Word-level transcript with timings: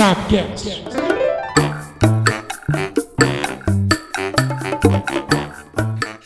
Sapcast. 0.00 0.82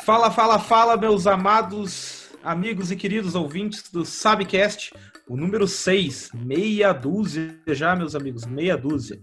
Fala, 0.05 0.31
fala, 0.31 0.61
fala, 0.61 0.97
meus 0.97 1.27
amados 1.27 2.29
amigos 2.45 2.93
e 2.93 2.97
queridos 2.97 3.35
ouvintes 3.35 3.91
do 3.91 4.05
Sabcast, 4.05 4.95
o 5.29 5.37
número 5.37 5.67
6, 5.67 6.31
meia 6.35 6.93
dúzia 6.93 7.59
já, 7.67 7.97
meus 7.97 8.15
amigos, 8.15 8.47
meia 8.47 8.77
dúzia. 8.77 9.19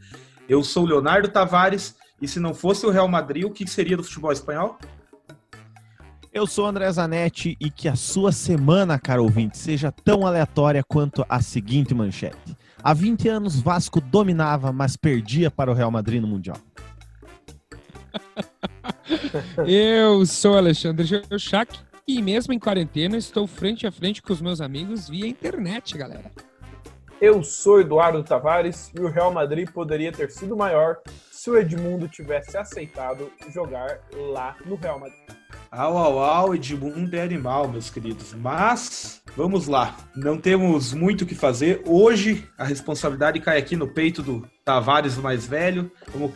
Eu 0.50 0.66
sou 0.66 0.86
Leonardo 0.86 1.30
Tavares 1.30 1.96
e 2.22 2.28
se 2.28 2.38
não 2.38 2.54
fosse 2.54 2.86
o 2.86 2.90
Real 2.90 3.08
Madrid, 3.08 3.46
o 3.46 3.52
que 3.52 3.66
seria 3.66 3.96
do 3.96 4.04
futebol 4.04 4.34
espanhol? 4.34 4.78
Eu 6.34 6.46
sou 6.46 6.66
André 6.66 6.92
Zanetti 6.92 7.56
e 7.58 7.72
que 7.72 7.88
a 7.88 7.96
sua 7.96 8.34
semana, 8.34 9.00
caro 9.00 9.24
ouvinte, 9.24 9.58
seja 9.58 9.94
tão 9.94 10.28
aleatória 10.28 10.84
quanto 10.84 11.26
a 11.30 11.42
seguinte 11.42 11.94
manchete. 11.94 12.58
Há 12.84 12.94
20 12.94 13.30
anos, 13.30 13.60
Vasco 13.60 14.02
dominava, 14.02 14.72
mas 14.72 14.98
perdia 14.98 15.52
para 15.52 15.70
o 15.70 15.74
Real 15.74 15.92
Madrid 15.92 16.20
no 16.22 16.28
Mundial. 16.28 16.58
Eu 19.68 20.26
sou 20.26 20.58
Alexandre 20.58 21.06
Geuchac 21.06 21.80
e 22.08 22.22
mesmo 22.22 22.54
em 22.54 22.60
quarentena 22.60 23.18
estou 23.18 23.46
frente 23.46 23.86
a 23.86 23.92
frente 23.92 24.22
com 24.22 24.34
os 24.34 24.42
meus 24.42 24.60
amigos 24.60 25.08
via 25.08 25.28
internet, 25.28 25.98
galera. 25.98 26.32
Eu 27.22 27.44
sou 27.44 27.80
Eduardo 27.80 28.24
Tavares 28.24 28.92
e 28.98 29.00
o 29.00 29.08
Real 29.08 29.32
Madrid 29.32 29.70
poderia 29.70 30.12
ter 30.12 30.32
sido 30.32 30.58
maior 30.58 30.98
se 31.32 31.52
o 31.52 31.58
Edmundo 31.58 32.08
tivesse 32.08 32.58
aceitado 32.58 33.32
jogar 33.54 34.00
lá 34.32 34.56
no 34.66 34.76
Real 34.76 35.00
Madrid. 35.00 35.41
Au, 35.72 35.98
au, 35.98 36.20
au, 36.20 36.56
Edmundo 36.56 37.16
é 37.16 37.22
animal, 37.22 37.68
meus 37.68 37.90
queridos. 37.90 38.34
Mas, 38.34 39.22
vamos 39.36 39.68
lá. 39.68 39.96
Não 40.16 40.38
temos 40.38 40.94
muito 40.94 41.22
o 41.22 41.26
que 41.26 41.36
fazer. 41.36 41.82
Hoje, 41.86 42.48
a 42.58 42.66
responsabilidade 42.66 43.40
cai 43.40 43.58
aqui 43.58 43.76
no 43.76 43.88
peito 43.88 44.22
do 44.22 44.48
Tavares, 44.66 45.18
o 45.18 45.22
mais 45.22 45.46
velho. 45.48 45.92
Vamos 46.14 46.32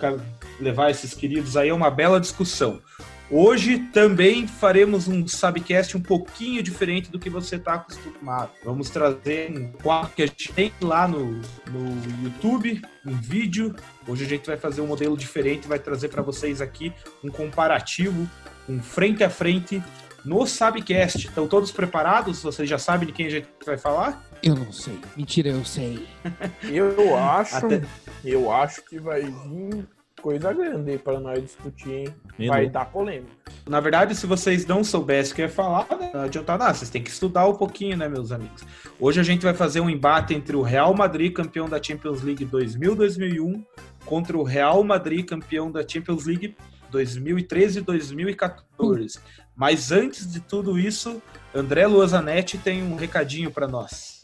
levar 0.59 0.89
esses 0.89 1.13
queridos 1.13 1.57
aí 1.57 1.69
a 1.69 1.75
uma 1.75 1.91
bela 1.91 2.19
discussão. 2.19 2.81
Hoje 3.30 3.80
também 3.91 4.47
faremos 4.47 5.07
um 5.07 5.27
Sabcast 5.27 5.97
um 5.97 6.02
pouquinho 6.02 6.61
diferente 6.61 7.09
do 7.09 7.17
que 7.17 7.27
você 7.27 7.55
está 7.55 7.73
acostumado. 7.73 8.52
Vamos 8.63 8.91
trazer 8.91 9.52
um 9.52 9.72
quadro 9.72 10.11
que 10.16 10.22
a 10.22 10.27
gente 10.27 10.53
tem 10.53 10.72
lá 10.79 11.07
no, 11.07 11.31
no 11.72 12.23
YouTube, 12.23 12.79
um 13.03 13.16
vídeo. 13.16 13.75
Hoje 14.07 14.25
a 14.25 14.27
gente 14.27 14.45
vai 14.45 14.57
fazer 14.57 14.81
um 14.81 14.88
modelo 14.88 15.17
diferente, 15.17 15.67
vai 15.67 15.79
trazer 15.79 16.09
para 16.09 16.22
vocês 16.22 16.61
aqui 16.61 16.94
um 17.23 17.29
comparativo, 17.29 18.29
um 18.67 18.81
frente 18.81 19.23
a 19.23 19.30
frente 19.30 19.81
no 20.23 20.45
Sabcast. 20.45 21.27
Estão 21.27 21.47
todos 21.47 21.71
preparados? 21.71 22.41
Vocês 22.41 22.67
já 22.67 22.77
sabem 22.80 23.07
de 23.07 23.13
quem 23.13 23.27
a 23.27 23.30
gente 23.30 23.47
vai 23.66 23.77
falar? 23.77 24.23
Eu 24.41 24.55
não 24.55 24.72
sei. 24.72 24.99
Mentira, 25.16 25.49
eu 25.49 25.63
sei. 25.66 26.05
Eu 26.63 27.16
acho, 27.16 27.55
Até- 27.57 27.81
eu 28.23 28.52
acho 28.52 28.83
que 28.85 28.99
vai 28.99 29.22
vir 29.23 29.88
coisa 30.22 30.52
grande 30.52 30.97
para 30.97 31.19
nós 31.19 31.41
discutir, 31.41 32.11
hein? 32.39 32.47
Vai 32.47 32.67
dar 32.67 32.85
polêmica. 32.85 33.31
Na 33.67 33.80
verdade, 33.80 34.16
se 34.16 34.25
vocês 34.25 34.66
não 34.66 34.83
soubessem 34.83 35.33
o 35.33 35.35
que 35.35 35.41
eu 35.44 35.45
ia 35.45 35.52
falar, 35.52 35.88
né, 36.00 36.09
não 36.13 36.22
adianta 36.22 36.57
nada. 36.57 36.73
Vocês 36.73 36.89
têm 36.89 37.03
que 37.03 37.09
estudar 37.11 37.47
um 37.47 37.53
pouquinho, 37.55 37.95
né, 37.97 38.07
meus 38.09 38.31
amigos? 38.31 38.63
Hoje 39.00 39.19
a 39.19 39.23
gente 39.23 39.44
vai 39.44 39.53
fazer 39.53 39.79
um 39.81 39.89
embate 39.89 40.33
entre 40.33 40.55
o 40.55 40.61
Real 40.63 40.94
Madrid, 40.95 41.31
campeão 41.33 41.69
da 41.69 41.81
Champions 41.81 42.23
League 42.23 42.44
2000-2001, 42.45 43.63
contra 44.05 44.38
o 44.38 44.44
Real 44.44 44.83
Madrid, 44.83 45.25
campeão 45.25 45.72
da 45.72 45.88
Champions 45.88 46.25
League 46.25 46.55
2013 46.95 47.79
e 47.79 47.81
2014. 47.81 49.19
Mas 49.53 49.91
antes 49.91 50.31
de 50.31 50.39
tudo 50.39 50.79
isso, 50.79 51.21
André 51.53 51.85
Luazanetti 51.85 52.57
tem 52.57 52.83
um 52.83 52.95
recadinho 52.95 53.51
para 53.51 53.67
nós. 53.67 54.21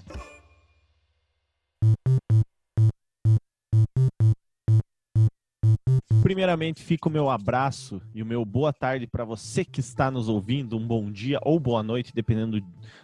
Primeiramente, 6.24 6.82
fica 6.82 7.10
o 7.10 7.12
meu 7.12 7.30
abraço 7.30 8.02
e 8.16 8.24
o 8.24 8.26
meu 8.26 8.46
boa 8.46 8.72
tarde 8.72 9.06
para 9.06 9.26
você 9.26 9.66
que 9.66 9.82
está 9.82 10.10
nos 10.10 10.30
ouvindo, 10.30 10.78
um 10.78 10.88
bom 10.88 11.12
dia 11.12 11.40
ou 11.42 11.60
boa 11.60 11.84
noite, 11.84 12.14
dependendo 12.14 12.62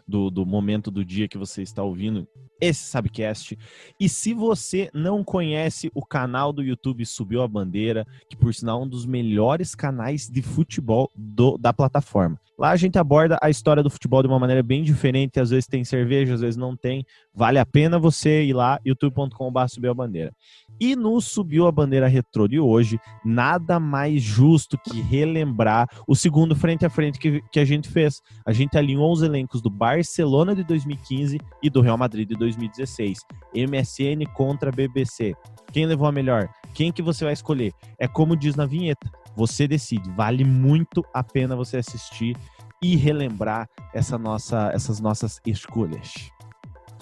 do, 0.08 0.30
do 0.30 0.46
momento 0.46 0.90
do 0.90 1.04
dia 1.04 1.28
que 1.28 1.38
você 1.38 1.62
está 1.62 1.84
ouvindo 1.84 2.26
esse 2.60 2.84
Sabcast. 2.84 3.58
E 4.00 4.08
se 4.10 4.34
você 4.34 4.90
não 4.94 5.24
conhece 5.24 5.92
o 5.94 6.06
canal 6.06 6.52
do 6.54 6.64
YouTube 6.64 7.06
Subiu 7.06 7.42
a 7.42 7.48
Bandeira, 7.48 8.06
que 8.30 8.36
por 8.36 8.54
sinal 8.54 8.82
é 8.82 8.84
um 8.84 8.88
dos 8.88 9.06
melhores 9.06 9.76
canais 9.76 10.28
de 10.28 10.42
futebol 10.42 11.10
do- 11.16 11.58
da 11.58 11.72
plataforma. 11.74 12.40
Lá 12.58 12.72
a 12.72 12.76
gente 12.76 12.98
aborda 12.98 13.38
a 13.40 13.52
história 13.52 13.84
do 13.84 13.90
futebol 13.90 14.24
de 14.24 14.28
uma 14.28 14.40
maneira 14.40 14.64
bem 14.64 14.84
diferente, 14.84 15.40
às 15.40 15.52
vezes 15.52 15.68
tem 15.68 15.84
cerveja, 15.86 16.34
às 16.34 16.42
vezes 16.42 16.58
não 16.58 16.76
tem. 16.76 17.06
Vale 17.32 17.60
a 17.60 17.66
pena 17.66 18.00
você 18.00 18.46
ir 18.46 18.54
lá, 18.54 18.80
youtube.com.br 18.84 19.68
Subiu 19.68 19.92
a 19.92 19.94
Bandeira. 19.94 20.34
E 20.80 20.96
no 20.96 21.22
Subiu 21.22 21.68
a 21.68 21.72
Bandeira 21.72 22.08
Retrô 22.08 22.48
de 22.48 22.60
hoje, 22.60 23.00
nada 23.24 23.80
mais 23.80 24.24
justo 24.24 24.76
que 24.78 25.00
relembrar 25.02 25.88
o 26.08 26.16
segundo 26.16 26.56
frente 26.56 26.84
a 26.84 26.90
frente 26.90 27.20
que, 27.20 27.42
que 27.52 27.60
a 27.60 27.66
gente 27.66 27.90
fez. 27.90 28.22
A 28.44 28.52
gente 28.52 28.76
alinhou 28.76 29.12
os 29.12 29.22
elencos 29.22 29.62
do 29.62 29.70
Barcelona 29.70 30.56
de 30.56 30.64
2015 30.64 31.40
e 31.62 31.70
do 31.70 31.82
Real 31.82 31.98
Madrid 31.98 32.28
de 32.28 32.36
2016. 32.48 33.20
MSN 33.54 34.26
contra 34.34 34.72
BBC. 34.72 35.36
Quem 35.72 35.86
levou 35.86 36.08
a 36.08 36.12
melhor? 36.12 36.50
Quem 36.74 36.92
que 36.92 37.02
você 37.02 37.24
vai 37.24 37.34
escolher? 37.34 37.74
É 38.00 38.08
como 38.08 38.36
diz 38.36 38.56
na 38.56 38.66
vinheta. 38.66 39.10
Você 39.36 39.68
decide. 39.68 40.10
Vale 40.12 40.44
muito 40.44 41.04
a 41.14 41.24
pena 41.24 41.56
você 41.56 41.78
assistir 41.78 42.36
e 42.82 42.96
relembrar 42.96 43.68
essa 43.94 44.18
nossa, 44.18 44.72
essas 44.74 45.00
nossas 45.00 45.40
escolhas. 45.46 46.32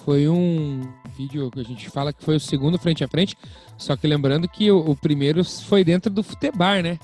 Foi 0.04 0.28
um 0.28 0.82
vídeo 1.16 1.50
que 1.50 1.60
a 1.60 1.64
gente 1.64 1.90
fala 1.90 2.12
que 2.12 2.24
foi 2.24 2.36
o 2.36 2.40
segundo 2.40 2.78
frente 2.78 3.02
a 3.02 3.08
frente, 3.08 3.36
só 3.76 3.96
que 3.96 4.06
lembrando 4.06 4.48
que 4.48 4.70
o, 4.70 4.90
o 4.90 4.96
primeiro 4.96 5.44
foi 5.44 5.82
dentro 5.82 6.10
do 6.10 6.22
futebar, 6.22 6.82
né? 6.82 6.98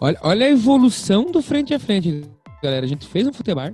Olha, 0.00 0.18
olha 0.22 0.46
a 0.46 0.50
evolução 0.50 1.24
do 1.26 1.40
frente 1.40 1.72
a 1.72 1.78
frente, 1.78 2.22
galera. 2.62 2.84
A 2.84 2.88
gente 2.88 3.06
fez 3.06 3.26
um 3.26 3.32
futebar, 3.32 3.72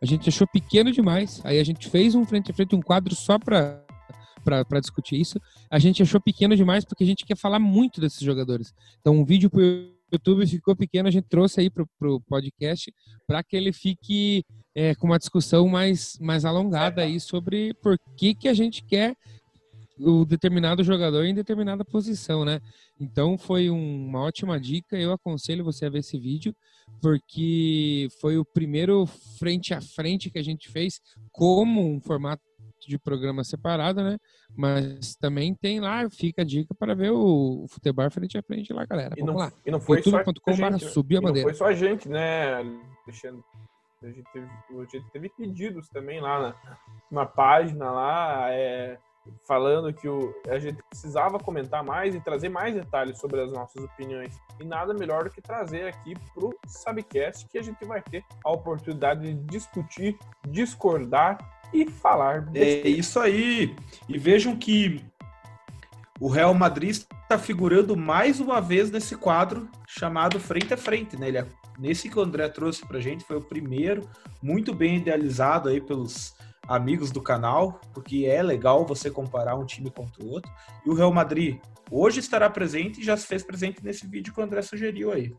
a 0.00 0.06
gente 0.06 0.28
achou 0.28 0.46
pequeno 0.46 0.90
demais, 0.90 1.40
aí 1.44 1.58
a 1.58 1.64
gente 1.64 1.88
fez 1.88 2.14
um 2.14 2.24
frente 2.24 2.50
a 2.50 2.54
frente, 2.54 2.74
um 2.74 2.82
quadro 2.82 3.14
só 3.14 3.38
pra, 3.38 3.84
pra 4.44 4.80
discutir 4.80 5.20
isso. 5.20 5.40
A 5.70 5.78
gente 5.78 6.02
achou 6.02 6.20
pequeno 6.20 6.54
demais 6.54 6.84
porque 6.84 7.04
a 7.04 7.06
gente 7.06 7.24
quer 7.24 7.36
falar 7.36 7.58
muito 7.58 8.00
desses 8.00 8.20
jogadores. 8.20 8.74
Então, 9.00 9.16
um 9.16 9.24
vídeo 9.24 9.50
pro 9.50 9.62
YouTube 10.12 10.46
ficou 10.46 10.76
pequeno, 10.76 11.08
a 11.08 11.10
gente 11.10 11.26
trouxe 11.28 11.60
aí 11.60 11.70
pro, 11.70 11.88
pro 11.98 12.20
podcast 12.20 12.92
para 13.26 13.42
que 13.42 13.56
ele 13.56 13.72
fique 13.72 14.44
é, 14.74 14.94
com 14.94 15.06
uma 15.06 15.18
discussão 15.18 15.66
mais, 15.68 16.18
mais 16.20 16.44
alongada 16.44 17.02
aí 17.02 17.18
sobre 17.18 17.74
por 17.74 17.98
que, 18.16 18.34
que 18.34 18.48
a 18.48 18.54
gente 18.54 18.84
quer 18.84 19.16
o 19.98 20.24
determinado 20.24 20.82
jogador 20.82 21.24
em 21.24 21.34
determinada 21.34 21.84
posição, 21.84 22.44
né? 22.44 22.60
Então 23.00 23.38
foi 23.38 23.70
um- 23.70 24.06
uma 24.08 24.20
ótima 24.22 24.58
dica. 24.58 24.96
Eu 24.96 25.12
aconselho 25.12 25.64
você 25.64 25.86
a 25.86 25.90
ver 25.90 25.98
esse 25.98 26.18
vídeo, 26.18 26.54
porque 27.00 28.08
foi 28.20 28.36
o 28.38 28.44
primeiro 28.44 29.06
frente 29.38 29.72
a 29.74 29.80
frente 29.80 30.30
que 30.30 30.38
a 30.38 30.42
gente 30.42 30.68
fez 30.68 31.00
como 31.32 31.80
um 31.86 32.00
formato 32.00 32.42
de 32.86 32.98
programa 32.98 33.42
separado, 33.44 34.02
né? 34.02 34.18
Mas 34.54 35.14
também 35.16 35.54
tem 35.54 35.80
lá, 35.80 36.08
fica 36.10 36.42
a 36.42 36.44
dica 36.44 36.74
para 36.74 36.94
ver 36.94 37.12
o, 37.12 37.64
o 37.64 37.68
futebol 37.68 38.10
frente 38.10 38.36
a 38.36 38.42
frente 38.42 38.72
lá, 38.72 38.84
galera. 38.84 39.14
E 39.16 39.20
Vamos 39.20 39.34
não, 39.34 39.40
lá. 39.40 39.52
e 39.64 39.70
não 39.70 39.80
foi 39.80 40.02
só 40.02 40.10
a 40.16 40.18
youtube.com.br 40.20 40.56
gente, 40.56 40.84
né? 40.84 40.90
subir 40.90 41.16
a 41.16 41.18
E 41.18 41.20
não 41.22 41.28
bandeira. 41.28 41.48
foi 41.48 41.54
só 41.56 41.66
a 41.66 41.72
gente, 41.72 42.08
né, 42.08 42.54
Alexandre? 43.06 43.42
A 44.02 44.06
gente 44.08 44.24
teve, 44.34 44.46
a 44.46 44.84
gente 44.92 45.10
teve 45.12 45.28
pedidos 45.30 45.88
também 45.88 46.20
lá 46.20 46.38
na, 46.40 46.78
na 47.10 47.24
página 47.26 47.90
lá, 47.90 48.50
é, 48.50 48.98
falando 49.46 49.92
que 49.92 50.08
o, 50.08 50.34
a 50.48 50.58
gente 50.58 50.82
precisava 50.88 51.38
comentar 51.38 51.82
mais 51.82 52.14
e 52.14 52.20
trazer 52.20 52.48
mais 52.48 52.74
detalhes 52.74 53.18
sobre 53.18 53.40
as 53.40 53.52
nossas 53.52 53.82
opiniões. 53.82 54.34
E 54.60 54.64
nada 54.64 54.94
melhor 54.94 55.24
do 55.24 55.30
que 55.30 55.40
trazer 55.40 55.88
aqui 55.88 56.14
pro 56.34 56.56
Sabcast 56.66 57.46
que 57.48 57.58
a 57.58 57.62
gente 57.62 57.84
vai 57.84 58.02
ter 58.02 58.24
a 58.44 58.50
oportunidade 58.50 59.22
de 59.22 59.34
discutir, 59.46 60.18
discordar 60.48 61.38
e 61.72 61.90
falar. 61.90 62.48
É 62.54 62.88
isso 62.88 63.18
aí. 63.18 63.74
E 64.08 64.18
vejam 64.18 64.56
que 64.56 65.04
o 66.20 66.28
Real 66.28 66.54
Madrid 66.54 66.90
está 66.90 67.38
figurando 67.38 67.96
mais 67.96 68.38
uma 68.38 68.60
vez 68.60 68.90
nesse 68.90 69.16
quadro 69.16 69.68
chamado 69.86 70.38
Frente 70.38 70.72
a 70.72 70.76
Frente, 70.76 71.16
né? 71.16 71.28
Ele 71.28 71.38
é- 71.38 71.46
nesse 71.78 72.08
que 72.08 72.18
o 72.18 72.22
André 72.22 72.48
trouxe 72.48 72.86
pra 72.86 73.00
gente 73.00 73.24
foi 73.24 73.36
o 73.36 73.40
primeiro, 73.42 74.08
muito 74.40 74.72
bem 74.72 74.96
idealizado 74.96 75.68
aí 75.68 75.80
pelos 75.80 76.34
amigos 76.68 77.10
do 77.10 77.22
canal, 77.22 77.80
porque 77.92 78.26
é 78.26 78.42
legal 78.42 78.86
você 78.86 79.10
comparar 79.10 79.56
um 79.56 79.64
time 79.64 79.90
contra 79.90 80.24
o 80.24 80.30
outro. 80.30 80.50
E 80.84 80.90
o 80.90 80.94
Real 80.94 81.12
Madrid 81.12 81.58
hoje 81.90 82.20
estará 82.20 82.48
presente 82.48 83.00
e 83.00 83.04
já 83.04 83.16
se 83.16 83.26
fez 83.26 83.42
presente 83.42 83.84
nesse 83.84 84.06
vídeo 84.06 84.32
que 84.32 84.40
o 84.40 84.42
André 84.42 84.62
sugeriu 84.62 85.12
aí. 85.12 85.34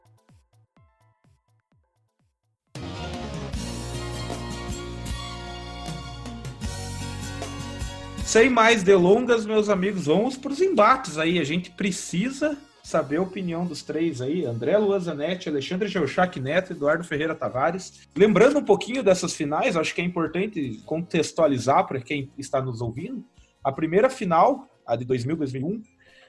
Sem 8.23 8.49
mais 8.49 8.83
delongas, 8.83 9.45
meus 9.45 9.69
amigos, 9.69 10.07
vamos 10.07 10.35
para 10.35 10.51
os 10.51 10.59
embates 10.59 11.17
aí. 11.17 11.39
A 11.39 11.43
gente 11.43 11.71
precisa 11.71 12.57
saber 12.85 13.17
a 13.17 13.21
opinião 13.23 13.65
dos 13.65 13.81
três 13.81 14.21
aí, 14.21 14.45
André 14.45 14.77
Luazanetti, 14.77 15.49
Alexandre 15.49 15.87
Geuchac 15.87 16.39
Neto, 16.39 16.71
Eduardo 16.73 17.03
Ferreira 17.03 17.33
Tavares. 17.33 18.07
Lembrando 18.15 18.59
um 18.59 18.63
pouquinho 18.63 19.01
dessas 19.01 19.33
finais, 19.33 19.75
acho 19.75 19.95
que 19.95 20.01
é 20.01 20.03
importante 20.03 20.79
contextualizar 20.85 21.87
para 21.87 21.99
quem 21.99 22.29
está 22.37 22.61
nos 22.61 22.81
ouvindo. 22.81 23.25
A 23.63 23.71
primeira 23.71 24.07
final, 24.07 24.69
a 24.85 24.95
de 24.95 25.03
2000, 25.03 25.35
2001, 25.35 25.81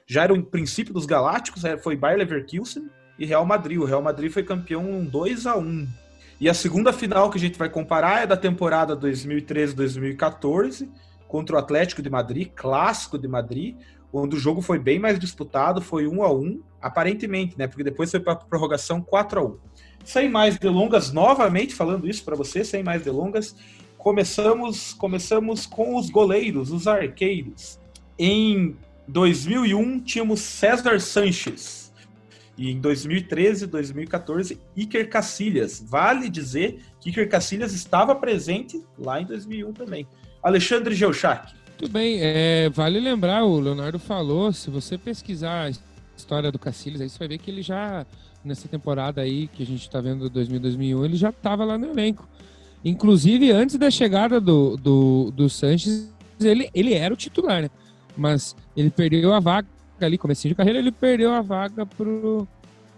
já 0.07 0.23
era 0.23 0.33
o 0.33 0.43
princípio 0.43 0.91
dos 0.91 1.05
Galácticos, 1.05 1.63
é, 1.63 1.77
foi 1.77 1.95
Bayer 1.95 2.17
Leverkusen 2.17 2.89
e 3.19 3.25
Real 3.25 3.45
Madrid. 3.45 3.77
O 3.77 3.85
Real 3.85 4.01
Madrid 4.01 4.31
foi 4.31 4.41
campeão 4.41 5.05
2 5.05 5.45
a 5.45 5.55
1 5.55 5.87
E 6.41 6.49
a 6.49 6.55
segunda 6.55 6.91
final 6.91 7.29
que 7.29 7.37
a 7.37 7.41
gente 7.41 7.59
vai 7.59 7.69
comparar 7.69 8.23
é 8.23 8.25
da 8.25 8.35
temporada 8.35 8.97
2013-2014 8.97 10.89
contra 11.27 11.55
o 11.55 11.59
Atlético 11.59 12.01
de 12.01 12.09
Madrid, 12.09 12.49
clássico 12.55 13.15
de 13.19 13.27
Madrid, 13.27 13.75
onde 14.11 14.35
o 14.35 14.39
jogo 14.39 14.61
foi 14.61 14.79
bem 14.79 14.99
mais 14.99 15.19
disputado, 15.19 15.81
foi 15.81 16.07
1 16.07 16.23
a 16.23 16.33
1 16.33 16.61
aparentemente, 16.81 17.57
né? 17.57 17.67
Porque 17.67 17.83
depois 17.83 18.11
foi 18.11 18.19
para 18.19 18.35
prorrogação 18.35 19.01
4 19.01 19.39
a 19.39 19.43
1 19.43 19.57
Sem 20.03 20.29
mais 20.29 20.57
delongas, 20.57 21.11
novamente 21.11 21.75
falando 21.75 22.07
isso 22.07 22.23
para 22.23 22.35
você, 22.35 22.63
sem 22.63 22.83
mais 22.83 23.03
delongas, 23.03 23.55
começamos, 23.97 24.93
começamos 24.93 25.65
com 25.65 25.95
os 25.95 26.09
goleiros, 26.09 26.71
os 26.71 26.87
arqueiros. 26.87 27.79
Em 28.17 28.75
2001 29.07 29.99
tínhamos 29.99 30.41
César 30.41 30.99
Sanches. 30.99 31.87
E 32.57 32.71
em 32.71 32.79
2013, 32.79 33.67
2014, 33.67 34.59
Iker 34.75 35.09
Cacilhas. 35.09 35.83
Vale 35.85 36.27
dizer 36.27 36.79
que 36.99 37.09
Iker 37.09 37.29
Cacilhas 37.29 37.71
estava 37.73 38.15
presente 38.15 38.83
lá 38.97 39.21
em 39.21 39.25
2001 39.25 39.73
também. 39.73 40.07
Alexandre 40.41 40.95
Geuchac. 40.95 41.53
Muito 41.79 41.93
bem, 41.93 42.17
é, 42.19 42.69
vale 42.69 42.99
lembrar, 42.99 43.43
o 43.43 43.59
Leonardo 43.59 43.99
falou, 43.99 44.51
se 44.51 44.67
você 44.67 44.97
pesquisar 44.97 45.65
a 45.65 45.71
história 46.17 46.51
do 46.51 46.57
Cacilhas, 46.57 47.01
aí 47.01 47.07
você 47.07 47.19
vai 47.19 47.27
ver 47.27 47.37
que 47.37 47.51
ele 47.51 47.61
já, 47.61 48.03
nessa 48.43 48.67
temporada 48.67 49.21
aí 49.21 49.47
que 49.47 49.61
a 49.61 49.65
gente 49.65 49.83
está 49.83 50.01
vendo 50.01 50.27
2000, 50.27 50.59
2001, 50.59 51.05
ele 51.05 51.15
já 51.15 51.29
estava 51.29 51.63
lá 51.63 51.77
no 51.77 51.85
elenco. 51.85 52.27
Inclusive, 52.83 53.51
antes 53.51 53.75
da 53.77 53.91
chegada 53.91 54.41
do, 54.41 54.75
do, 54.75 55.29
do 55.29 55.47
Sanches, 55.51 56.11
ele, 56.41 56.67
ele 56.73 56.95
era 56.95 57.13
o 57.13 57.17
titular, 57.17 57.61
né? 57.61 57.69
Mas 58.17 58.55
ele 58.75 58.89
perdeu 58.89 59.31
a 59.31 59.39
vaga 59.39 59.67
ali, 60.01 60.17
comecinho 60.17 60.53
de 60.53 60.57
carreira, 60.57 60.79
ele 60.79 60.91
perdeu 60.91 61.31
a 61.31 61.41
vaga 61.41 61.85
pro, 61.85 62.47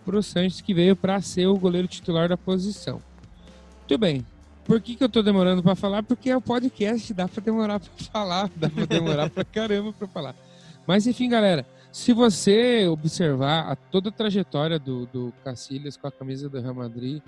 pro 0.05 0.23
Sanches, 0.23 0.61
que 0.61 0.73
veio 0.73 0.95
para 0.95 1.19
ser 1.19 1.47
o 1.47 1.57
goleiro 1.57 1.85
titular 1.85 2.29
da 2.29 2.37
posição. 2.37 3.01
Muito 3.79 3.97
bem, 3.97 4.25
por 4.69 4.79
que, 4.79 4.95
que 4.95 5.03
eu 5.03 5.09
tô 5.09 5.23
demorando 5.23 5.63
para 5.63 5.75
falar? 5.75 6.03
Porque 6.03 6.29
é 6.29 6.37
o 6.37 6.41
podcast, 6.41 7.11
dá 7.11 7.27
para 7.27 7.41
demorar 7.41 7.79
para 7.79 7.89
falar, 8.05 8.51
dá 8.55 8.69
para 8.69 8.85
demorar 8.85 9.27
para 9.27 9.43
caramba 9.43 9.91
para 9.91 10.07
falar. 10.07 10.35
Mas 10.85 11.07
enfim, 11.07 11.27
galera, 11.27 11.65
se 11.91 12.13
você 12.13 12.87
observar 12.87 13.71
a 13.71 13.75
toda 13.75 14.09
a 14.09 14.11
trajetória 14.11 14.77
do, 14.77 15.07
do 15.07 15.33
Cacilhas 15.43 15.97
com 15.97 16.05
a 16.05 16.11
camisa 16.11 16.47
do 16.47 16.61
Real 16.61 16.75
Madrid, 16.75 17.19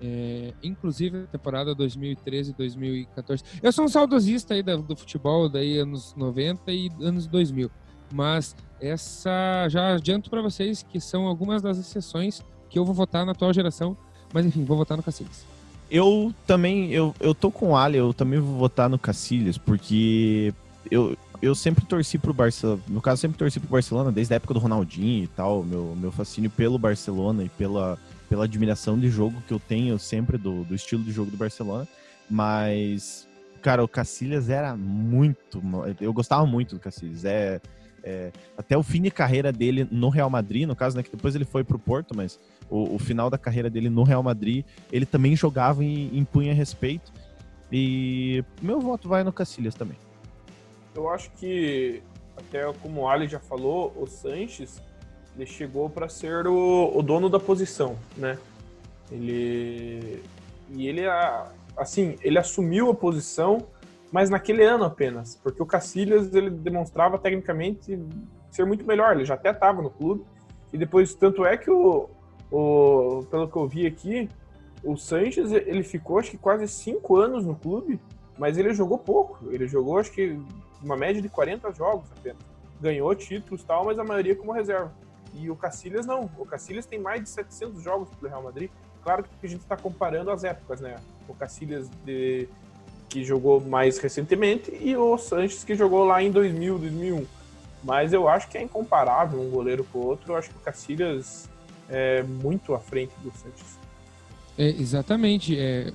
é, 0.00 0.54
inclusive 0.62 1.24
a 1.24 1.26
temporada 1.26 1.74
2013 1.74 2.54
2014. 2.54 3.44
Eu 3.62 3.72
sou 3.72 3.84
um 3.84 3.88
saudosista 3.88 4.54
aí 4.54 4.62
do, 4.62 4.80
do, 4.80 4.96
futebol, 4.96 5.50
daí 5.50 5.76
anos 5.76 6.14
90 6.16 6.72
e 6.72 6.90
anos 7.02 7.26
2000. 7.26 7.70
Mas 8.10 8.56
essa 8.80 9.68
já 9.68 9.96
adianto 9.96 10.30
para 10.30 10.40
vocês 10.40 10.82
que 10.82 10.98
são 10.98 11.26
algumas 11.26 11.60
das 11.60 11.76
exceções 11.76 12.42
que 12.70 12.78
eu 12.78 12.86
vou 12.86 12.94
votar 12.94 13.26
na 13.26 13.32
atual 13.32 13.52
geração. 13.52 13.94
Mas 14.32 14.46
enfim, 14.46 14.64
vou 14.64 14.78
votar 14.78 14.96
no 14.96 15.02
Cacilhas. 15.02 15.55
Eu 15.90 16.34
também, 16.46 16.90
eu, 16.92 17.14
eu 17.20 17.34
tô 17.34 17.50
com 17.50 17.70
o 17.70 17.76
Ali, 17.76 17.96
eu 17.98 18.12
também 18.12 18.40
vou 18.40 18.58
votar 18.58 18.88
no 18.88 18.98
Cacilhas, 18.98 19.56
porque 19.56 20.52
eu, 20.90 21.16
eu 21.40 21.54
sempre 21.54 21.84
torci 21.84 22.18
pro 22.18 22.34
Barcelona, 22.34 22.82
no 22.88 23.00
caso, 23.00 23.20
sempre 23.20 23.38
torci 23.38 23.60
pro 23.60 23.68
Barcelona, 23.68 24.10
desde 24.10 24.34
a 24.34 24.36
época 24.36 24.54
do 24.54 24.60
Ronaldinho 24.60 25.24
e 25.24 25.28
tal, 25.28 25.62
meu, 25.62 25.96
meu 25.96 26.10
fascínio 26.10 26.50
pelo 26.50 26.78
Barcelona 26.78 27.44
e 27.44 27.48
pela, 27.48 27.98
pela 28.28 28.44
admiração 28.44 28.98
de 28.98 29.08
jogo 29.08 29.40
que 29.46 29.54
eu 29.54 29.60
tenho 29.60 29.98
sempre 29.98 30.36
do, 30.36 30.64
do 30.64 30.74
estilo 30.74 31.04
de 31.04 31.12
jogo 31.12 31.30
do 31.30 31.36
Barcelona, 31.36 31.86
mas, 32.28 33.28
cara, 33.62 33.84
o 33.84 33.88
Cacilhas 33.88 34.48
era 34.48 34.76
muito, 34.76 35.62
eu 36.00 36.12
gostava 36.12 36.44
muito 36.44 36.74
do 36.74 36.80
Cacilhas, 36.80 37.24
é, 37.24 37.60
é, 38.02 38.32
até 38.56 38.76
o 38.76 38.82
fim 38.82 39.02
de 39.02 39.10
carreira 39.10 39.52
dele 39.52 39.86
no 39.90 40.08
Real 40.08 40.30
Madrid, 40.30 40.66
no 40.66 40.74
caso, 40.74 40.96
né, 40.96 41.02
que 41.02 41.10
depois 41.10 41.34
ele 41.34 41.44
foi 41.44 41.62
pro 41.62 41.78
Porto, 41.78 42.16
mas 42.16 42.40
o, 42.70 42.94
o, 42.94 42.98
final 42.98 43.30
da 43.30 43.38
carreira 43.38 43.70
dele 43.70 43.88
no 43.88 44.02
Real 44.02 44.22
Madrid, 44.22 44.64
ele 44.92 45.06
também 45.06 45.36
jogava 45.36 45.84
e 45.84 46.16
impunha 46.16 46.54
respeito. 46.54 47.12
E 47.70 48.44
meu 48.62 48.80
voto 48.80 49.08
vai 49.08 49.24
no 49.24 49.32
Cacilhas 49.32 49.74
também. 49.74 49.96
Eu 50.94 51.10
acho 51.10 51.30
que, 51.32 52.02
até 52.36 52.72
como 52.80 53.02
o 53.02 53.08
Ali 53.08 53.28
já 53.28 53.40
falou, 53.40 53.92
o 53.96 54.06
Sanches 54.06 54.80
ele 55.36 55.46
chegou 55.46 55.90
para 55.90 56.08
ser 56.08 56.46
o, 56.46 56.92
o, 56.96 57.02
dono 57.02 57.28
da 57.28 57.38
posição, 57.38 57.96
né? 58.16 58.38
Ele 59.10 60.22
e 60.70 60.88
ele 60.88 61.02
assim, 61.76 62.16
ele 62.22 62.38
assumiu 62.38 62.90
a 62.90 62.94
posição, 62.94 63.66
mas 64.10 64.30
naquele 64.30 64.64
ano 64.64 64.84
apenas, 64.84 65.38
porque 65.42 65.62
o 65.62 65.66
Cacilhas 65.66 66.34
ele 66.34 66.50
demonstrava 66.50 67.18
tecnicamente 67.18 67.98
ser 68.50 68.64
muito 68.64 68.84
melhor, 68.84 69.14
ele 69.14 69.24
já 69.24 69.34
até 69.34 69.50
estava 69.50 69.82
no 69.82 69.90
clube. 69.90 70.24
E 70.72 70.78
depois 70.78 71.14
tanto 71.14 71.44
é 71.44 71.56
que 71.56 71.70
o, 71.70 72.08
o, 72.50 73.24
pelo 73.30 73.48
que 73.48 73.56
eu 73.56 73.66
vi 73.66 73.86
aqui, 73.86 74.28
o 74.82 74.96
Sanches 74.96 75.50
ele 75.50 75.82
ficou 75.82 76.18
acho 76.18 76.30
que 76.30 76.38
quase 76.38 76.68
cinco 76.68 77.16
anos 77.16 77.44
no 77.44 77.56
clube, 77.56 78.00
mas 78.38 78.56
ele 78.56 78.72
jogou 78.72 78.98
pouco. 78.98 79.38
Ele 79.50 79.66
jogou 79.66 79.98
acho 79.98 80.12
que 80.12 80.38
uma 80.82 80.96
média 80.96 81.20
de 81.20 81.28
40 81.28 81.72
jogos 81.72 82.08
apenas. 82.16 82.38
Ganhou 82.80 83.14
títulos 83.14 83.64
tal, 83.64 83.84
mas 83.84 83.98
a 83.98 84.04
maioria 84.04 84.36
como 84.36 84.52
reserva. 84.52 84.92
E 85.34 85.50
o 85.50 85.56
Cacilhas 85.56 86.06
não. 86.06 86.30
O 86.38 86.46
Cacilhas 86.46 86.86
tem 86.86 86.98
mais 86.98 87.22
de 87.22 87.28
700 87.28 87.82
jogos 87.82 88.08
pelo 88.10 88.30
Real 88.30 88.42
Madrid. 88.42 88.70
Claro 89.02 89.22
que 89.22 89.46
a 89.46 89.48
gente 89.48 89.60
está 89.60 89.76
comparando 89.76 90.30
as 90.30 90.44
épocas, 90.44 90.80
né? 90.80 90.96
O 91.28 91.34
Cacilhas 91.34 91.88
de, 92.04 92.48
que 93.08 93.24
jogou 93.24 93.60
mais 93.60 93.98
recentemente 93.98 94.76
e 94.80 94.96
o 94.96 95.16
Sanches 95.18 95.64
que 95.64 95.74
jogou 95.74 96.04
lá 96.04 96.22
em 96.22 96.30
2000, 96.30 96.78
2001. 96.78 97.26
Mas 97.82 98.12
eu 98.12 98.28
acho 98.28 98.48
que 98.48 98.58
é 98.58 98.62
incomparável 98.62 99.40
um 99.40 99.50
goleiro 99.50 99.84
com 99.84 99.98
o 99.98 100.06
outro. 100.06 100.32
Eu 100.32 100.36
acho 100.36 100.50
que 100.50 100.56
o 100.56 100.60
Cacilhas 100.60 101.48
é, 101.88 102.22
muito 102.22 102.74
à 102.74 102.78
frente 102.78 103.12
do 103.22 103.30
Santos. 103.32 103.78
É, 104.58 104.68
exatamente. 104.68 105.58
É, 105.58 105.92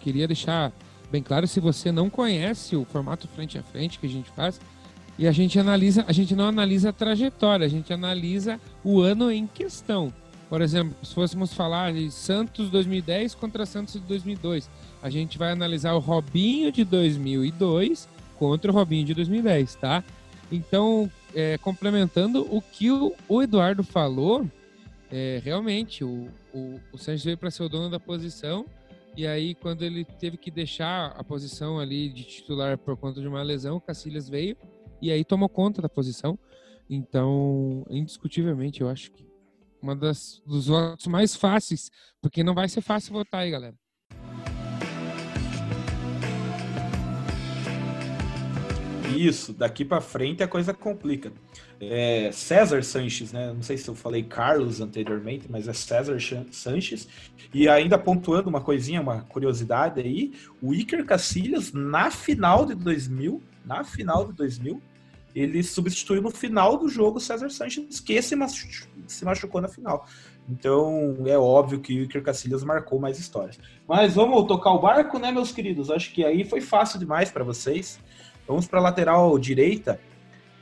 queria 0.00 0.26
deixar 0.26 0.72
bem 1.10 1.22
claro, 1.22 1.46
se 1.46 1.60
você 1.60 1.92
não 1.92 2.10
conhece 2.10 2.76
o 2.76 2.84
formato 2.84 3.28
frente 3.28 3.58
a 3.58 3.62
frente 3.62 3.98
que 3.98 4.06
a 4.06 4.10
gente 4.10 4.30
faz, 4.30 4.60
e 5.18 5.26
a 5.26 5.32
gente 5.32 5.58
analisa, 5.58 6.04
a 6.06 6.12
gente 6.12 6.34
não 6.34 6.46
analisa 6.46 6.90
a 6.90 6.92
trajetória, 6.92 7.64
a 7.64 7.68
gente 7.68 7.92
analisa 7.92 8.60
o 8.84 9.00
ano 9.00 9.30
em 9.30 9.46
questão. 9.46 10.12
Por 10.48 10.60
exemplo, 10.60 10.94
se 11.02 11.14
fôssemos 11.14 11.52
falar 11.54 11.92
de 11.92 12.10
Santos 12.10 12.70
2010 12.70 13.34
contra 13.34 13.66
Santos 13.66 13.94
de 13.94 14.00
2002, 14.00 14.70
a 15.02 15.10
gente 15.10 15.38
vai 15.38 15.50
analisar 15.50 15.94
o 15.94 15.98
Robinho 15.98 16.70
de 16.70 16.84
2002 16.84 18.08
contra 18.38 18.70
o 18.70 18.74
Robinho 18.74 19.04
de 19.04 19.14
2010, 19.14 19.74
tá? 19.76 20.04
Então, 20.52 21.10
é, 21.34 21.58
complementando 21.58 22.46
o 22.48 22.60
que 22.60 22.90
o, 22.90 23.12
o 23.28 23.42
Eduardo 23.42 23.82
falou, 23.82 24.46
é, 25.10 25.40
realmente, 25.42 26.02
o, 26.04 26.28
o, 26.52 26.80
o 26.92 26.98
Sanches 26.98 27.24
veio 27.24 27.38
para 27.38 27.50
ser 27.50 27.62
o 27.62 27.68
dono 27.68 27.88
da 27.88 28.00
posição, 28.00 28.66
e 29.16 29.26
aí 29.26 29.54
quando 29.54 29.82
ele 29.82 30.04
teve 30.04 30.36
que 30.36 30.50
deixar 30.50 31.08
a 31.16 31.24
posição 31.24 31.78
ali 31.78 32.08
de 32.08 32.24
titular 32.24 32.76
por 32.76 32.96
conta 32.96 33.20
de 33.20 33.26
uma 33.26 33.42
lesão, 33.42 33.76
o 33.76 33.80
Cacilhas 33.80 34.28
veio 34.28 34.56
e 35.00 35.10
aí 35.10 35.24
tomou 35.24 35.48
conta 35.48 35.80
da 35.80 35.88
posição. 35.88 36.38
Então, 36.88 37.84
indiscutivelmente, 37.90 38.80
eu 38.80 38.88
acho 38.88 39.10
que 39.10 39.26
uma 39.80 39.94
das 39.94 40.42
dos 40.46 40.66
votos 40.66 41.06
mais 41.06 41.34
fáceis, 41.34 41.90
porque 42.20 42.42
não 42.42 42.54
vai 42.54 42.68
ser 42.68 42.80
fácil 42.80 43.12
votar 43.12 43.40
aí, 43.42 43.50
galera. 43.50 43.74
Isso, 49.14 49.52
daqui 49.52 49.84
para 49.84 50.00
frente 50.00 50.42
a 50.42 50.48
coisa 50.48 50.72
complica. 50.72 51.32
É 51.80 52.30
César 52.32 52.82
Sanches, 52.82 53.32
né? 53.32 53.52
Não 53.52 53.62
sei 53.62 53.76
se 53.76 53.88
eu 53.88 53.94
falei 53.94 54.22
Carlos 54.22 54.80
anteriormente, 54.80 55.46
mas 55.48 55.68
é 55.68 55.72
César 55.72 56.18
Sanches. 56.50 57.06
E 57.52 57.68
ainda 57.68 57.98
pontuando 57.98 58.48
uma 58.48 58.60
coisinha, 58.60 59.00
uma 59.00 59.22
curiosidade 59.22 60.00
aí, 60.00 60.32
o 60.62 60.74
Iker 60.74 61.04
Casillas 61.04 61.72
na 61.72 62.10
final 62.10 62.64
de 62.64 62.74
2000, 62.74 63.42
na 63.64 63.84
final 63.84 64.26
de 64.26 64.32
2000, 64.32 64.80
ele 65.34 65.62
substituiu 65.62 66.22
no 66.22 66.30
final 66.30 66.78
do 66.78 66.88
jogo 66.88 67.20
César 67.20 67.50
Sanches, 67.50 68.00
que 68.00 68.20
se 68.22 68.34
machucou, 68.34 68.88
se 69.06 69.24
machucou 69.24 69.60
na 69.60 69.68
final. 69.68 70.06
Então 70.48 71.16
é 71.26 71.36
óbvio 71.36 71.80
que 71.80 72.00
o 72.00 72.02
Iker 72.04 72.22
Casillas 72.22 72.64
marcou 72.64 72.98
mais 72.98 73.18
histórias. 73.18 73.58
Mas 73.86 74.14
vamos 74.14 74.46
tocar 74.46 74.70
o 74.70 74.78
barco, 74.78 75.18
né, 75.18 75.30
meus 75.30 75.52
queridos? 75.52 75.90
Acho 75.90 76.12
que 76.12 76.24
aí 76.24 76.44
foi 76.44 76.62
fácil 76.62 76.98
demais 76.98 77.30
para 77.30 77.44
vocês. 77.44 78.00
Vamos 78.46 78.66
para 78.66 78.78
a 78.78 78.82
lateral 78.82 79.38
direita. 79.38 80.00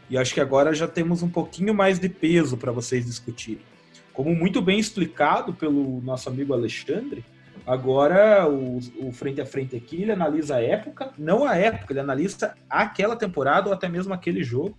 E 0.09 0.19
acho 0.19 0.35
que 0.35 0.41
agora 0.41 0.75
já 0.75 0.87
temos 0.87 1.23
um 1.23 1.29
pouquinho 1.29 1.75
mais 1.75 1.99
de 1.99 2.09
peso 2.09 2.57
para 2.57 2.73
vocês 2.73 3.07
discutirem. 3.07 3.65
Como 4.13 4.35
muito 4.35 4.63
bem 4.63 4.79
explicado 4.79 5.53
pelo 5.53 6.01
nosso 6.01 6.29
amigo 6.29 6.53
Alexandre, 6.53 7.25
agora 7.67 8.49
o, 8.49 8.79
o, 9.01 9.13
frente 9.13 9.41
a 9.41 9.47
frente 9.47 9.75
aqui 9.75 10.03
ele 10.03 10.13
analisa 10.13 10.57
a 10.57 10.63
época, 10.63 11.13
não 11.19 11.45
a 11.45 11.57
época, 11.57 11.93
ele 11.93 12.01
analisa 12.01 12.55
aquela 12.69 13.17
temporada 13.17 13.69
ou 13.69 13.75
até 13.75 13.89
mesmo 13.89 14.15
aquele 14.15 14.45
jogo, 14.45 14.77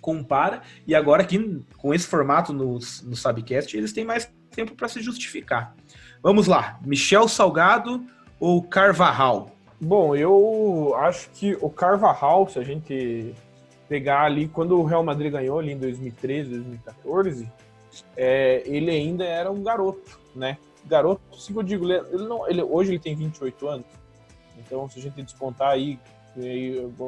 compara, 0.00 0.62
e 0.86 0.94
agora 0.94 1.22
aqui 1.22 1.64
com 1.78 1.94
esse 1.94 2.06
formato 2.06 2.52
no, 2.52 2.74
no 2.74 3.16
Sabcast, 3.16 3.76
eles 3.76 3.92
têm 3.92 4.04
mais 4.04 4.30
tempo 4.50 4.74
para 4.74 4.88
se 4.88 5.00
justificar. 5.00 5.74
Vamos 6.22 6.46
lá, 6.46 6.78
Michel 6.84 7.28
Salgado 7.28 8.04
ou 8.38 8.62
Carvajal? 8.62 9.55
Bom, 9.80 10.16
eu 10.16 10.94
acho 10.96 11.28
que 11.30 11.56
o 11.60 11.68
Carvajal, 11.68 12.48
se 12.48 12.58
a 12.58 12.62
gente 12.62 13.34
pegar 13.88 14.22
ali, 14.22 14.48
quando 14.48 14.78
o 14.78 14.84
Real 14.84 15.04
Madrid 15.04 15.30
ganhou 15.30 15.58
ali 15.58 15.72
em 15.72 15.78
2013, 15.78 16.50
2014, 16.50 17.50
é, 18.16 18.62
ele 18.64 18.90
ainda 18.90 19.24
era 19.24 19.50
um 19.50 19.62
garoto, 19.62 20.18
né? 20.34 20.58
Garoto, 20.86 21.20
se 21.38 21.54
eu 21.54 21.62
digo, 21.62 21.90
ele 21.90 22.26
não, 22.26 22.48
ele, 22.48 22.62
hoje 22.62 22.92
ele 22.92 22.98
tem 22.98 23.14
28 23.14 23.68
anos, 23.68 23.86
então 24.58 24.88
se 24.88 24.98
a 24.98 25.02
gente 25.02 25.22
descontar 25.22 25.70
aí, 25.70 25.98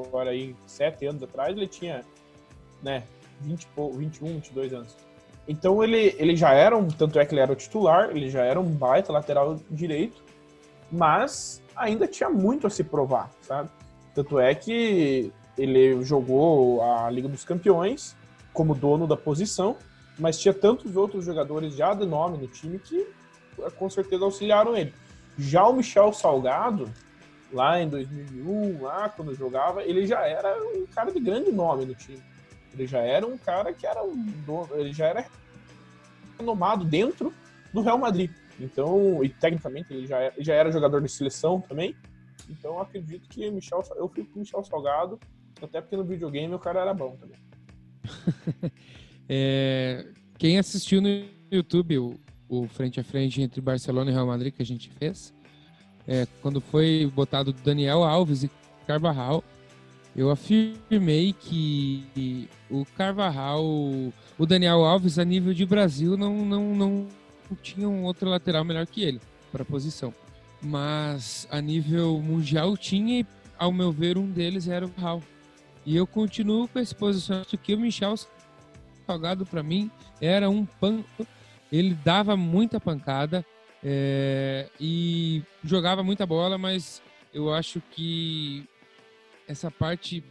agora 0.06 0.30
aí, 0.30 0.54
sete 0.66 1.06
anos 1.06 1.22
atrás, 1.22 1.56
ele 1.56 1.66
tinha, 1.66 2.04
né, 2.82 3.04
20, 3.40 3.68
21, 3.96 4.26
22 4.34 4.72
anos. 4.74 4.96
Então 5.46 5.82
ele, 5.82 6.14
ele 6.18 6.36
já 6.36 6.52
era 6.52 6.76
um, 6.76 6.86
tanto 6.88 7.18
é 7.18 7.24
que 7.24 7.34
ele 7.34 7.40
era 7.40 7.52
o 7.52 7.56
titular, 7.56 8.10
ele 8.10 8.28
já 8.28 8.44
era 8.44 8.60
um 8.60 8.70
baita 8.70 9.12
lateral 9.12 9.58
direito, 9.70 10.22
mas 10.90 11.62
ainda 11.78 12.06
tinha 12.06 12.28
muito 12.28 12.66
a 12.66 12.70
se 12.70 12.84
provar, 12.84 13.30
sabe? 13.40 13.70
Tanto 14.14 14.38
é 14.38 14.54
que 14.54 15.32
ele 15.56 16.02
jogou 16.02 16.82
a 16.82 17.10
Liga 17.10 17.28
dos 17.28 17.44
Campeões 17.44 18.16
como 18.52 18.74
dono 18.74 19.06
da 19.06 19.16
posição, 19.16 19.76
mas 20.18 20.38
tinha 20.38 20.52
tantos 20.52 20.96
outros 20.96 21.24
jogadores 21.24 21.74
já 21.74 21.94
de 21.94 22.04
nome 22.04 22.38
no 22.38 22.48
time 22.48 22.78
que 22.78 23.06
com 23.76 23.88
certeza 23.88 24.24
auxiliaram 24.24 24.76
ele. 24.76 24.92
Já 25.36 25.66
o 25.66 25.72
Michel 25.72 26.12
Salgado, 26.12 26.92
lá 27.52 27.80
em 27.80 27.88
2001, 27.88 28.82
lá 28.82 29.08
quando 29.08 29.34
jogava, 29.34 29.82
ele 29.84 30.06
já 30.06 30.26
era 30.26 30.56
um 30.74 30.86
cara 30.86 31.12
de 31.12 31.20
grande 31.20 31.52
nome 31.52 31.84
no 31.84 31.94
time. 31.94 32.22
Ele 32.72 32.86
já 32.86 32.98
era 32.98 33.26
um 33.26 33.38
cara 33.38 33.72
que 33.72 33.86
era 33.86 34.02
um 34.02 34.24
dono, 34.44 34.68
ele 34.74 34.92
já 34.92 35.06
era 35.06 35.26
renomado 36.38 36.84
dentro 36.84 37.32
do 37.72 37.80
Real 37.80 37.98
Madrid. 37.98 38.30
Então, 38.60 39.22
e 39.22 39.28
tecnicamente 39.28 39.92
ele 39.92 40.06
já 40.06 40.18
era, 40.18 40.34
já 40.38 40.54
era 40.54 40.72
jogador 40.72 41.00
de 41.00 41.08
seleção 41.08 41.60
também. 41.60 41.94
Então, 42.48 42.80
acredito 42.80 43.28
que 43.28 43.48
Michel, 43.50 43.82
eu 43.96 44.08
fico 44.08 44.30
com 44.30 44.36
o 44.36 44.38
Michel 44.40 44.64
Salgado, 44.64 45.18
até 45.62 45.80
porque 45.80 45.96
no 45.96 46.04
videogame 46.04 46.54
o 46.54 46.58
cara 46.58 46.80
era 46.80 46.94
bom 46.94 47.16
também. 47.16 47.36
é, 49.28 50.06
quem 50.38 50.58
assistiu 50.58 51.00
no 51.00 51.08
YouTube 51.50 51.98
o, 51.98 52.14
o 52.48 52.66
frente 52.68 52.98
a 52.98 53.04
frente 53.04 53.42
entre 53.42 53.60
Barcelona 53.60 54.10
e 54.10 54.14
Real 54.14 54.26
Madrid 54.26 54.54
que 54.54 54.62
a 54.62 54.66
gente 54.66 54.88
fez, 54.90 55.34
é, 56.06 56.26
quando 56.40 56.60
foi 56.60 57.10
botado 57.14 57.52
Daniel 57.52 58.02
Alves 58.02 58.42
e 58.42 58.50
Carvajal, 58.86 59.44
eu 60.16 60.30
afirmei 60.30 61.32
que 61.32 62.48
o 62.70 62.84
Carvajal, 62.96 63.62
o 63.62 64.46
Daniel 64.46 64.84
Alves, 64.84 65.18
a 65.18 65.24
nível 65.24 65.52
de 65.52 65.64
Brasil, 65.66 66.16
não, 66.16 66.44
não, 66.44 66.74
não 66.74 67.08
tinha 67.56 67.88
um 67.88 68.04
outro 68.04 68.28
lateral 68.28 68.64
melhor 68.64 68.86
que 68.86 69.02
ele 69.02 69.20
para 69.50 69.62
a 69.62 69.66
posição. 69.66 70.14
Mas 70.62 71.46
a 71.50 71.60
nível 71.60 72.20
mundial 72.20 72.76
tinha, 72.76 73.20
e 73.20 73.26
ao 73.58 73.72
meu 73.72 73.92
ver, 73.92 74.18
um 74.18 74.26
deles 74.30 74.68
era 74.68 74.86
o 74.86 74.92
Raul. 74.96 75.22
E 75.86 75.96
eu 75.96 76.06
continuo 76.06 76.68
com 76.68 76.78
esse 76.78 76.94
posicionamento 76.94 77.56
que 77.56 77.74
o 77.74 77.80
Michel 77.80 78.14
Salgado, 79.06 79.46
para 79.46 79.62
mim, 79.62 79.90
era 80.20 80.50
um 80.50 80.66
pan. 80.66 81.02
Ele 81.72 81.94
dava 81.94 82.36
muita 82.36 82.80
pancada 82.80 83.44
é, 83.82 84.68
e 84.80 85.42
jogava 85.64 86.02
muita 86.02 86.26
bola, 86.26 86.58
mas 86.58 87.02
eu 87.32 87.52
acho 87.52 87.80
que 87.90 88.68
essa 89.46 89.70
parte 89.70 90.22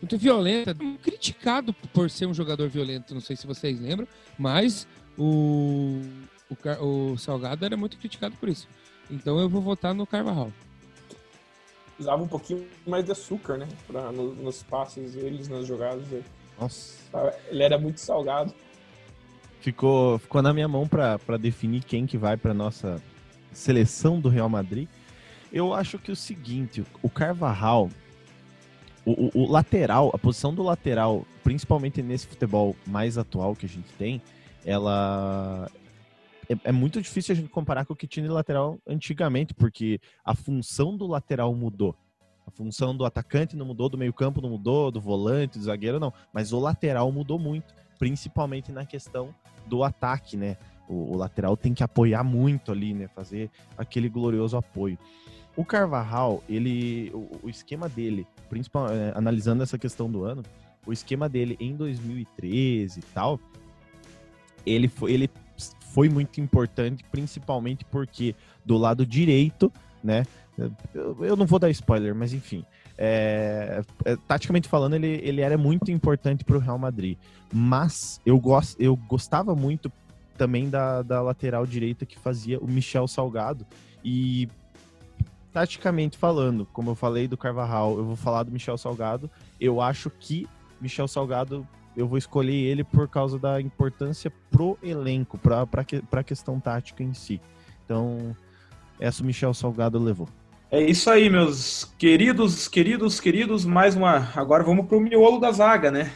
muito 0.00 0.18
violenta, 0.18 0.76
criticado 1.02 1.72
por 1.72 2.10
ser 2.10 2.26
um 2.26 2.34
jogador 2.34 2.68
violento, 2.68 3.14
não 3.14 3.20
sei 3.20 3.34
se 3.34 3.46
vocês 3.46 3.80
lembram, 3.80 4.06
mas 4.38 4.86
o, 5.18 6.02
o, 6.50 7.12
o 7.12 7.18
Salgado 7.18 7.64
era 7.64 7.76
muito 7.76 7.96
criticado 7.98 8.36
por 8.36 8.48
isso. 8.48 8.68
Então 9.10 9.38
eu 9.38 9.48
vou 9.48 9.60
votar 9.60 9.94
no 9.94 10.06
Carvajal. 10.06 10.52
Usava 11.98 12.22
um 12.22 12.28
pouquinho 12.28 12.66
mais 12.86 13.04
de 13.04 13.12
açúcar, 13.12 13.56
né? 13.56 13.68
Pra, 13.86 14.12
no, 14.12 14.34
nos 14.34 14.62
passes, 14.62 15.14
eles 15.14 15.48
nas 15.48 15.66
jogadas. 15.66 16.04
Nossa. 16.58 16.96
Ele 17.48 17.62
era 17.62 17.78
muito 17.78 18.00
salgado. 18.00 18.52
Ficou, 19.60 20.18
ficou 20.18 20.42
na 20.42 20.52
minha 20.52 20.68
mão 20.68 20.86
para 20.86 21.36
definir 21.38 21.82
quem 21.82 22.06
que 22.06 22.18
vai 22.18 22.36
para 22.36 22.52
nossa 22.52 23.02
seleção 23.52 24.20
do 24.20 24.28
Real 24.28 24.48
Madrid. 24.48 24.88
Eu 25.52 25.72
acho 25.72 25.98
que 25.98 26.12
o 26.12 26.16
seguinte, 26.16 26.84
o 27.02 27.08
Carvajal, 27.08 27.88
o, 29.04 29.12
o, 29.12 29.42
o, 29.42 29.50
lateral, 29.50 30.10
a 30.12 30.18
posição 30.18 30.54
do 30.54 30.62
lateral, 30.62 31.24
principalmente 31.42 32.02
nesse 32.02 32.26
futebol 32.26 32.76
mais 32.86 33.16
atual 33.16 33.56
que 33.56 33.64
a 33.64 33.68
gente 33.68 33.90
tem, 33.94 34.20
ela 34.64 35.70
é, 36.48 36.56
é, 36.64 36.72
muito 36.72 37.00
difícil 37.00 37.32
a 37.32 37.36
gente 37.36 37.48
comparar 37.48 37.84
com 37.84 37.92
o 37.92 37.96
que 37.96 38.06
tinha 38.06 38.26
de 38.26 38.32
lateral 38.32 38.78
antigamente, 38.86 39.54
porque 39.54 40.00
a 40.24 40.34
função 40.34 40.96
do 40.96 41.06
lateral 41.06 41.54
mudou. 41.54 41.94
A 42.46 42.50
função 42.50 42.96
do 42.96 43.04
atacante 43.04 43.56
não 43.56 43.66
mudou, 43.66 43.88
do 43.88 43.98
meio-campo 43.98 44.40
não 44.40 44.50
mudou, 44.50 44.90
do 44.90 45.00
volante, 45.00 45.58
do 45.58 45.64
zagueiro 45.64 45.98
não, 45.98 46.12
mas 46.32 46.52
o 46.52 46.60
lateral 46.60 47.10
mudou 47.10 47.38
muito, 47.38 47.74
principalmente 47.98 48.70
na 48.70 48.86
questão 48.86 49.34
do 49.66 49.82
ataque, 49.82 50.36
né? 50.36 50.56
O, 50.88 51.14
o 51.14 51.16
lateral 51.16 51.56
tem 51.56 51.74
que 51.74 51.82
apoiar 51.82 52.22
muito 52.22 52.70
ali, 52.70 52.94
né? 52.94 53.08
Fazer 53.08 53.50
aquele 53.76 54.08
glorioso 54.08 54.56
apoio. 54.56 54.96
O 55.56 55.64
Carvajal, 55.64 56.44
ele, 56.48 57.10
o, 57.12 57.40
o 57.44 57.50
esquema 57.50 57.88
dele, 57.88 58.26
principalmente 58.48 58.96
é, 58.96 59.12
analisando 59.16 59.62
essa 59.64 59.76
questão 59.76 60.08
do 60.08 60.22
ano, 60.22 60.44
o 60.86 60.92
esquema 60.92 61.28
dele 61.28 61.56
em 61.58 61.74
2013 61.74 63.00
e 63.00 63.02
tal, 63.02 63.40
ele 64.64 64.86
foi, 64.86 65.12
ele 65.12 65.30
foi 65.96 66.10
muito 66.10 66.42
importante, 66.42 67.02
principalmente 67.10 67.82
porque 67.86 68.34
do 68.62 68.76
lado 68.76 69.06
direito, 69.06 69.72
né? 70.04 70.26
Eu, 70.94 71.16
eu 71.24 71.34
não 71.34 71.46
vou 71.46 71.58
dar 71.58 71.70
spoiler, 71.70 72.14
mas 72.14 72.34
enfim. 72.34 72.66
É, 72.98 73.82
é, 74.04 74.14
taticamente 74.28 74.68
falando, 74.68 74.92
ele, 74.92 75.22
ele 75.22 75.40
era 75.40 75.56
muito 75.56 75.90
importante 75.90 76.44
para 76.44 76.54
o 76.54 76.60
Real 76.60 76.78
Madrid. 76.78 77.16
Mas 77.50 78.20
eu, 78.26 78.38
gost, 78.38 78.76
eu 78.78 78.94
gostava 78.94 79.54
muito 79.54 79.90
também 80.36 80.68
da, 80.68 81.00
da 81.00 81.22
lateral 81.22 81.66
direita 81.66 82.04
que 82.04 82.18
fazia 82.18 82.60
o 82.60 82.68
Michel 82.68 83.08
Salgado. 83.08 83.66
E 84.04 84.50
taticamente 85.50 86.18
falando, 86.18 86.66
como 86.74 86.90
eu 86.90 86.94
falei 86.94 87.26
do 87.26 87.38
Carvajal, 87.38 87.96
eu 87.96 88.04
vou 88.04 88.16
falar 88.16 88.42
do 88.42 88.52
Michel 88.52 88.76
Salgado. 88.76 89.30
Eu 89.58 89.80
acho 89.80 90.10
que 90.10 90.46
Michel 90.78 91.08
Salgado, 91.08 91.66
eu 91.96 92.06
vou 92.06 92.18
escolher 92.18 92.52
ele 92.52 92.84
por 92.84 93.08
causa 93.08 93.38
da 93.38 93.60
importância 93.60 94.30
pro 94.50 94.78
elenco, 94.82 95.38
para 95.38 95.84
que, 95.84 96.02
a 96.10 96.22
questão 96.22 96.60
tática 96.60 97.02
em 97.02 97.14
si. 97.14 97.40
Então, 97.84 98.36
essa 99.00 99.22
o 99.22 99.26
Michel 99.26 99.54
Salgado 99.54 99.98
levou. 99.98 100.28
É 100.70 100.82
isso 100.82 101.08
aí, 101.08 101.30
meus 101.30 101.84
queridos, 101.96 102.68
queridos, 102.68 103.20
queridos. 103.20 103.64
Mais 103.64 103.94
uma. 103.94 104.30
Agora 104.34 104.64
vamos 104.64 104.86
pro 104.86 105.00
miolo 105.00 105.38
da 105.38 105.52
zaga, 105.52 105.90
né? 105.90 106.12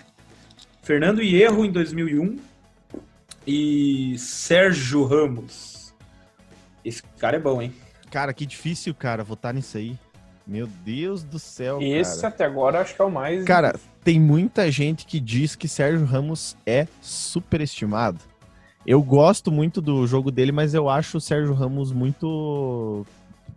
Fernando 0.82 1.22
Hierro 1.22 1.64
em 1.64 1.70
2001 1.70 2.38
e 3.46 4.18
Sérgio 4.18 5.04
Ramos. 5.04 5.94
Esse 6.84 7.02
cara 7.18 7.36
é 7.36 7.40
bom, 7.40 7.62
hein? 7.62 7.72
Cara, 8.10 8.34
que 8.34 8.44
difícil, 8.44 8.92
cara, 8.94 9.22
votar 9.22 9.54
nisso 9.54 9.78
aí. 9.78 9.96
Meu 10.46 10.66
Deus 10.84 11.22
do 11.22 11.38
céu, 11.38 11.80
Esse 11.80 12.22
cara. 12.22 12.34
até 12.34 12.44
agora 12.44 12.80
acho 12.80 12.94
que 12.94 13.02
é 13.02 13.04
o 13.04 13.10
mais. 13.10 13.44
Cara, 13.44 13.78
tem 14.02 14.18
muita 14.18 14.70
gente 14.70 15.06
que 15.06 15.20
diz 15.20 15.54
que 15.54 15.68
Sérgio 15.68 16.04
Ramos 16.04 16.56
é 16.66 16.86
superestimado. 17.00 18.18
Eu 18.86 19.02
gosto 19.02 19.52
muito 19.52 19.80
do 19.80 20.06
jogo 20.06 20.30
dele, 20.30 20.52
mas 20.52 20.74
eu 20.74 20.88
acho 20.88 21.18
o 21.18 21.20
Sérgio 21.20 21.52
Ramos 21.52 21.92
muito 21.92 23.06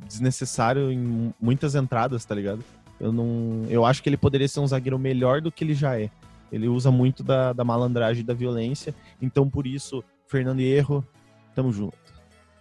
desnecessário 0.07 0.91
em 0.91 1.33
muitas 1.41 1.75
entradas, 1.75 2.25
tá 2.25 2.35
ligado? 2.35 2.63
Eu 2.99 3.11
não, 3.11 3.65
eu 3.69 3.85
acho 3.85 4.03
que 4.03 4.09
ele 4.09 4.17
poderia 4.17 4.47
ser 4.47 4.59
um 4.59 4.67
zagueiro 4.67 4.99
melhor 4.99 5.41
do 5.41 5.51
que 5.51 5.63
ele 5.63 5.73
já 5.73 5.99
é. 5.99 6.09
Ele 6.51 6.67
usa 6.67 6.91
muito 6.91 7.23
da, 7.23 7.51
da 7.51 7.63
malandragem 7.63 8.21
e 8.21 8.25
da 8.25 8.33
violência. 8.33 8.93
Então, 9.21 9.49
por 9.49 9.65
isso, 9.65 10.03
Fernando 10.27 10.59
Hierro, 10.59 11.03
tamo 11.55 11.71
junto. 11.73 11.97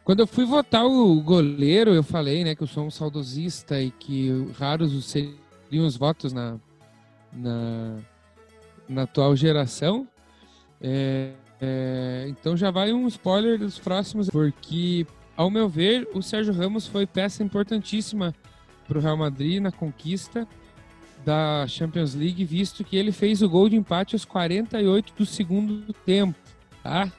Quando 0.04 0.20
eu 0.20 0.26
fui 0.26 0.44
votar 0.44 0.84
o 0.84 1.20
goleiro, 1.20 1.94
eu 1.94 2.02
falei, 2.02 2.42
né, 2.42 2.54
que 2.54 2.62
eu 2.62 2.66
sou 2.66 2.84
um 2.84 2.90
saudosista 2.90 3.80
e 3.80 3.90
que 3.90 4.30
raros 4.58 5.04
seriam 5.04 5.86
os 5.86 5.96
votos 5.96 6.32
na, 6.32 6.58
na, 7.32 7.98
na 8.88 9.02
atual 9.02 9.36
geração. 9.36 10.08
É, 10.80 11.32
é, 11.60 12.26
então 12.28 12.56
já 12.56 12.72
vai 12.72 12.92
um 12.92 13.06
spoiler 13.06 13.56
dos 13.56 13.78
próximos, 13.78 14.28
porque, 14.28 15.06
ao 15.36 15.48
meu 15.48 15.68
ver, 15.68 16.08
o 16.12 16.20
Sérgio 16.20 16.52
Ramos 16.52 16.88
foi 16.88 17.06
peça 17.06 17.44
importantíssima 17.44 18.34
para 18.88 18.98
o 18.98 19.00
Real 19.00 19.16
Madrid 19.16 19.62
na 19.62 19.70
conquista 19.70 20.48
da 21.24 21.64
Champions 21.68 22.16
League, 22.16 22.44
visto 22.44 22.82
que 22.82 22.96
ele 22.96 23.12
fez 23.12 23.40
o 23.42 23.48
gol 23.48 23.68
de 23.68 23.76
empate 23.76 24.16
aos 24.16 24.24
48 24.24 25.14
do 25.16 25.24
segundo 25.24 25.92
tempo, 26.04 26.36
tá? 26.82 27.10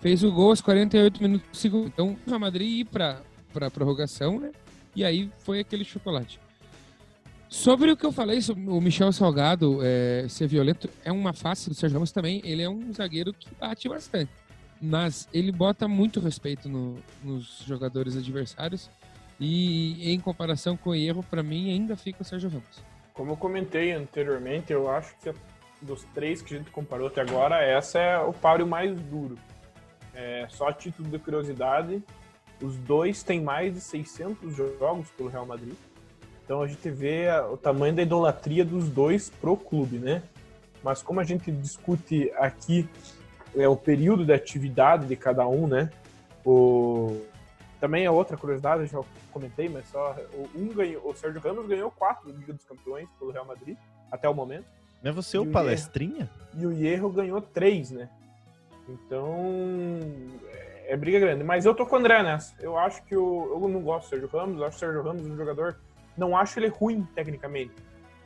Fez 0.00 0.22
o 0.22 0.30
gol 0.30 0.50
aos 0.50 0.60
48 0.60 1.22
minutos 1.22 1.48
do 1.50 1.56
segundo. 1.56 1.86
Então, 1.86 2.16
o 2.26 2.28
Real 2.28 2.40
Madrid 2.40 2.80
ir 2.80 2.84
para 2.84 3.20
a 3.60 3.70
prorrogação, 3.70 4.38
né? 4.38 4.52
E 4.94 5.04
aí 5.04 5.30
foi 5.38 5.60
aquele 5.60 5.84
chocolate. 5.84 6.40
Sobre 7.48 7.90
o 7.90 7.96
que 7.96 8.04
eu 8.04 8.12
falei 8.12 8.42
sobre 8.42 8.68
o 8.68 8.80
Michel 8.80 9.10
Salgado 9.10 9.80
é, 9.82 10.26
ser 10.28 10.46
violento, 10.46 10.88
é 11.02 11.10
uma 11.10 11.32
face 11.32 11.68
do 11.68 11.74
Sérgio 11.74 11.94
Ramos 11.94 12.12
também. 12.12 12.42
Ele 12.44 12.62
é 12.62 12.68
um 12.68 12.92
zagueiro 12.92 13.32
que 13.32 13.48
bate 13.54 13.88
bastante. 13.88 14.30
Mas 14.80 15.26
ele 15.32 15.50
bota 15.50 15.88
muito 15.88 16.20
respeito 16.20 16.68
no, 16.68 16.98
nos 17.24 17.64
jogadores 17.66 18.16
adversários. 18.16 18.90
E 19.40 20.12
em 20.12 20.20
comparação 20.20 20.76
com 20.76 20.90
o 20.90 20.94
erro, 20.94 21.22
para 21.22 21.42
mim 21.42 21.70
ainda 21.70 21.96
fica 21.96 22.22
o 22.22 22.24
Sérgio 22.24 22.50
Ramos. 22.50 22.82
Como 23.14 23.32
eu 23.32 23.36
comentei 23.36 23.92
anteriormente, 23.92 24.72
eu 24.72 24.90
acho 24.90 25.14
que 25.18 25.32
dos 25.80 26.04
três 26.14 26.42
que 26.42 26.54
a 26.54 26.58
gente 26.58 26.70
comparou 26.70 27.06
até 27.06 27.20
agora, 27.20 27.62
essa 27.62 27.98
é 27.98 28.18
o 28.18 28.32
páreo 28.32 28.66
mais 28.66 28.98
duro. 29.02 29.38
É, 30.18 30.48
só 30.48 30.66
a 30.66 30.72
título 30.72 31.08
de 31.08 31.16
curiosidade, 31.16 32.02
os 32.60 32.76
dois 32.76 33.22
têm 33.22 33.40
mais 33.40 33.72
de 33.72 33.80
600 33.80 34.52
jogos 34.56 35.08
pelo 35.10 35.28
Real 35.28 35.46
Madrid. 35.46 35.74
Então 36.44 36.60
a 36.60 36.66
gente 36.66 36.90
vê 36.90 37.28
o 37.52 37.56
tamanho 37.56 37.94
da 37.94 38.02
idolatria 38.02 38.64
dos 38.64 38.88
dois 38.88 39.30
pro 39.30 39.56
clube, 39.56 39.98
né? 39.98 40.24
Mas 40.82 41.02
como 41.02 41.20
a 41.20 41.24
gente 41.24 41.52
discute 41.52 42.32
aqui 42.36 42.88
é, 43.54 43.68
o 43.68 43.76
período 43.76 44.24
de 44.24 44.32
atividade 44.32 45.06
de 45.06 45.14
cada 45.14 45.46
um, 45.46 45.68
né? 45.68 45.88
O... 46.44 47.22
Também 47.78 48.04
é 48.04 48.10
outra 48.10 48.36
curiosidade, 48.36 48.82
eu 48.82 48.86
já 48.88 49.00
comentei, 49.30 49.68
mas 49.68 49.86
só 49.86 50.16
um 50.52 50.66
ganhou, 50.74 51.08
o 51.08 51.14
Sérgio 51.14 51.40
Ramos 51.40 51.68
ganhou 51.68 51.92
quatro 51.92 52.28
Liga 52.28 52.52
dos 52.52 52.64
Campeões 52.64 53.08
pelo 53.20 53.30
Real 53.30 53.44
Madrid 53.44 53.76
até 54.10 54.28
o 54.28 54.34
momento. 54.34 54.66
Não 55.00 55.12
é 55.12 55.14
você 55.14 55.36
e 55.36 55.40
o 55.40 55.46
palestrinha? 55.46 56.28
e 56.54 56.66
o 56.66 56.72
Hierro 56.72 57.08
ganhou 57.08 57.40
três, 57.40 57.92
né? 57.92 58.08
Então 58.88 60.00
é, 60.50 60.92
é 60.92 60.96
briga 60.96 61.18
grande. 61.20 61.44
Mas 61.44 61.64
eu 61.64 61.74
tô 61.74 61.86
com 61.86 61.96
o 61.96 61.98
André 61.98 62.22
nessa. 62.22 62.54
Eu 62.60 62.78
acho 62.78 63.02
que 63.04 63.16
o, 63.16 63.52
eu 63.52 63.68
não 63.68 63.80
gosto 63.80 64.06
do 64.06 64.10
Sérgio 64.10 64.28
Ramos, 64.28 64.58
eu 64.58 64.66
acho 64.66 64.76
o 64.76 64.80
Sérgio 64.80 65.02
Ramos 65.02 65.26
um 65.26 65.36
jogador. 65.36 65.78
Não 66.16 66.36
acho 66.36 66.58
ele 66.58 66.68
ruim 66.68 67.06
tecnicamente. 67.14 67.72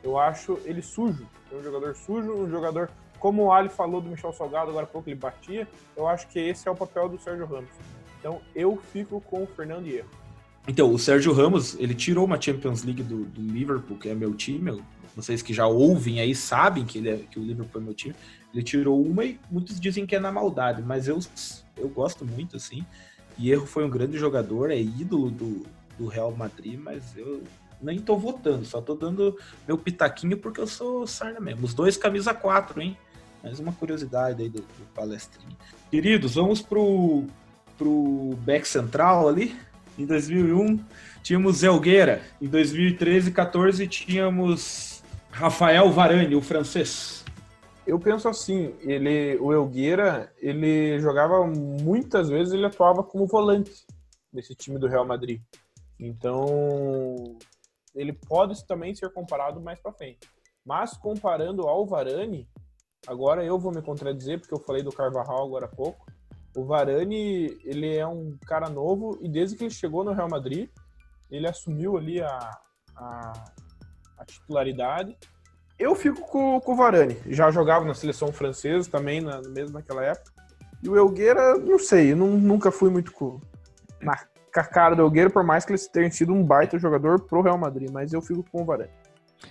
Eu 0.03 0.17
acho 0.17 0.59
ele 0.65 0.81
sujo. 0.81 1.27
É 1.51 1.55
um 1.55 1.63
jogador 1.63 1.95
sujo, 1.95 2.31
um 2.31 2.49
jogador. 2.49 2.89
Como 3.19 3.43
o 3.43 3.51
Ali 3.51 3.69
falou 3.69 4.01
do 4.01 4.09
Michel 4.09 4.33
Salgado 4.33 4.69
agora 4.69 4.85
há 4.85 4.87
pouco, 4.87 5.09
ele 5.09 5.15
batia. 5.15 5.67
Eu 5.95 6.07
acho 6.07 6.27
que 6.27 6.39
esse 6.39 6.67
é 6.67 6.71
o 6.71 6.75
papel 6.75 7.07
do 7.07 7.19
Sérgio 7.19 7.45
Ramos. 7.45 7.69
Então 8.19 8.41
eu 8.55 8.77
fico 8.91 9.21
com 9.21 9.43
o 9.43 9.47
Fernando 9.47 9.85
Hierro. 9.85 10.09
Então, 10.67 10.93
o 10.93 10.97
Sérgio 10.97 11.33
Ramos, 11.33 11.77
ele 11.77 11.93
tirou 11.93 12.23
uma 12.23 12.39
Champions 12.39 12.83
League 12.83 13.03
do, 13.03 13.25
do 13.25 13.41
Liverpool, 13.41 13.97
que 13.97 14.07
é 14.07 14.15
meu 14.15 14.33
time. 14.33 14.81
Vocês 15.13 15.41
que 15.41 15.53
já 15.53 15.67
ouvem 15.67 16.21
aí 16.21 16.33
sabem 16.33 16.85
que, 16.85 17.05
é, 17.07 17.17
que 17.17 17.37
o 17.37 17.43
Liverpool 17.43 17.81
é 17.81 17.83
meu 17.83 17.93
time. 17.93 18.15
Ele 18.53 18.63
tirou 18.63 19.01
uma 19.01 19.25
e 19.25 19.39
muitos 19.49 19.79
dizem 19.79 20.05
que 20.05 20.15
é 20.15 20.19
na 20.19 20.31
maldade, 20.31 20.81
mas 20.81 21.07
eu, 21.07 21.19
eu 21.75 21.89
gosto 21.89 22.23
muito, 22.23 22.55
assim. 22.55 22.85
E 23.37 23.51
Erro 23.51 23.65
foi 23.65 23.83
um 23.83 23.89
grande 23.89 24.17
jogador, 24.17 24.69
é 24.69 24.79
ídolo 24.79 25.31
do, 25.31 25.65
do 25.97 26.07
Real 26.07 26.31
Madrid, 26.31 26.79
mas 26.79 27.17
eu 27.17 27.41
nem 27.81 27.99
tô 27.99 28.15
votando, 28.15 28.63
só 28.63 28.79
tô 28.79 28.95
dando 28.95 29.37
meu 29.67 29.77
pitaquinho 29.77 30.37
porque 30.37 30.61
eu 30.61 30.67
sou 30.67 31.05
sarna 31.07 31.39
mesmo. 31.39 31.65
Os 31.65 31.73
dois 31.73 31.97
camisa 31.97 32.33
4, 32.33 32.81
hein? 32.81 32.97
Mais 33.43 33.59
uma 33.59 33.73
curiosidade 33.73 34.41
aí 34.41 34.49
do, 34.49 34.61
do 34.61 34.85
palestrinho. 34.93 35.55
Queridos, 35.91 36.35
vamos 36.35 36.61
pro, 36.61 37.25
pro 37.77 38.37
back 38.45 38.67
central 38.67 39.27
ali. 39.27 39.55
Em 39.97 40.05
2001 40.05 40.79
tínhamos 41.21 41.61
Elgueira. 41.61 42.21
Em 42.41 42.47
2013 42.47 43.29
e 43.29 43.33
14 43.33 43.87
tínhamos 43.87 45.03
Rafael 45.29 45.91
Varane, 45.91 46.35
o 46.35 46.41
francês. 46.41 47.22
Eu 47.85 47.99
penso 47.99 48.29
assim, 48.29 48.75
ele, 48.79 49.37
o 49.39 49.51
Elgueira, 49.51 50.33
ele 50.37 50.99
jogava 50.99 51.45
muitas 51.45 52.29
vezes, 52.29 52.53
ele 52.53 52.65
atuava 52.65 53.03
como 53.03 53.27
volante 53.27 53.85
nesse 54.31 54.55
time 54.55 54.79
do 54.79 54.87
Real 54.87 55.05
Madrid. 55.05 55.41
Então, 55.99 57.37
ele 57.93 58.13
pode 58.13 58.65
também 58.65 58.95
ser 58.95 59.11
comparado 59.11 59.61
mais 59.61 59.79
para 59.79 59.91
frente. 59.91 60.27
Mas 60.65 60.95
comparando 60.95 61.67
ao 61.67 61.85
Varane, 61.85 62.47
agora 63.05 63.43
eu 63.43 63.59
vou 63.59 63.73
me 63.73 63.81
contradizer 63.81 64.39
porque 64.39 64.53
eu 64.53 64.59
falei 64.59 64.81
do 64.81 64.91
Carvajal 64.91 65.45
agora 65.45 65.65
há 65.65 65.69
pouco. 65.69 66.05
O 66.55 66.63
Varane, 66.63 67.57
ele 67.63 67.95
é 67.95 68.07
um 68.07 68.37
cara 68.45 68.69
novo 68.69 69.19
e 69.21 69.27
desde 69.27 69.57
que 69.57 69.65
ele 69.65 69.73
chegou 69.73 70.03
no 70.03 70.13
Real 70.13 70.29
Madrid, 70.29 70.69
ele 71.29 71.47
assumiu 71.47 71.97
ali 71.97 72.21
a, 72.21 72.61
a, 72.95 73.33
a 74.19 74.25
titularidade. 74.25 75.17
Eu 75.77 75.95
fico 75.95 76.21
com, 76.21 76.59
com, 76.59 76.73
o 76.73 76.75
Varane. 76.75 77.17
Já 77.27 77.51
jogava 77.51 77.85
na 77.85 77.93
seleção 77.93 78.31
francesa 78.31 78.89
também, 78.89 79.21
na, 79.21 79.41
mesmo 79.41 79.73
naquela 79.73 80.03
época. 80.03 80.31
E 80.81 80.89
o 80.89 80.97
Elgueira, 80.97 81.57
não 81.57 81.79
sei, 81.79 82.13
não, 82.13 82.27
nunca 82.27 82.71
fui 82.71 82.89
muito 82.89 83.11
com, 83.11 83.39
na 84.01 84.17
cara 84.63 84.95
do 84.95 85.01
Elgueira, 85.01 85.29
por 85.29 85.43
mais 85.43 85.65
que 85.65 85.71
ele 85.71 85.79
tenha 85.91 86.11
sido 86.11 86.33
um 86.33 86.43
baita 86.43 86.77
jogador 86.77 87.21
pro 87.21 87.41
Real 87.41 87.57
Madrid, 87.57 87.89
mas 87.89 88.13
eu 88.13 88.21
fico 88.21 88.45
com 88.51 88.61
o 88.61 88.65
Varane. 88.65 88.91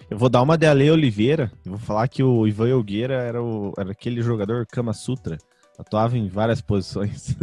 Eu 0.08 0.16
vou 0.16 0.28
dar 0.28 0.42
uma 0.42 0.56
de 0.56 0.66
Ale 0.66 0.90
Oliveira. 0.90 1.50
Vou 1.64 1.78
falar 1.78 2.06
que 2.08 2.22
o 2.22 2.46
Ivan 2.46 2.68
Elgueira 2.68 3.14
era, 3.14 3.42
o, 3.42 3.72
era 3.76 3.92
aquele 3.92 4.22
jogador 4.22 4.66
Kama 4.66 4.92
Sutra 4.92 5.38
Atuava 5.78 6.18
em 6.18 6.28
várias 6.28 6.60
posições. 6.60 7.36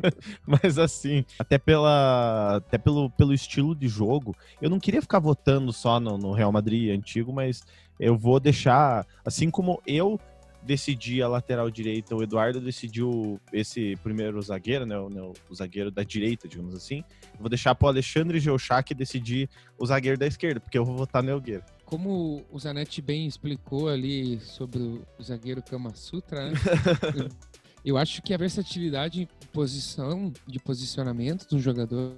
Mas 0.46 0.78
assim, 0.78 1.24
até, 1.38 1.56
pela, 1.56 2.56
até 2.56 2.76
pelo, 2.76 3.08
pelo 3.10 3.32
estilo 3.32 3.74
de 3.74 3.88
jogo, 3.88 4.36
eu 4.60 4.68
não 4.68 4.80
queria 4.80 5.00
ficar 5.00 5.18
votando 5.18 5.72
só 5.72 6.00
no, 6.00 6.18
no 6.18 6.32
Real 6.32 6.50
Madrid 6.50 6.96
antigo, 6.96 7.32
mas 7.32 7.62
eu 7.98 8.16
vou 8.16 8.38
deixar, 8.38 9.06
assim 9.24 9.50
como 9.50 9.80
eu 9.86 10.20
decidi 10.62 11.22
a 11.22 11.28
lateral 11.28 11.70
direita, 11.70 12.14
o 12.14 12.22
Eduardo 12.22 12.60
decidiu 12.60 13.40
esse 13.52 13.94
primeiro 14.02 14.42
zagueiro, 14.42 14.84
né, 14.84 14.98
o, 14.98 15.08
né, 15.08 15.22
o 15.48 15.54
zagueiro 15.54 15.92
da 15.92 16.02
direita, 16.02 16.48
digamos 16.48 16.74
assim. 16.74 17.04
Eu 17.34 17.40
vou 17.40 17.48
deixar 17.48 17.74
para 17.74 17.86
o 17.86 17.88
Alexandre 17.88 18.40
Geuchac 18.40 18.92
decidir 18.92 19.48
o 19.78 19.86
zagueiro 19.86 20.18
da 20.18 20.26
esquerda, 20.26 20.58
porque 20.58 20.76
eu 20.76 20.84
vou 20.84 20.96
votar 20.96 21.22
no 21.22 21.30
Elgueiro. 21.30 21.62
Como 21.84 22.44
o 22.50 22.58
Zanetti 22.58 23.00
bem 23.00 23.28
explicou 23.28 23.88
ali 23.88 24.40
sobre 24.40 24.82
o 24.82 25.22
zagueiro 25.22 25.62
Kama 25.62 25.94
Sutra, 25.94 26.50
né? 26.50 26.56
Eu 27.86 27.96
acho 27.96 28.20
que 28.20 28.34
a 28.34 28.36
versatilidade 28.36 29.22
em 29.22 29.28
posição, 29.52 30.32
de 30.44 30.58
posicionamento 30.58 31.46
do 31.46 31.60
jogador 31.60 32.16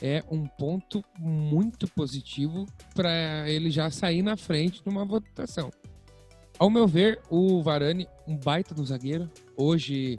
é 0.00 0.22
um 0.30 0.46
ponto 0.46 1.04
muito 1.18 1.88
positivo 1.88 2.66
para 2.94 3.48
ele 3.48 3.70
já 3.70 3.90
sair 3.90 4.22
na 4.22 4.36
frente 4.36 4.82
numa 4.84 5.04
votação. 5.04 5.70
Ao 6.58 6.68
meu 6.68 6.86
ver, 6.86 7.20
o 7.30 7.62
Varane, 7.62 8.08
um 8.26 8.36
baita 8.36 8.74
no 8.74 8.84
zagueiro, 8.84 9.30
hoje 9.56 10.18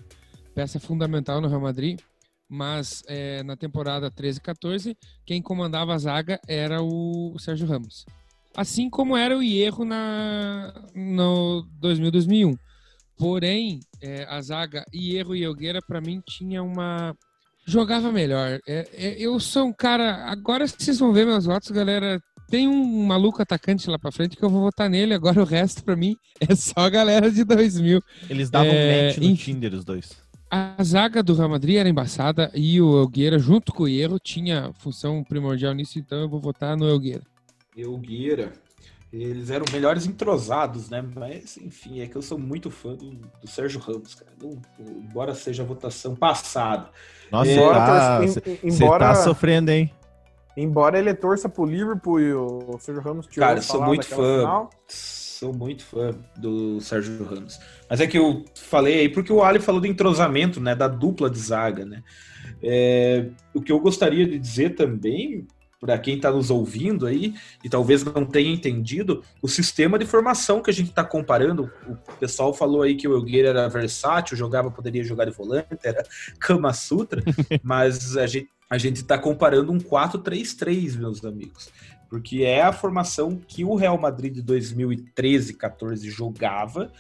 peça 0.56 0.80
fundamental 0.80 1.42
no 1.42 1.48
Real 1.48 1.62
Madrid, 1.62 2.00
mas 2.48 3.04
é, 3.08 3.44
na 3.44 3.56
temporada 3.56 4.10
13 4.10 4.40
e 4.40 4.42
14, 4.42 4.98
quem 5.26 5.42
comandava 5.42 5.94
a 5.94 5.98
zaga 5.98 6.40
era 6.48 6.82
o 6.82 7.38
Sérgio 7.38 7.68
Ramos. 7.68 8.06
Assim 8.56 8.90
como 8.90 9.16
era 9.16 9.38
o 9.38 9.44
Hierro 9.44 9.86
na, 9.86 10.74
no 10.96 11.62
2000, 11.80 12.12
2001. 12.12 12.58
Porém, 13.16 13.82
é, 14.02 14.24
a 14.24 14.42
zaga 14.42 14.84
Hierro 14.94 15.36
e 15.36 15.44
Elgueira, 15.44 15.82
para 15.86 16.02
mim, 16.02 16.22
tinha 16.26 16.64
uma. 16.64 17.16
Jogava 17.70 18.12
melhor. 18.12 18.60
É, 18.68 18.88
é, 18.94 19.16
eu 19.20 19.40
sou 19.40 19.68
um 19.68 19.74
cara. 19.74 20.26
Agora 20.26 20.68
vocês 20.68 20.98
vão 20.98 21.14
ver 21.14 21.26
meus 21.26 21.46
votos, 21.46 21.70
galera. 21.70 22.20
Tem 22.50 22.68
um 22.68 23.06
maluco 23.06 23.44
atacante 23.44 23.88
lá 23.88 24.00
pra 24.00 24.12
frente 24.12 24.36
que 24.36 24.44
eu 24.44 24.50
vou 24.50 24.62
votar 24.62 24.90
nele. 24.90 25.14
Agora 25.14 25.40
o 25.40 25.46
resto, 25.46 25.84
para 25.84 25.96
mim, 25.96 26.16
é 26.42 26.56
só 26.56 26.80
a 26.80 26.90
galera 26.90 27.30
de 27.30 27.44
2000. 27.44 28.02
Eles 28.28 28.50
davam 28.50 28.72
é, 28.72 29.06
match 29.08 29.18
no 29.18 29.24
enfim, 29.26 29.54
Tinder, 29.54 29.76
os 29.76 29.86
dois. 29.86 30.18
A 30.50 30.84
zaga 30.84 31.22
do 31.22 31.36
Real 31.36 31.48
Madrid 31.48 31.76
era 31.76 31.88
embaçada 31.88 32.52
e 32.56 32.82
o 32.82 33.02
Elgueira, 33.02 33.38
junto 33.38 33.72
com 33.72 33.84
o 33.84 33.88
Hierro, 33.88 34.18
tinha 34.18 34.72
função 34.80 35.24
primordial 35.24 35.76
nisso, 35.76 36.00
então 36.00 36.22
eu 36.22 36.28
vou 36.28 36.40
votar 36.40 36.76
no 36.76 36.90
Elgueira. 36.90 37.22
Elgueira. 37.78 38.52
Eles 39.12 39.50
eram 39.50 39.66
melhores 39.72 40.06
entrosados, 40.06 40.90
né? 40.90 41.04
Mas, 41.16 41.58
enfim, 41.58 42.00
é 42.00 42.08
que 42.08 42.16
eu 42.16 42.22
sou 42.22 42.38
muito 42.38 42.70
fã 42.70 42.94
do, 42.94 43.10
do 43.10 43.48
Sérgio 43.48 43.80
Ramos, 43.80 44.14
cara. 44.14 44.32
Não, 44.40 44.62
embora 44.80 45.34
seja 45.34 45.64
a 45.64 45.66
votação 45.66 46.16
passada. 46.16 46.90
Nossa, 47.32 47.50
é, 47.50 47.74
tá, 47.74 48.20
você 48.22 48.42
tá 49.00 49.16
sofrendo, 49.16 49.72
hein? 49.72 49.92
Embora 50.56 51.00
ele 51.00 51.14
torça 51.14 51.50
pro 51.50 51.66
Liverpool 51.66 52.20
e 52.20 52.34
o 52.34 52.78
Sérgio 52.80 53.02
Ramos 53.02 53.26
tirou 53.26 53.48
Cara, 53.48 53.62
sou 53.62 53.82
muito 53.82 54.06
fã. 54.06 54.40
Final. 54.40 54.70
Sou 54.88 55.54
muito 55.54 55.86
fã 55.86 56.14
do 56.38 56.82
Sérgio 56.82 57.24
Ramos. 57.24 57.60
Mas 57.90 58.02
é 58.02 58.08
que 58.08 58.18
eu 58.18 58.44
falei 58.56 59.00
aí 59.00 59.10
porque 59.10 59.32
o 59.32 59.42
Ali 59.42 59.60
falou 59.60 59.80
do 59.80 59.88
entrosamento, 59.88 60.60
né? 60.60 60.76
Da 60.76 60.88
dupla 60.88 61.30
de 61.30 61.40
zaga, 61.40 61.86
né? 61.86 62.04
É, 62.62 63.30
o 63.54 63.62
que 63.62 63.72
eu 63.72 63.80
gostaria 63.80 64.28
de 64.28 64.38
dizer 64.38 64.76
também 64.76 65.48
para 65.80 65.98
quem 65.98 66.16
está 66.16 66.32
nos 66.32 66.52
ouvindo 66.52 67.08
aí 67.08 67.34
e 67.64 67.70
talvez 67.70 68.04
não 68.04 68.26
tenha 68.26 68.52
entendido, 68.52 69.24
o 69.42 69.48
sistema 69.48 69.98
de 69.98 70.06
formação 70.06 70.62
que 70.62 70.70
a 70.70 70.74
gente 70.74 70.90
está 70.90 71.04
comparando, 71.04 71.72
o 71.88 71.96
pessoal 72.20 72.54
falou 72.54 72.82
aí 72.82 72.96
que 72.96 73.08
o 73.08 73.14
Elgueira 73.14 73.50
era 73.50 73.70
versátil, 73.70 74.36
jogava, 74.36 74.70
poderia 74.70 75.04
jogar 75.04 75.26
de 75.26 75.32
volante, 75.32 75.68
era 75.84 76.04
Kama 76.40 76.74
Sutra, 76.74 77.24
mas 77.64 78.18
a 78.18 78.28
gente 78.28 78.50
a 78.70 78.78
gente 78.78 78.98
está 78.98 79.18
comparando 79.18 79.72
um 79.72 79.80
4-3-3, 79.80 80.96
meus 80.96 81.26
amigos, 81.26 81.72
porque 82.08 82.44
é 82.44 82.62
a 82.62 82.72
formação 82.72 83.36
que 83.36 83.66
o 83.66 83.74
Real 83.74 83.98
Madrid 83.98 84.32
de 84.32 84.44
2013, 84.44 85.56
14 85.56 86.08
jogava 86.08 86.92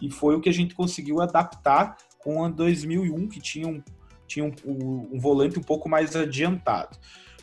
e 0.00 0.10
foi 0.10 0.36
o 0.36 0.40
que 0.40 0.48
a 0.48 0.52
gente 0.52 0.74
conseguiu 0.74 1.20
adaptar 1.20 1.98
com 2.18 2.44
a 2.44 2.48
2001 2.48 3.28
que 3.28 3.40
tinha 3.40 3.68
um 3.68 3.82
tinha 4.26 4.44
um, 4.44 5.08
um 5.12 5.18
volante 5.18 5.58
um 5.58 5.62
pouco 5.62 5.88
mais 5.88 6.14
adiantado. 6.14 6.98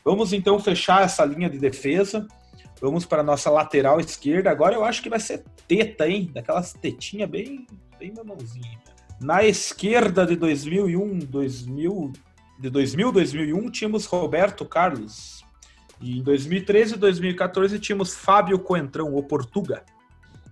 Vamos 0.05 0.31
então 0.33 0.59
fechar 0.59 1.03
essa 1.03 1.25
linha 1.25 1.49
de 1.49 1.57
defesa. 1.57 2.27
Vamos 2.79 3.05
para 3.05 3.21
a 3.21 3.23
nossa 3.23 3.49
lateral 3.49 3.99
esquerda. 3.99 4.51
Agora 4.51 4.75
eu 4.75 4.85
acho 4.85 5.01
que 5.01 5.09
vai 5.09 5.19
ser 5.19 5.43
teta, 5.67 6.07
hein? 6.07 6.29
Daquelas 6.31 6.73
tetinhas 6.73 7.27
bem, 7.27 7.65
bem 7.97 8.13
mamãozinha. 8.13 8.79
Na 9.19 9.43
esquerda 9.43 10.23
de 10.23 10.35
2001, 10.35 11.19
2000, 11.19 12.13
de 12.59 12.69
2000, 12.69 13.11
2001, 13.11 13.71
tínhamos 13.71 14.05
Roberto 14.05 14.63
Carlos. 14.63 15.43
E 15.99 16.19
em 16.19 16.21
2013 16.21 16.93
e 16.93 16.97
2014 16.97 17.79
tínhamos 17.79 18.13
Fábio 18.13 18.59
Coentrão, 18.59 19.15
o 19.15 19.23
Portuga. 19.23 19.83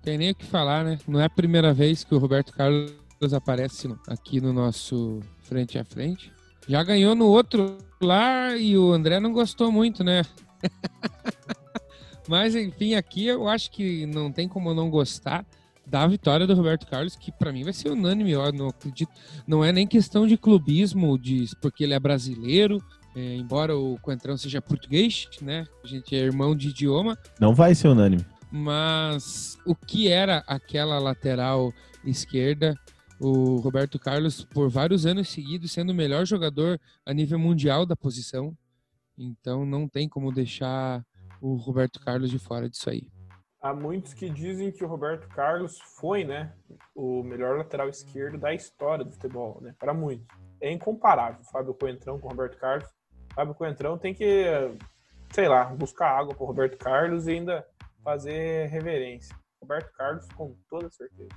Tem 0.02 0.18
nem 0.18 0.32
o 0.32 0.36
que 0.36 0.46
falar, 0.46 0.84
né? 0.84 0.98
Não 1.08 1.20
é 1.20 1.26
a 1.26 1.30
primeira 1.30 1.74
vez 1.74 2.04
que 2.04 2.16
o 2.16 2.18
Roberto 2.18 2.54
Carlos 2.54 2.92
aparece 3.34 3.94
aqui 4.08 4.42
no 4.42 4.52
nosso 4.52 5.20
frente 5.42 5.78
a 5.78 5.86
frente. 5.86 6.32
Já 6.68 6.84
ganhou 6.84 7.14
no 7.16 7.28
outro 7.28 7.78
lá 8.02 8.56
e 8.56 8.78
o 8.78 8.92
André 8.92 9.20
não 9.20 9.32
gostou 9.34 9.72
muito, 9.72 10.04
né? 10.04 10.24
Mas 12.28 12.56
enfim, 12.56 12.96
aqui 12.96 13.26
eu 13.28 13.48
acho 13.48 13.70
que 13.72 14.06
não 14.06 14.32
tem 14.32 14.48
como 14.48 14.74
não 14.74 14.90
gostar 14.90 15.46
da 15.86 16.08
vitória 16.08 16.48
do 16.48 16.54
Roberto 16.56 16.88
Carlos, 16.88 17.16
que 17.18 17.32
pra 17.34 17.52
mim 17.52 17.64
vai 17.64 17.74
ser 17.74 17.90
unânime, 17.92 18.32
eu 18.32 18.52
não 18.54 18.70
acredito. 18.70 19.12
Não 19.46 19.64
é 19.64 19.72
nem 19.74 19.86
questão 19.86 20.26
de 20.26 20.38
clubismo, 20.38 21.20
de, 21.20 21.50
porque 21.62 21.84
ele 21.84 21.94
é 21.94 22.00
brasileiro, 22.00 22.82
é, 23.14 23.36
embora 23.36 23.78
o 23.78 24.00
Coentrão 24.02 24.38
seja 24.38 24.62
português, 24.62 25.28
né? 25.42 25.68
A 25.84 25.88
gente 25.88 26.16
é 26.16 26.20
irmão 26.20 26.56
de 26.56 26.70
idioma, 26.70 27.18
Não 27.40 27.54
vai 27.54 27.76
ser 27.76 27.90
unânime. 27.90 28.26
mas 28.50 29.58
o 29.66 29.76
que 29.76 30.08
era 30.08 30.42
aquela 30.48 30.98
lateral 31.00 31.74
esquerda, 32.06 32.80
o 33.24 33.56
Roberto 33.58 33.98
Carlos, 33.98 34.44
por 34.44 34.70
vários 34.70 35.06
anos 35.06 35.30
seguidos, 35.30 35.72
sendo 35.72 35.92
o 35.92 35.96
melhor 35.96 36.26
jogador 36.26 36.80
a 37.06 37.14
nível 37.14 37.40
mundial 37.40 37.86
da 37.86 37.96
posição. 37.96 38.56
Então 39.18 39.66
não 39.66 39.88
tem 39.88 40.10
como 40.10 40.32
deixar 40.32 41.06
o 41.40 41.56
Roberto 41.56 42.02
Carlos 42.02 42.30
de 42.30 42.38
fora 42.38 42.70
disso 42.70 42.90
aí. 42.90 43.10
Há 43.62 43.74
muitos 43.74 44.14
que 44.14 44.30
dizem 44.30 44.74
que 44.74 44.84
o 44.84 44.88
Roberto 44.88 45.26
Carlos 45.30 45.80
foi, 45.98 46.26
né, 46.26 46.54
o 46.94 47.24
melhor 47.24 47.58
lateral 47.58 47.88
esquerdo 47.88 48.38
da 48.38 48.54
história 48.54 49.06
do 49.06 49.12
futebol, 49.12 49.62
né? 49.62 49.74
Para 49.80 49.94
muitos. 49.94 50.28
É 50.60 50.70
incomparável 50.70 51.40
o 51.40 51.50
Fábio 51.50 51.74
Coentrão 51.74 52.20
com 52.20 52.28
o 52.28 52.30
Roberto 52.30 52.58
Carlos. 52.58 52.90
O 53.32 53.36
Fábio 53.36 53.56
Coentrão 53.56 53.98
tem 53.98 54.14
que, 54.14 54.46
sei 55.32 55.48
lá, 55.48 55.64
buscar 55.66 56.10
água 56.10 56.36
para 56.36 56.44
o 56.44 56.48
Roberto 56.48 56.78
Carlos 56.78 57.26
e 57.26 57.32
ainda 57.32 57.66
fazer 58.04 58.68
reverência. 58.68 59.34
Roberto 59.62 59.94
Carlos, 59.94 60.28
com 60.36 60.58
toda 60.70 60.90
certeza. 60.90 61.30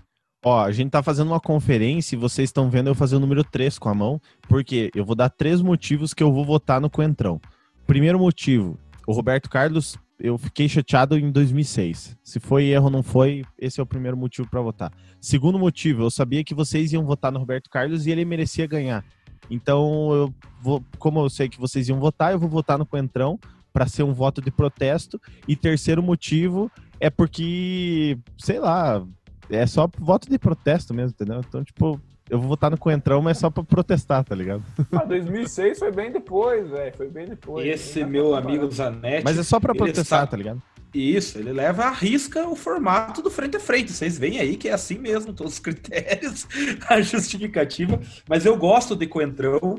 Ó, 0.49 0.61
a 0.61 0.71
gente 0.71 0.91
tá 0.91 1.03
fazendo 1.03 1.27
uma 1.27 1.41
conferência 1.41 2.15
e 2.15 2.19
vocês 2.19 2.51
estão 2.51 2.71
vendo 2.71 2.87
eu 2.87 2.95
fazer 2.95 3.17
o 3.17 3.19
número 3.19 3.43
3 3.43 3.81
com 3.81 3.89
a 3.89 3.95
mão, 3.95 4.21
porque 4.49 4.93
eu 4.95 5.05
vou 5.05 5.17
dar 5.17 5.29
três 5.29 5.61
motivos 5.61 6.15
que 6.15 6.23
eu 6.23 6.33
vou 6.33 6.45
votar 6.45 6.81
no 6.81 6.89
Coentrão. 6.89 7.41
Primeiro 7.85 8.17
motivo, 8.17 8.79
o 9.09 9.13
Roberto 9.13 9.51
Carlos, 9.51 9.99
eu 10.21 10.39
fiquei 10.39 10.69
chateado 10.69 11.19
em 11.19 11.33
2006. 11.33 12.17
Se 12.23 12.39
foi 12.39 12.67
erro 12.67 12.85
ou 12.85 12.91
não 12.93 13.03
foi, 13.03 13.43
esse 13.59 13.81
é 13.81 13.83
o 13.83 13.87
primeiro 13.87 14.17
motivo 14.17 14.49
pra 14.49 14.61
votar. 14.61 14.93
Segundo 15.21 15.59
motivo, 15.59 16.05
eu 16.05 16.11
sabia 16.13 16.45
que 16.45 16.55
vocês 16.55 16.93
iam 16.93 17.05
votar 17.05 17.33
no 17.33 17.41
Roberto 17.41 17.69
Carlos 17.69 18.07
e 18.07 18.13
ele 18.13 18.25
merecia 18.25 18.69
ganhar. 18.69 19.05
Então, 19.51 20.13
eu 20.15 20.35
vou, 20.63 20.81
como 20.97 21.19
eu 21.19 21.29
sei 21.29 21.49
que 21.49 21.59
vocês 21.59 21.89
iam 21.89 21.99
votar, 21.99 22.31
eu 22.31 22.39
vou 22.39 22.49
votar 22.49 22.79
no 22.79 22.87
Coentrão 22.87 23.37
pra 23.73 23.89
ser 23.89 24.05
um 24.05 24.13
voto 24.13 24.41
de 24.41 24.53
protesto. 24.53 25.21
E 25.49 25.57
terceiro 25.57 26.05
motivo 26.05 26.71
é 27.01 27.11
porque, 27.11 28.17
sei 28.39 28.61
lá, 28.61 29.05
é 29.51 29.67
só 29.67 29.89
voto 29.99 30.29
de 30.29 30.39
protesto 30.39 30.93
mesmo, 30.95 31.11
entendeu? 31.11 31.41
Então, 31.47 31.63
tipo, 31.65 32.01
eu 32.29 32.39
vou 32.39 32.49
votar 32.49 32.71
no 32.71 32.79
Coentrão, 32.79 33.23
mas 33.23 33.39
só 33.39 33.49
pra 33.51 33.63
protestar, 33.63 34.25
tá 34.25 34.35
ligado? 34.35 34.63
Ah, 34.93 35.05
2006 35.05 35.79
foi 35.79 35.93
bem 35.93 36.11
depois, 36.11 36.69
velho. 36.69 36.97
Foi 36.97 37.09
bem 37.09 37.27
depois. 37.27 37.67
Esse 37.67 38.05
meu 38.05 38.35
amigo. 38.35 38.71
Zanetti. 38.71 39.25
Mas 39.25 39.39
é 39.39 39.43
só 39.43 39.61
pra 39.61 39.75
protestar, 39.75 40.21
está- 40.21 40.27
tá 40.27 40.37
ligado? 40.37 40.61
Isso, 40.95 41.39
ele 41.39 41.53
leva 41.53 41.85
à 41.85 41.91
risca 41.91 42.49
o 42.49 42.57
formato 42.57 43.21
do 43.21 43.31
frente 43.31 43.57
a 43.59 43.61
frente. 43.61 43.93
Vocês 43.93 44.17
veem 44.19 44.39
aí 44.41 44.57
que 44.57 44.69
é 44.69 44.73
assim 44.73 44.97
mesmo, 44.97 45.33
todos 45.33 45.55
os 45.55 45.59
critérios, 45.59 46.47
a 46.89 47.01
justificativa. 47.03 48.01
Mas 48.29 48.47
eu 48.47 48.57
gosto 48.57 48.97
de 48.97 49.07
Coentrão. 49.07 49.77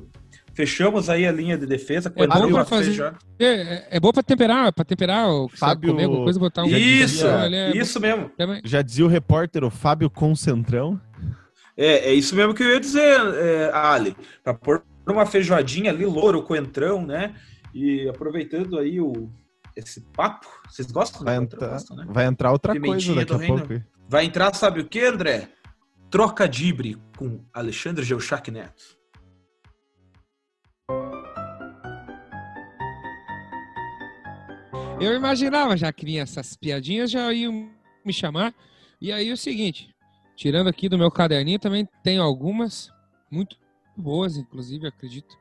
Fechamos 0.58 1.08
aí 1.08 1.24
a 1.28 1.32
linha 1.32 1.56
de 1.56 1.68
defesa. 1.68 2.10
Coentrão 2.10 2.48
bom 2.48 2.54
pra 2.56 2.66
pode 2.66 2.70
fazer- 2.70 2.90
fechar. 2.90 3.16
É, 3.38 3.46
é- 3.46 3.88
é 3.92 4.00
bom 4.00 4.12
pra 4.12 4.24
temperar, 4.24 4.74
pra 4.74 4.84
temperar 4.84 5.30
o 5.30 5.48
Fábio- 5.48 5.92
comer 5.92 6.06
alguma 6.06 6.24
coisa, 6.24 6.40
botar 6.40 6.64
um 6.64 6.66
Isso, 6.66 7.28
é 7.28 7.78
isso 7.78 8.00
mesmo. 8.00 8.30
também. 8.36 8.60
Já 8.66 8.82
dizia 8.82 9.06
o 9.06 9.08
repórter, 9.08 9.64
o 9.64 9.70
Fábio 9.70 10.10
Concentrão. 10.10 11.00
É, 11.78 12.10
é 12.10 12.14
isso 12.16 12.36
mesmo 12.36 12.56
que 12.56 12.64
eu 12.64 12.70
ia 12.72 12.80
dizer, 12.80 13.20
é, 13.36 13.70
Ali. 13.72 14.18
Pra 14.44 14.56
pôr 14.56 14.84
uma 15.08 15.28
feijoadinha 15.28 15.92
ali, 15.92 16.06
louro, 16.08 16.42
coentrão, 16.42 17.06
né? 17.06 17.36
E 17.72 18.10
aproveitando 18.10 18.80
aí 18.80 19.00
o, 19.00 19.30
esse 19.76 20.02
papo. 20.16 20.48
Vocês 20.68 20.92
gostam 20.92 21.24
Vai 21.24 21.36
entrar, 21.36 21.68
Gostam, 21.70 21.98
né? 21.98 22.06
vai 22.10 22.26
entrar 22.26 22.52
outra 22.52 22.74
Pimentinha 22.74 23.14
coisa 23.14 23.30
daqui 23.30 23.34
a 23.44 23.48
reino. 23.48 23.68
pouco. 23.68 23.84
Vai 24.10 24.26
entrar, 24.26 24.56
sabe 24.56 24.80
o 24.82 24.86
que, 24.86 25.02
André? 25.06 25.50
Troca 26.10 26.50
dibre 26.50 26.98
com 27.16 27.44
Alexandre 27.54 28.04
Geuchac 28.04 28.50
Neto. 28.50 28.97
Eu 35.00 35.14
imaginava 35.14 35.78
já 35.78 35.92
que 35.94 36.06
vinha 36.06 36.24
essas 36.24 36.56
piadinhas, 36.56 37.12
já 37.12 37.32
iam 37.32 37.70
me 38.04 38.12
chamar. 38.14 38.54
E 39.00 39.12
aí 39.12 39.32
o 39.32 39.38
seguinte, 39.38 39.94
tirando 40.36 40.68
aqui 40.68 40.90
do 40.90 40.98
meu 40.98 41.12
caderninho, 41.12 41.60
também 41.60 41.88
tenho 42.04 42.24
algumas 42.24 42.92
muito 43.30 43.58
boas, 43.96 44.38
inclusive, 44.38 44.88
acredito. 44.88 45.36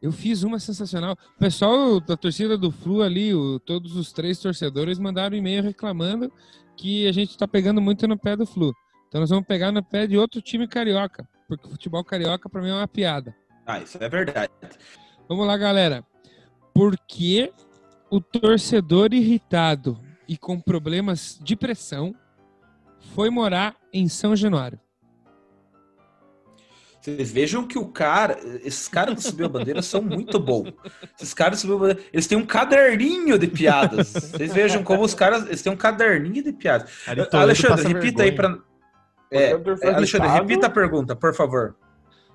Eu 0.00 0.12
fiz 0.12 0.44
uma 0.44 0.60
sensacional. 0.60 1.16
O 1.36 1.38
pessoal 1.40 1.98
da 1.98 2.16
torcida 2.16 2.56
do 2.56 2.70
Flu 2.70 3.02
ali, 3.02 3.34
o- 3.34 3.58
todos 3.58 3.96
os 3.96 4.12
três 4.12 4.38
torcedores 4.38 4.96
mandaram 4.98 5.34
um 5.34 5.38
e-mail 5.38 5.62
reclamando 5.62 6.32
que 6.76 7.08
a 7.08 7.12
gente 7.12 7.36
tá 7.36 7.48
pegando 7.48 7.80
muito 7.80 8.06
no 8.06 8.16
pé 8.16 8.36
do 8.36 8.46
Flu. 8.46 8.72
Então 9.08 9.20
nós 9.20 9.30
vamos 9.30 9.46
pegar 9.46 9.72
no 9.72 9.82
pé 9.82 10.06
de 10.06 10.16
outro 10.16 10.40
time 10.40 10.68
carioca, 10.68 11.28
porque 11.48 11.66
o 11.66 11.70
futebol 11.70 12.04
carioca 12.04 12.48
pra 12.48 12.62
mim 12.62 12.68
é 12.68 12.74
uma 12.74 12.86
piada. 12.86 13.34
Ah, 13.66 13.80
isso 13.80 13.98
é 14.00 14.08
verdade. 14.08 14.52
Vamos 15.28 15.46
lá, 15.46 15.56
galera. 15.56 16.04
Por 16.72 16.96
que 17.08 17.52
o 18.10 18.20
torcedor 18.20 19.12
irritado 19.12 19.98
e 20.26 20.36
com 20.36 20.60
problemas 20.60 21.38
de 21.42 21.56
pressão 21.56 22.14
foi 23.14 23.30
morar 23.30 23.76
em 23.92 24.08
São 24.08 24.34
Januário? 24.36 24.78
Vocês 27.00 27.30
vejam 27.30 27.66
que 27.66 27.78
o 27.78 27.86
cara, 27.86 28.38
esses 28.64 28.88
caras 28.88 29.14
do 29.14 29.20
Subiu 29.22 29.46
a 29.46 29.48
Bandeira 29.48 29.80
são 29.80 30.02
muito 30.02 30.38
bons. 30.38 30.72
Esses 31.18 31.32
caras 31.32 31.58
do 31.58 31.60
Subiu 31.62 31.76
a 31.76 31.78
Bandeira, 31.80 32.02
eles 32.12 32.26
têm 32.26 32.36
um 32.36 32.44
caderninho 32.44 33.38
de 33.38 33.46
piadas. 33.46 34.08
Vocês 34.12 34.52
vejam 34.52 34.82
como 34.82 35.02
os 35.04 35.14
caras, 35.14 35.46
eles 35.46 35.62
têm 35.62 35.72
um 35.72 35.76
caderninho 35.76 36.42
de 36.42 36.52
piadas. 36.52 36.90
Alexandre, 37.32 37.86
repita 37.94 38.24
aí 38.24 38.30
vergonha. 38.30 38.58
para 39.30 39.38
É, 39.38 39.50
é, 39.50 39.52
Alexandre, 39.52 40.26
irritado- 40.28 40.32
repita 40.42 40.66
a 40.66 40.70
pergunta, 40.70 41.16
por 41.16 41.34
favor. 41.34 41.76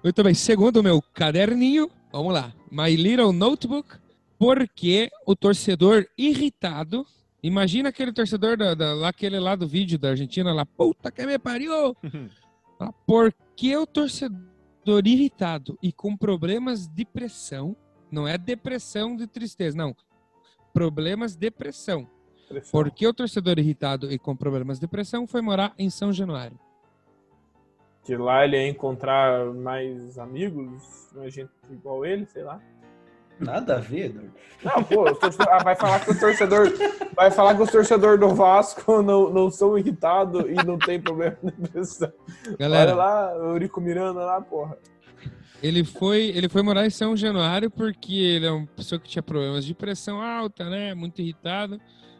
Muito 0.03 0.23
bem, 0.23 0.33
segundo 0.33 0.77
o 0.77 0.83
meu 0.83 1.01
caderninho, 1.13 1.89
vamos 2.11 2.33
lá. 2.33 2.51
My 2.71 2.95
Little 2.95 3.31
Notebook. 3.33 3.97
Por 4.43 4.67
que 4.67 5.09
o 5.25 5.37
torcedor 5.37 6.05
irritado. 6.17 7.05
Imagina 7.41 7.87
aquele 7.87 8.11
torcedor 8.11 8.57
da, 8.57 8.73
da- 8.73 8.93
lá, 8.93 9.07
aquele 9.07 9.39
lá 9.39 9.55
do 9.55 9.65
vídeo 9.65 9.97
da 9.97 10.09
Argentina, 10.09 10.53
lá, 10.53 10.65
puta 10.65 11.09
que 11.09 11.25
me 11.25 11.39
pariu! 11.39 11.95
Fala, 12.77 12.91
Por 13.07 13.33
que 13.55 13.73
o 13.77 13.87
torcedor 13.87 14.41
irritado 15.05 15.77
e 15.81 15.93
com 15.93 16.17
problemas 16.17 16.89
de 16.89 17.05
pressão, 17.05 17.73
não 18.11 18.27
é 18.27 18.37
depressão 18.37 19.15
de 19.15 19.27
tristeza, 19.27 19.77
não. 19.77 19.95
Problemas 20.73 21.37
de 21.37 21.49
pressão. 21.49 22.05
Pressão. 22.49 22.71
Por 22.71 22.91
que 22.91 23.07
o 23.07 23.13
torcedor 23.13 23.57
irritado 23.59 24.11
e 24.11 24.19
com 24.19 24.35
problemas 24.35 24.77
de 24.77 24.89
pressão 24.89 25.25
foi 25.25 25.41
morar 25.41 25.73
em 25.79 25.89
São 25.89 26.11
Januário? 26.11 26.59
Que 28.03 28.17
lá 28.17 28.43
ele 28.43 28.57
ia 28.57 28.67
encontrar 28.67 29.53
mais 29.53 30.17
amigos, 30.17 31.09
mais 31.13 31.33
gente 31.33 31.49
igual 31.71 32.05
ele, 32.05 32.25
sei 32.25 32.43
lá. 32.43 32.61
Nada 33.43 33.75
a 33.75 33.79
ver, 33.79 34.05
Eduardo. 34.05 34.33
Não, 34.63 34.83
pô, 34.83 35.13
torcedor- 35.15 35.49
ah, 35.51 35.63
vai 35.63 35.75
falar 35.75 35.99
que 35.99 36.11
o 36.11 36.19
torcedor. 36.19 36.71
Vai 37.15 37.29
falar 37.31 37.55
que 37.55 37.61
os 37.61 37.69
torcedores 37.71 38.19
do 38.19 38.29
Vasco 38.33 39.01
não, 39.03 39.29
não 39.29 39.51
são 39.51 39.77
irritados 39.77 40.45
e 40.49 40.53
não 40.65 40.77
tem 40.77 40.99
problema 41.01 41.37
de 41.43 41.69
pressão. 41.69 42.11
Galera, 42.57 42.91
Olha 42.93 42.95
lá, 42.95 43.37
o 43.37 43.51
Eurico 43.51 43.81
Miranda 43.81 44.21
lá, 44.21 44.39
porra. 44.41 44.77
Ele 45.61 45.83
foi, 45.83 46.23
ele 46.35 46.49
foi 46.49 46.61
morar 46.61 46.85
em 46.85 46.89
São 46.89 47.15
Januário 47.15 47.69
porque 47.69 48.13
ele 48.13 48.45
é 48.45 48.51
uma 48.51 48.67
pessoa 48.67 48.99
que 48.99 49.09
tinha 49.09 49.23
problemas 49.23 49.63
de 49.65 49.73
pressão 49.73 50.21
alta, 50.21 50.69
né? 50.69 50.93
Muito 50.93 51.21
irritado. 51.21 51.79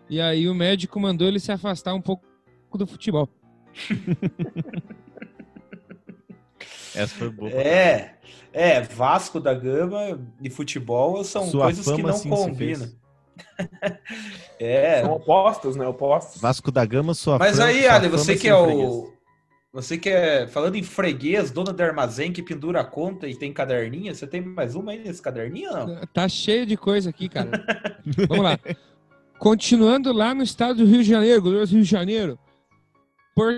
E 0.10 0.20
aí 0.22 0.48
o 0.48 0.54
médico 0.56 1.00
mandou 1.00 1.28
ele 1.28 1.40
se 1.40 1.52
afastar 1.52 1.94
um 1.94 2.02
pouco 2.02 2.24
do 2.78 2.86
futebol. 2.88 3.28
Essa 6.96 7.16
foi 7.16 7.30
boa. 7.30 7.50
É, 7.52 8.16
é, 8.52 8.82
Vasco 8.82 9.40
da 9.40 9.54
Gama 9.54 10.20
e 10.42 10.50
futebol 10.50 11.24
são 11.24 11.46
Sua 11.48 11.66
coisas 11.66 11.86
que 11.86 12.02
não 12.04 12.20
combinam. 12.20 12.92
É, 14.60 15.02
São 15.02 15.14
opostos, 15.14 15.76
né? 15.76 15.86
Opostos. 15.88 16.40
Vasco 16.42 16.72
da 16.72 16.86
Gama, 16.86 17.14
sua 17.14 17.38
mas 17.40 17.58
fama- 17.58 17.68
aí, 17.70 17.84
fama 17.84 18.10
você 18.10 18.36
que 18.36 18.48
é 18.48 18.56
freguês. 18.64 18.90
o. 18.92 19.14
Você 19.74 19.98
que 19.98 20.08
é, 20.10 20.48
falando 20.48 20.76
em 20.76 20.84
freguês, 20.84 21.50
dona 21.50 21.74
de 21.74 21.82
armazém 21.82 22.32
que 22.32 22.44
pendura 22.44 22.82
a 22.82 22.86
conta 22.86 23.28
e 23.28 23.36
tem 23.36 23.52
caderninha, 23.52 24.14
você 24.14 24.28
tem 24.28 24.40
mais 24.40 24.76
uma 24.76 24.92
aí 24.92 25.00
nesse 25.04 25.20
caderninho 25.20 25.72
ou 25.72 25.88
não? 25.88 26.02
Tá 26.14 26.30
cheio 26.30 26.64
de 26.66 26.78
coisa 26.78 27.10
aqui, 27.10 27.28
cara. 27.28 27.50
Vamos 28.30 28.44
lá. 28.44 28.60
Continuando 29.40 30.14
lá 30.14 30.34
no 30.36 30.44
estado 30.44 30.78
do 30.78 30.86
Rio 30.86 31.04
de 31.04 31.10
Janeiro, 31.10 31.42
glorioso 31.42 31.74
Rio 31.74 31.84
de 31.84 31.90
Janeiro. 31.90 32.38
Por 33.36 33.52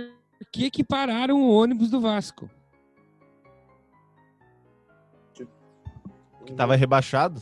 que 0.54 0.72
que 0.72 0.86
pararam 0.86 1.42
o 1.42 1.54
ônibus 1.54 1.90
do 1.90 2.00
Vasco? 2.00 2.50
Que 6.46 6.54
tava 6.54 6.76
rebaixado. 6.76 7.42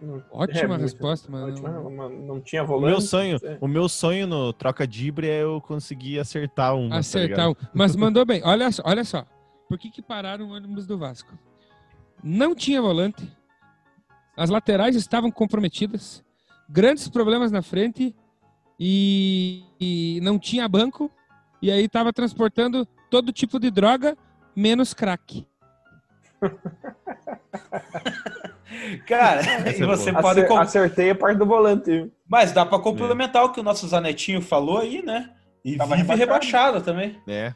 Não- 0.00 0.22
Ótima 0.30 0.76
é, 0.76 0.78
resposta, 0.78 1.30
mano. 1.30 1.48
ótima- 1.52 1.78
uma- 1.80 2.08
não 2.08 2.40
tinha 2.40 2.62
O 2.62 2.66
volante. 2.66 2.90
meu 2.90 3.00
sonho, 3.02 3.38
é. 3.42 3.58
o 3.60 3.68
meu 3.68 3.86
sonho 3.88 4.26
no 4.26 4.50
troca 4.52 4.86
dibre 4.86 5.28
é 5.28 5.42
eu 5.42 5.60
conseguir 5.60 6.18
acertar 6.18 6.74
um. 6.74 6.90
Acertar 6.92 7.50
um. 7.50 7.54
Mas 7.74 7.94
mandou 7.94 8.24
bem. 8.24 8.40
Olha 8.44 8.70
só, 8.72 8.82
olha 8.86 9.04
só. 9.04 9.26
Por 9.68 9.78
que, 9.78 9.90
que 9.90 10.00
pararam 10.00 10.46
o 10.48 10.52
ônibus 10.52 10.86
do 10.86 10.96
Vasco? 10.96 11.38
Não 12.24 12.54
tinha 12.54 12.80
volante. 12.80 13.30
As 14.36 14.48
laterais 14.48 14.96
estavam 14.96 15.30
comprometidas. 15.30 16.24
Grandes 16.68 17.06
problemas 17.08 17.52
na 17.52 17.60
frente. 17.60 18.16
E, 18.78 19.62
e 19.78 20.18
não 20.22 20.38
tinha 20.38 20.66
banco. 20.66 21.10
E 21.60 21.70
aí 21.70 21.84
estava 21.84 22.10
transportando 22.12 22.86
todo 23.10 23.32
tipo 23.32 23.60
de 23.60 23.70
droga, 23.70 24.16
menos 24.56 24.94
crack. 24.94 25.46
Cara, 29.06 29.40
Essa 29.40 29.78
e 29.78 29.82
é 29.82 29.86
você 29.86 30.10
boa. 30.12 30.22
pode. 30.22 30.40
Acer- 30.40 30.58
Acertei 30.58 31.10
a 31.10 31.14
parte 31.14 31.38
do 31.38 31.46
volante. 31.46 32.10
Mas 32.28 32.52
dá 32.52 32.64
pra 32.64 32.78
complementar 32.78 33.44
o 33.44 33.52
que 33.52 33.60
o 33.60 33.62
nosso 33.62 33.86
Zanetinho 33.88 34.40
falou 34.40 34.78
aí, 34.78 35.02
né? 35.02 35.30
E 35.64 35.76
Tava 35.76 35.96
vive 35.96 36.14
rebaixado. 36.14 36.78
rebaixado 36.78 36.84
também. 36.84 37.20
É. 37.28 37.52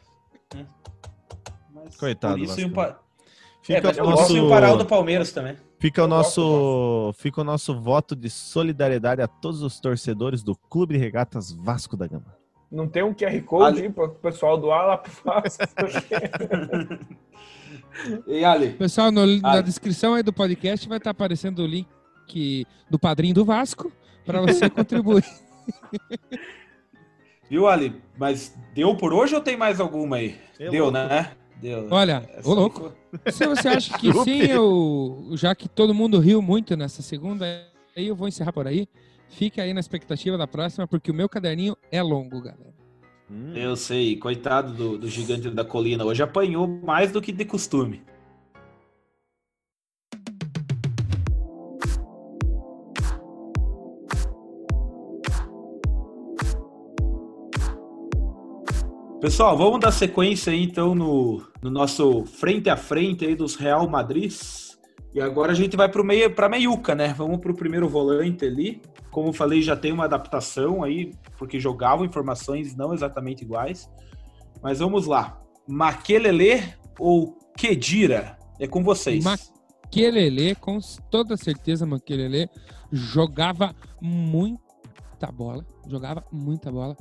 Mas 1.73 1.95
Coitado 1.97 2.37
isso 2.39 2.67
do. 2.67 2.99
Fica, 3.61 3.89
é, 3.89 4.01
o 4.03 4.09
nosso, 4.11 4.33
do 4.77 4.85
Palmeiras 4.85 5.31
também. 5.31 5.57
fica, 5.79 6.03
o 6.03 6.07
nosso, 6.07 7.11
fica 7.17 7.41
o 7.41 7.43
nosso 7.43 7.79
voto 7.79 8.15
de 8.15 8.29
solidariedade 8.29 9.21
a 9.23 9.27
todos 9.27 9.63
os 9.63 9.79
torcedores 9.79 10.43
do 10.43 10.55
Clube 10.55 10.93
de 10.93 10.99
Regatas 10.99 11.51
Vasco 11.51 11.97
da 11.97 12.05
Gama. 12.05 12.35
Não 12.71 12.87
tem 12.87 13.01
um 13.01 13.11
QR 13.13 13.41
Code 13.41 13.77
Ali- 13.79 13.87
aí 13.87 13.91
para 13.91 14.05
o 14.05 14.09
pessoal 14.09 14.55
lá 14.85 14.97
pro 14.97 15.11
Vasco. 15.23 15.63
E 18.27 18.43
Ali, 18.43 18.71
Pessoal, 18.71 19.11
no- 19.11 19.25
na 19.39 19.53
Ah. 19.53 19.61
descrição 19.61 20.15
aí 20.15 20.23
do 20.23 20.33
podcast 20.33 20.87
vai 20.87 20.97
estar 20.97 21.11
aparecendo 21.11 21.59
o 21.59 21.67
link 21.67 22.65
do 22.89 22.99
padrinho 22.99 23.33
do 23.33 23.45
Vasco 23.45 23.91
para 24.25 24.41
você 24.41 24.69
contribuir. 24.69 25.23
viu, 27.49 27.67
Ali? 27.67 27.95
Mas 28.17 28.55
deu 28.73 28.95
por 28.95 29.13
hoje 29.13 29.35
ou 29.35 29.41
tem 29.41 29.57
mais 29.57 29.79
alguma 29.79 30.17
aí? 30.17 30.35
É 30.59 30.69
deu, 30.69 30.85
louco. 30.85 30.97
né? 30.97 31.31
Deu. 31.61 31.87
Olha, 31.89 32.29
Essa 32.33 32.49
ô 32.49 32.53
louco. 32.53 32.91
Se 33.31 33.47
você 33.47 33.67
acha 33.69 33.97
que 33.97 34.11
sim, 34.23 34.39
eu, 34.41 35.29
já 35.33 35.55
que 35.55 35.69
todo 35.69 35.93
mundo 35.93 36.19
riu 36.19 36.41
muito 36.41 36.75
nessa 36.75 37.01
segunda, 37.01 37.45
aí 37.95 38.07
eu 38.07 38.15
vou 38.15 38.27
encerrar 38.27 38.51
por 38.51 38.67
aí. 38.67 38.87
Fique 39.29 39.59
aí 39.61 39.73
na 39.73 39.79
expectativa 39.79 40.37
da 40.37 40.47
próxima, 40.47 40.87
porque 40.87 41.11
o 41.11 41.13
meu 41.13 41.29
caderninho 41.29 41.75
é 41.91 42.01
longo, 42.01 42.41
galera. 42.41 42.73
Hum, 43.29 43.53
Eu 43.55 43.75
sei, 43.75 44.17
coitado 44.17 44.73
do, 44.73 44.97
do 44.97 45.07
gigante 45.07 45.49
da 45.49 45.65
colina. 45.65 46.05
Hoje 46.05 46.21
apanhou 46.21 46.67
mais 46.67 47.11
do 47.11 47.21
que 47.21 47.31
de 47.31 47.45
costume. 47.45 48.03
Pessoal, 59.21 59.57
vamos 59.57 59.79
dar 59.79 59.91
sequência 59.91 60.53
aí 60.53 60.61
então 60.61 60.93
no, 60.93 61.41
no 61.59 61.71
nosso 61.71 62.25
frente 62.25 62.69
a 62.69 62.77
frente 62.77 63.25
aí 63.25 63.33
dos 63.35 63.55
Real 63.55 63.89
Madrid. 63.89 64.31
E 65.15 65.21
agora 65.21 65.53
a 65.53 65.55
gente 65.55 65.77
vai 65.77 65.87
para 65.87 66.03
meio, 66.03 66.29
para 66.35 66.49
meiuca, 66.49 66.93
né? 66.93 67.13
Vamos 67.17 67.39
para 67.39 67.49
o 67.49 67.55
primeiro 67.55 67.87
volante 67.87 68.45
ali. 68.45 68.81
Como 69.09 69.29
eu 69.29 69.33
falei, 69.33 69.61
já 69.61 69.73
tem 69.73 69.93
uma 69.93 70.03
adaptação 70.03 70.83
aí, 70.83 71.13
porque 71.37 71.57
jogavam 71.57 72.05
informações 72.05 72.75
não 72.75 72.93
exatamente 72.93 73.41
iguais. 73.41 73.89
Mas 74.61 74.79
vamos 74.79 75.05
lá. 75.07 75.41
Maquelele 75.65 76.61
ou 76.99 77.39
Kedira? 77.57 78.37
É 78.59 78.67
com 78.67 78.83
vocês. 78.83 79.23
Ma- 79.23 79.37
Maquelele, 79.85 80.53
com 80.55 80.79
toda 81.09 81.37
certeza, 81.37 81.85
Maquelele 81.85 82.49
jogava 82.91 83.73
muita 84.01 85.31
bola. 85.31 85.65
Jogava 85.87 86.25
muita 86.29 86.69
bola. 86.69 86.97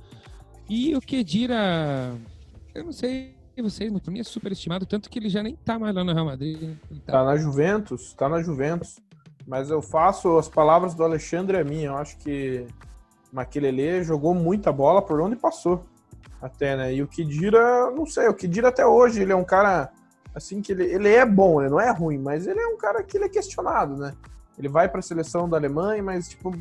E 0.71 0.95
o 0.95 1.01
Kedira, 1.01 2.15
eu 2.73 2.85
não 2.85 2.93
sei 2.93 3.34
vocês, 3.63 3.91
mas 3.93 4.01
pra 4.03 4.13
mim 4.13 4.21
é 4.21 4.25
super 4.25 4.51
estimado, 4.53 4.85
tanto 4.87 5.09
que 5.11 5.19
ele 5.19 5.29
já 5.29 5.43
nem 5.43 5.55
tá 5.57 5.79
mais 5.79 5.95
lá 5.95 6.03
no 6.05 6.13
Real 6.13 6.27
Madrid. 6.27 6.61
né? 6.61 6.77
Tá- 7.07 7.13
Tá 7.13 7.25
na 7.25 7.37
Juventus, 7.37 8.13
tá 8.15 8.29
na 8.29 8.43
Juventus. 8.43 8.99
Mas 9.47 9.69
eu 9.71 9.83
faço 9.83 10.39
as 10.39 10.49
palavras 10.49 10.95
do 10.95 11.05
Alexandre 11.05 11.59
é 11.59 11.65
minha. 11.65 11.89
Eu 11.89 11.97
acho 11.97 12.17
que 12.19 12.67
Maquelele 13.33 14.03
jogou 14.03 14.35
muita 14.35 14.73
bola 14.73 15.03
por 15.03 15.21
onde 15.21 15.37
passou. 15.37 15.85
Até, 16.41 16.77
né? 16.77 16.95
E 16.95 17.03
o 17.03 17.07
Kidira, 17.09 17.91
não 17.91 18.07
sei, 18.07 18.29
o 18.29 18.35
Kidira 18.35 18.69
até 18.69 18.87
hoje, 18.87 19.21
ele 19.23 19.33
é 19.33 19.37
um 19.37 19.45
cara 19.45 19.91
assim 20.35 20.61
que 20.61 20.73
ele, 20.73 20.85
ele 20.85 21.09
é 21.09 21.25
bom, 21.25 21.61
ele 21.61 21.71
não 21.71 21.81
é 21.81 21.91
ruim, 21.91 22.19
mas 22.19 22.47
ele 22.47 22.61
é 22.61 22.67
um 22.67 22.77
cara 22.77 23.03
que 23.03 23.17
ele 23.17 23.25
é 23.25 23.29
questionado, 23.29 23.97
né? 23.97 24.13
Ele 24.59 24.69
vai 24.69 24.89
para 24.89 24.99
a 25.01 25.03
seleção 25.03 25.49
da 25.49 25.57
Alemanha, 25.57 26.03
mas 26.03 26.29
tipo, 26.29 26.53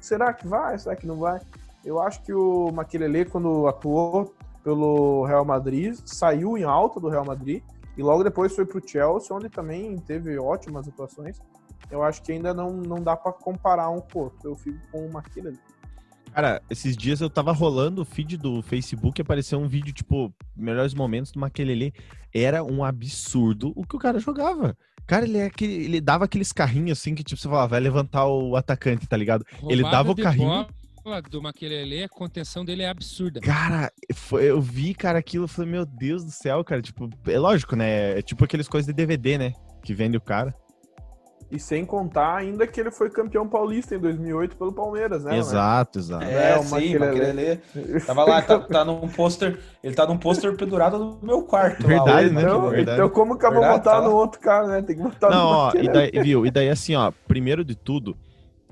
será 0.00 0.32
que 0.34 0.46
vai? 0.46 0.78
Será 0.78 0.94
que 0.96 1.06
não 1.06 1.16
vai? 1.16 1.40
Eu 1.84 2.00
acho 2.00 2.22
que 2.22 2.32
o 2.32 2.70
Maquelele 2.72 3.24
quando 3.24 3.66
atuou 3.66 4.34
pelo 4.66 5.24
Real 5.24 5.44
Madrid, 5.44 5.94
saiu 6.04 6.58
em 6.58 6.64
alta 6.64 6.98
do 6.98 7.08
Real 7.08 7.24
Madrid 7.24 7.62
e 7.96 8.02
logo 8.02 8.24
depois 8.24 8.52
foi 8.52 8.66
para 8.66 8.78
o 8.78 8.82
Chelsea, 8.84 9.36
onde 9.36 9.48
também 9.48 9.96
teve 9.98 10.36
ótimas 10.36 10.88
atuações. 10.88 11.38
Eu 11.88 12.02
acho 12.02 12.20
que 12.20 12.32
ainda 12.32 12.52
não, 12.52 12.72
não 12.72 13.00
dá 13.00 13.16
para 13.16 13.30
comparar 13.32 13.88
um 13.90 14.00
com 14.00 14.18
o 14.18 14.22
outro. 14.24 14.50
Eu 14.50 14.56
fico 14.56 14.76
com 14.90 15.06
o 15.06 15.12
Maquelele. 15.12 15.56
Cara, 16.34 16.60
esses 16.68 16.96
dias 16.96 17.20
eu 17.20 17.30
tava 17.30 17.52
rolando 17.52 18.02
o 18.02 18.04
feed 18.04 18.36
do 18.36 18.60
Facebook 18.60 19.20
e 19.20 19.22
apareceu 19.22 19.60
um 19.60 19.68
vídeo, 19.68 19.94
tipo, 19.94 20.34
melhores 20.56 20.94
momentos 20.94 21.30
do 21.30 21.38
Maquelele. 21.38 21.94
Era 22.34 22.64
um 22.64 22.82
absurdo 22.82 23.72
o 23.76 23.86
que 23.86 23.94
o 23.94 24.00
cara 24.00 24.18
jogava. 24.18 24.76
Cara, 25.06 25.24
ele, 25.24 25.38
é 25.38 25.46
aquele, 25.46 25.84
ele 25.84 26.00
dava 26.00 26.24
aqueles 26.24 26.50
carrinhos 26.50 26.98
assim 26.98 27.14
que, 27.14 27.22
tipo, 27.22 27.40
você 27.40 27.48
falava, 27.48 27.68
vai 27.68 27.80
levantar 27.80 28.26
o 28.26 28.56
atacante, 28.56 29.06
tá 29.06 29.16
ligado? 29.16 29.46
ele 29.68 29.82
Roubada 29.82 29.96
dava 29.96 30.10
o 30.10 30.16
carrinho. 30.16 30.48
bola 30.48 30.68
do 31.30 31.40
Maquelele, 31.40 32.02
a 32.02 32.08
contenção 32.08 32.64
dele 32.64 32.82
é 32.82 32.88
absurda. 32.88 33.40
Cara, 33.40 33.92
foi- 34.12 34.44
eu 34.50 34.60
vi, 34.60 34.92
cara, 34.92 35.18
aquilo, 35.20 35.44
eu 35.44 35.48
falei, 35.48 35.70
meu 35.70 35.86
Deus 35.86 36.24
do 36.24 36.30
céu, 36.32 36.64
cara, 36.64 36.82
tipo, 36.82 37.08
é 37.28 37.38
lógico, 37.38 37.76
né? 37.76 38.18
É 38.18 38.22
tipo 38.22 38.44
aqueles 38.44 38.66
coisas 38.66 38.86
de 38.88 38.92
DVD, 38.92 39.38
né? 39.38 39.52
Que 39.84 39.94
vende 39.94 40.16
o 40.16 40.20
cara. 40.20 40.52
E 41.48 41.60
sem 41.60 41.84
contar 41.84 42.34
ainda 42.38 42.66
que 42.66 42.80
ele 42.80 42.90
foi 42.90 43.08
campeão 43.08 43.48
paulista 43.48 43.94
em 43.94 44.00
2008 44.00 44.56
pelo 44.56 44.72
Palmeiras, 44.72 45.22
né? 45.22 45.38
exato, 45.38 46.00
exato. 46.00 46.24
É, 46.24 46.50
É, 46.54 46.58
o 46.58 46.64
sim. 46.64 46.98
Mas- 46.98 48.04
Tava 48.04 48.24
lá, 48.24 48.42
tá, 48.42 48.58
tá 48.58 48.84
num 48.84 49.06
pôster. 49.08 49.56
Ele 49.80 49.94
tá 49.94 50.04
num 50.08 50.18
pôster 50.18 50.52
pendurado 50.56 50.98
no 50.98 51.20
meu 51.22 51.42
quarto. 51.44 51.86
Verdade, 51.86 52.30
lá, 52.30 52.34
né? 52.34 52.42
Então, 52.42 52.68
Verdade. 52.68 52.98
então 53.00 53.08
como 53.10 53.38
que 53.38 53.46
eu 53.46 53.52
vou 53.52 53.62
botar 53.62 54.00
tá 54.00 54.00
no 54.00 54.10
outro 54.12 54.40
cara, 54.40 54.66
né? 54.66 54.82
Tem 54.82 54.96
que 54.96 55.02
botar 55.04 55.30
Não, 55.30 55.44
no 55.52 55.56
ó, 55.56 55.72
e 55.76 55.88
daí, 55.88 56.10
viu? 56.20 56.44
E 56.44 56.50
daí, 56.50 56.68
assim, 56.68 56.96
ó, 56.96 57.12
primeiro 57.28 57.64
de 57.64 57.76
tudo, 57.76 58.16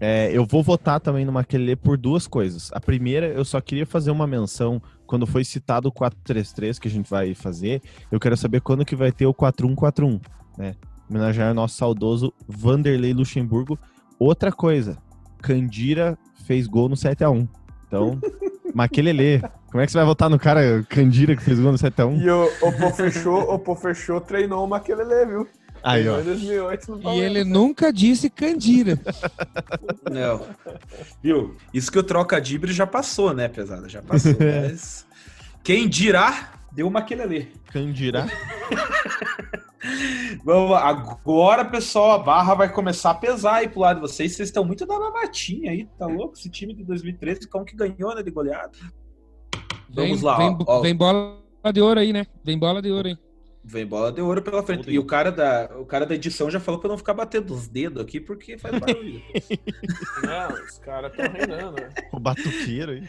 é, 0.00 0.30
eu 0.32 0.44
vou 0.44 0.62
votar 0.62 1.00
também 1.00 1.24
no 1.24 1.32
Maquelele 1.32 1.76
por 1.76 1.96
duas 1.96 2.26
coisas. 2.26 2.70
A 2.72 2.80
primeira, 2.80 3.26
eu 3.28 3.44
só 3.44 3.60
queria 3.60 3.86
fazer 3.86 4.10
uma 4.10 4.26
menção, 4.26 4.82
quando 5.06 5.26
foi 5.26 5.44
citado 5.44 5.88
o 5.88 5.92
4-3-3 5.92 6.78
que 6.78 6.88
a 6.88 6.90
gente 6.90 7.08
vai 7.08 7.34
fazer, 7.34 7.80
eu 8.10 8.18
quero 8.18 8.36
saber 8.36 8.60
quando 8.60 8.84
que 8.84 8.96
vai 8.96 9.12
ter 9.12 9.26
o 9.26 9.34
4-1-4-1, 9.34 10.20
né? 10.58 10.74
Homenagear 11.08 11.52
o 11.52 11.54
nosso 11.54 11.76
saudoso 11.76 12.32
Vanderlei 12.48 13.12
Luxemburgo. 13.12 13.78
Outra 14.18 14.50
coisa, 14.50 14.98
Candira 15.40 16.18
fez 16.46 16.66
gol 16.66 16.88
no 16.88 16.96
7x1. 16.96 17.48
Então, 17.86 18.18
Maquelele, 18.74 19.40
como 19.70 19.82
é 19.82 19.86
que 19.86 19.92
você 19.92 19.98
vai 19.98 20.06
votar 20.06 20.28
no 20.28 20.38
cara 20.38 20.82
Candira 20.88 21.36
que 21.36 21.42
fez 21.42 21.60
gol 21.60 21.70
no 21.70 21.78
7x1? 21.78 22.20
E 22.20 22.30
o, 22.30 22.44
o 22.62 22.72
Pô 22.72 22.90
Fechou, 22.90 23.54
o 23.54 23.58
Pô 23.58 23.76
Fechou 23.76 24.20
treinou 24.20 24.64
o 24.64 24.68
Maquelele, 24.68 25.26
viu? 25.26 25.48
Aí, 25.84 26.08
ó. 26.08 26.14
Treinou 26.14 26.20
em 26.20 26.24
2008 26.24 26.96
no 26.96 27.14
E 27.14 27.20
ele 27.20 27.44
nunca 27.44 27.92
disse 27.92 28.30
Candira. 28.30 28.98
Não. 30.10 30.46
Viu? 31.22 31.54
Isso 31.74 31.92
que 31.92 31.98
o 31.98 32.02
troca-dibre 32.02 32.72
já 32.72 32.86
passou, 32.86 33.34
né, 33.34 33.48
pesada? 33.48 33.86
Já 33.86 34.00
passou. 34.00 34.32
mas 34.40 35.06
quem 35.62 35.86
dirá, 35.86 36.54
deu 36.72 36.88
uma 36.88 37.04
ali. 37.22 37.52
Candira. 37.70 38.26
Vamos 40.42 40.70
lá. 40.70 40.88
Agora, 40.88 41.66
pessoal, 41.66 42.12
a 42.12 42.18
barra 42.18 42.54
vai 42.54 42.72
começar 42.72 43.10
a 43.10 43.14
pesar 43.14 43.56
aí 43.56 43.68
pro 43.68 43.80
lado 43.80 43.96
de 43.96 44.00
vocês. 44.00 44.34
Vocês 44.34 44.48
estão 44.48 44.64
muito 44.64 44.86
na 44.86 44.98
babatinha 44.98 45.70
aí, 45.70 45.86
tá 45.98 46.06
louco? 46.06 46.34
Esse 46.34 46.48
time 46.48 46.74
de 46.74 46.82
2013, 46.82 47.46
como 47.48 47.66
que 47.66 47.76
ganhou, 47.76 48.14
né, 48.14 48.22
de 48.22 48.30
goleada? 48.30 48.72
Vamos 49.90 50.20
Vem- 50.20 50.26
lá, 50.26 50.36
Vem, 50.38 50.56
ó, 50.60 50.64
ó. 50.66 50.80
vem 50.80 50.96
bola 50.96 51.38
de 51.72 51.80
ouro 51.82 52.00
aí, 52.00 52.12
né? 52.12 52.26
Vem 52.42 52.58
bola 52.58 52.80
de 52.80 52.90
ouro 52.90 53.08
aí. 53.08 53.18
Vem 53.66 53.86
bola 53.86 54.12
de 54.12 54.20
ouro 54.20 54.42
pela 54.42 54.62
frente. 54.62 54.90
E 54.90 54.98
o 54.98 55.06
cara 55.06 55.32
da, 55.32 55.70
o 55.80 55.86
cara 55.86 56.04
da 56.04 56.14
edição 56.14 56.50
já 56.50 56.60
falou 56.60 56.78
pra 56.78 56.88
eu 56.88 56.90
não 56.90 56.98
ficar 56.98 57.14
batendo 57.14 57.54
os 57.54 57.66
dedos 57.66 58.02
aqui, 58.02 58.20
porque 58.20 58.58
faz 58.58 58.76
barulho. 58.78 59.22
Não, 60.22 60.64
os 60.64 60.78
caras 60.78 61.10
estão 61.10 61.32
reinando, 61.32 61.80
né? 61.80 61.88
O 62.12 62.20
batuqueiro 62.20 62.92
aí. 62.92 63.08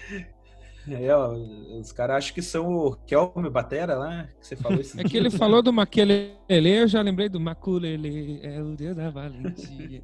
é, 0.87 1.13
ó, 1.13 1.33
os 1.33 1.91
caras 1.91 2.17
acham 2.17 2.33
que 2.33 2.41
são 2.41 2.69
o 2.69 2.95
Kelme 2.95 3.49
Batera 3.49 3.95
lá, 3.95 4.29
que 4.39 4.47
você 4.47 4.55
falou 4.55 4.79
isso. 4.79 4.99
É 4.99 5.03
que 5.03 5.17
ele 5.17 5.29
falou 5.29 5.61
do 5.61 5.73
Maquelele, 5.73 6.37
eu 6.49 6.87
já 6.87 7.01
lembrei 7.01 7.27
do 7.27 7.39
Maculele, 7.39 8.39
é 8.41 8.61
o 8.61 8.75
deus 8.75 8.95
da 8.95 9.09
valentia. 9.09 10.03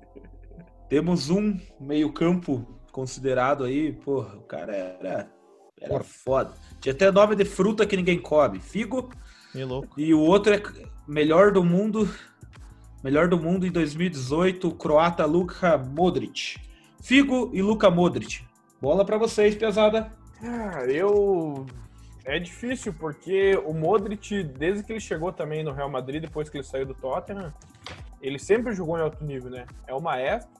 Temos 0.89 1.29
um 1.29 1.57
meio-campo 1.79 2.67
considerado 2.91 3.63
aí, 3.63 3.93
porra, 3.93 4.35
o 4.35 4.41
cara 4.41 4.75
era, 4.75 5.31
era 5.79 6.03
foda. 6.03 6.53
Tinha 6.81 6.93
até 6.93 7.09
nome 7.09 7.37
de 7.37 7.45
fruta 7.45 7.85
que 7.85 7.95
ninguém 7.95 8.19
come. 8.19 8.59
Figo. 8.59 9.09
Que 9.51 9.63
louco. 9.63 9.99
E 9.99 10.13
o 10.13 10.19
outro 10.19 10.53
é 10.53 10.61
melhor 11.07 11.51
do 11.51 11.63
mundo. 11.63 12.09
Melhor 13.03 13.27
do 13.27 13.37
mundo 13.37 13.65
em 13.65 13.71
2018, 13.71 14.67
o 14.67 14.75
croata 14.75 15.25
Luka 15.25 15.77
Modric. 15.77 16.57
Figo 17.01 17.49
e 17.51 17.61
Luka 17.61 17.89
Modric. 17.89 18.45
Bola 18.79 19.03
para 19.03 19.17
vocês, 19.17 19.55
pesada. 19.55 20.11
Ah, 20.43 20.85
eu. 20.85 21.65
É 22.23 22.37
difícil, 22.37 22.93
porque 22.93 23.59
o 23.65 23.73
Modric, 23.73 24.43
desde 24.43 24.83
que 24.83 24.93
ele 24.93 24.99
chegou 24.99 25.33
também 25.33 25.63
no 25.63 25.71
Real 25.71 25.89
Madrid, 25.89 26.21
depois 26.21 26.49
que 26.49 26.57
ele 26.57 26.63
saiu 26.63 26.85
do 26.85 26.93
Tottenham, 26.93 27.51
ele 28.21 28.37
sempre 28.37 28.73
jogou 28.73 28.97
em 28.97 29.01
alto 29.01 29.23
nível, 29.23 29.49
né? 29.49 29.65
É 29.87 29.93
o 29.93 30.01
maestro. 30.01 30.51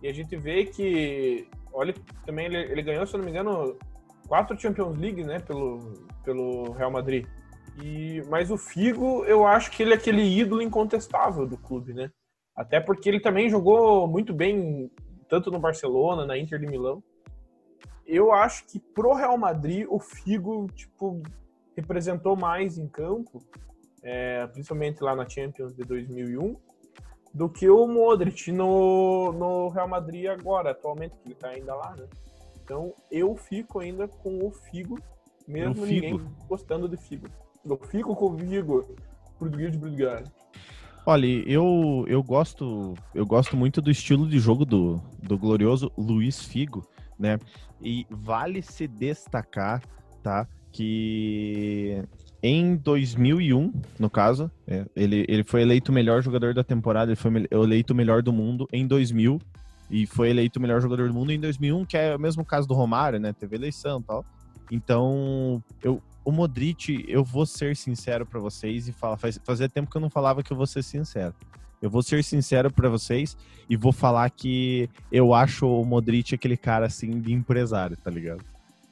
E 0.00 0.08
a 0.08 0.12
gente 0.12 0.36
vê 0.36 0.64
que. 0.64 1.48
Olha, 1.72 1.92
também 2.24 2.46
ele, 2.46 2.58
ele 2.58 2.82
ganhou, 2.82 3.04
se 3.06 3.14
eu 3.14 3.18
não 3.18 3.24
me 3.24 3.32
engano, 3.32 3.76
quatro 4.28 4.58
Champions 4.58 4.96
League, 4.96 5.24
né? 5.24 5.40
Pelo, 5.40 5.92
pelo 6.24 6.72
Real 6.72 6.90
Madrid. 6.90 7.26
E, 7.82 8.22
mas 8.28 8.50
o 8.50 8.56
Figo, 8.56 9.24
eu 9.24 9.46
acho 9.46 9.70
que 9.70 9.82
ele 9.82 9.92
é 9.92 9.96
aquele 9.96 10.22
ídolo 10.22 10.62
incontestável 10.62 11.46
do 11.46 11.56
clube, 11.56 11.92
né? 11.92 12.10
Até 12.56 12.80
porque 12.80 13.08
ele 13.08 13.20
também 13.20 13.48
jogou 13.48 14.08
muito 14.08 14.32
bem, 14.32 14.90
tanto 15.28 15.50
no 15.50 15.60
Barcelona, 15.60 16.26
na 16.26 16.36
Inter 16.36 16.58
de 16.58 16.66
Milão. 16.66 17.02
Eu 18.04 18.32
acho 18.32 18.66
que 18.66 18.80
pro 18.80 19.14
Real 19.14 19.38
Madrid, 19.38 19.86
o 19.88 20.00
Figo, 20.00 20.66
tipo, 20.74 21.22
representou 21.76 22.34
mais 22.34 22.78
em 22.78 22.88
campo, 22.88 23.40
é, 24.02 24.46
principalmente 24.48 25.02
lá 25.02 25.14
na 25.14 25.28
Champions 25.28 25.72
de 25.72 25.84
2001, 25.84 26.56
do 27.32 27.48
que 27.48 27.68
o 27.68 27.86
Modric 27.86 28.50
no, 28.50 29.32
no 29.32 29.68
Real 29.68 29.86
Madrid 29.86 30.26
agora, 30.26 30.72
atualmente, 30.72 31.16
que 31.18 31.28
ele 31.28 31.34
tá 31.36 31.50
ainda 31.50 31.74
lá, 31.74 31.94
né? 31.94 32.08
Então, 32.64 32.92
eu 33.10 33.36
fico 33.36 33.78
ainda 33.78 34.08
com 34.08 34.44
o 34.44 34.50
Figo, 34.50 34.98
mesmo 35.46 35.86
ninguém 35.86 36.20
gostando 36.48 36.88
de 36.88 36.96
Figo. 36.96 37.28
Fico 37.76 38.14
comigo, 38.14 38.84
português 39.38 39.72
de 39.72 39.78
Portugal. 39.78 40.22
Olha, 41.06 41.26
eu, 41.26 42.04
eu 42.06 42.22
gosto 42.22 42.94
eu 43.14 43.24
gosto 43.24 43.56
muito 43.56 43.80
do 43.80 43.90
estilo 43.90 44.28
de 44.28 44.38
jogo 44.38 44.64
do, 44.64 45.00
do 45.22 45.38
glorioso 45.38 45.90
Luiz 45.96 46.44
Figo, 46.44 46.86
né? 47.18 47.38
E 47.80 48.06
vale 48.10 48.60
se 48.60 48.86
destacar, 48.86 49.82
tá? 50.22 50.46
Que 50.70 52.04
em 52.42 52.76
2001, 52.76 53.72
no 53.98 54.10
caso, 54.10 54.50
é, 54.66 54.84
ele, 54.94 55.24
ele 55.28 55.42
foi 55.44 55.62
eleito 55.62 55.90
o 55.90 55.94
melhor 55.94 56.22
jogador 56.22 56.54
da 56.54 56.62
temporada, 56.62 57.10
ele 57.10 57.16
foi 57.16 57.32
eleito 57.50 57.92
o 57.92 57.96
melhor 57.96 58.22
do 58.22 58.32
mundo 58.32 58.68
em 58.72 58.86
2000 58.86 59.40
e 59.90 60.06
foi 60.06 60.30
eleito 60.30 60.58
o 60.58 60.62
melhor 60.62 60.80
jogador 60.80 61.08
do 61.08 61.14
mundo 61.14 61.32
em 61.32 61.40
2001, 61.40 61.84
que 61.86 61.96
é 61.96 62.14
o 62.14 62.20
mesmo 62.20 62.44
caso 62.44 62.68
do 62.68 62.74
Romário, 62.74 63.18
né? 63.18 63.32
Teve 63.32 63.56
eleição 63.56 64.00
e 64.00 64.02
tal. 64.02 64.24
Então, 64.70 65.62
eu, 65.82 66.02
o 66.28 66.30
Modric, 66.30 67.06
eu 67.08 67.24
vou 67.24 67.46
ser 67.46 67.74
sincero 67.74 68.26
para 68.26 68.38
vocês 68.38 68.86
e 68.86 68.92
falar, 68.92 69.16
faz, 69.16 69.40
fazia 69.42 69.66
tempo 69.66 69.90
que 69.90 69.96
eu 69.96 70.00
não 70.00 70.10
falava 70.10 70.42
que 70.42 70.52
eu 70.52 70.56
vou 70.58 70.66
ser 70.66 70.82
sincero. 70.82 71.34
Eu 71.80 71.88
vou 71.88 72.02
ser 72.02 72.22
sincero 72.22 72.70
para 72.70 72.86
vocês 72.90 73.34
e 73.66 73.74
vou 73.78 73.92
falar 73.92 74.28
que 74.28 74.90
eu 75.10 75.32
acho 75.32 75.66
o 75.66 75.82
Modric 75.86 76.34
aquele 76.34 76.58
cara 76.58 76.84
assim 76.84 77.18
de 77.18 77.32
empresário, 77.32 77.96
tá 77.96 78.10
ligado? 78.10 78.44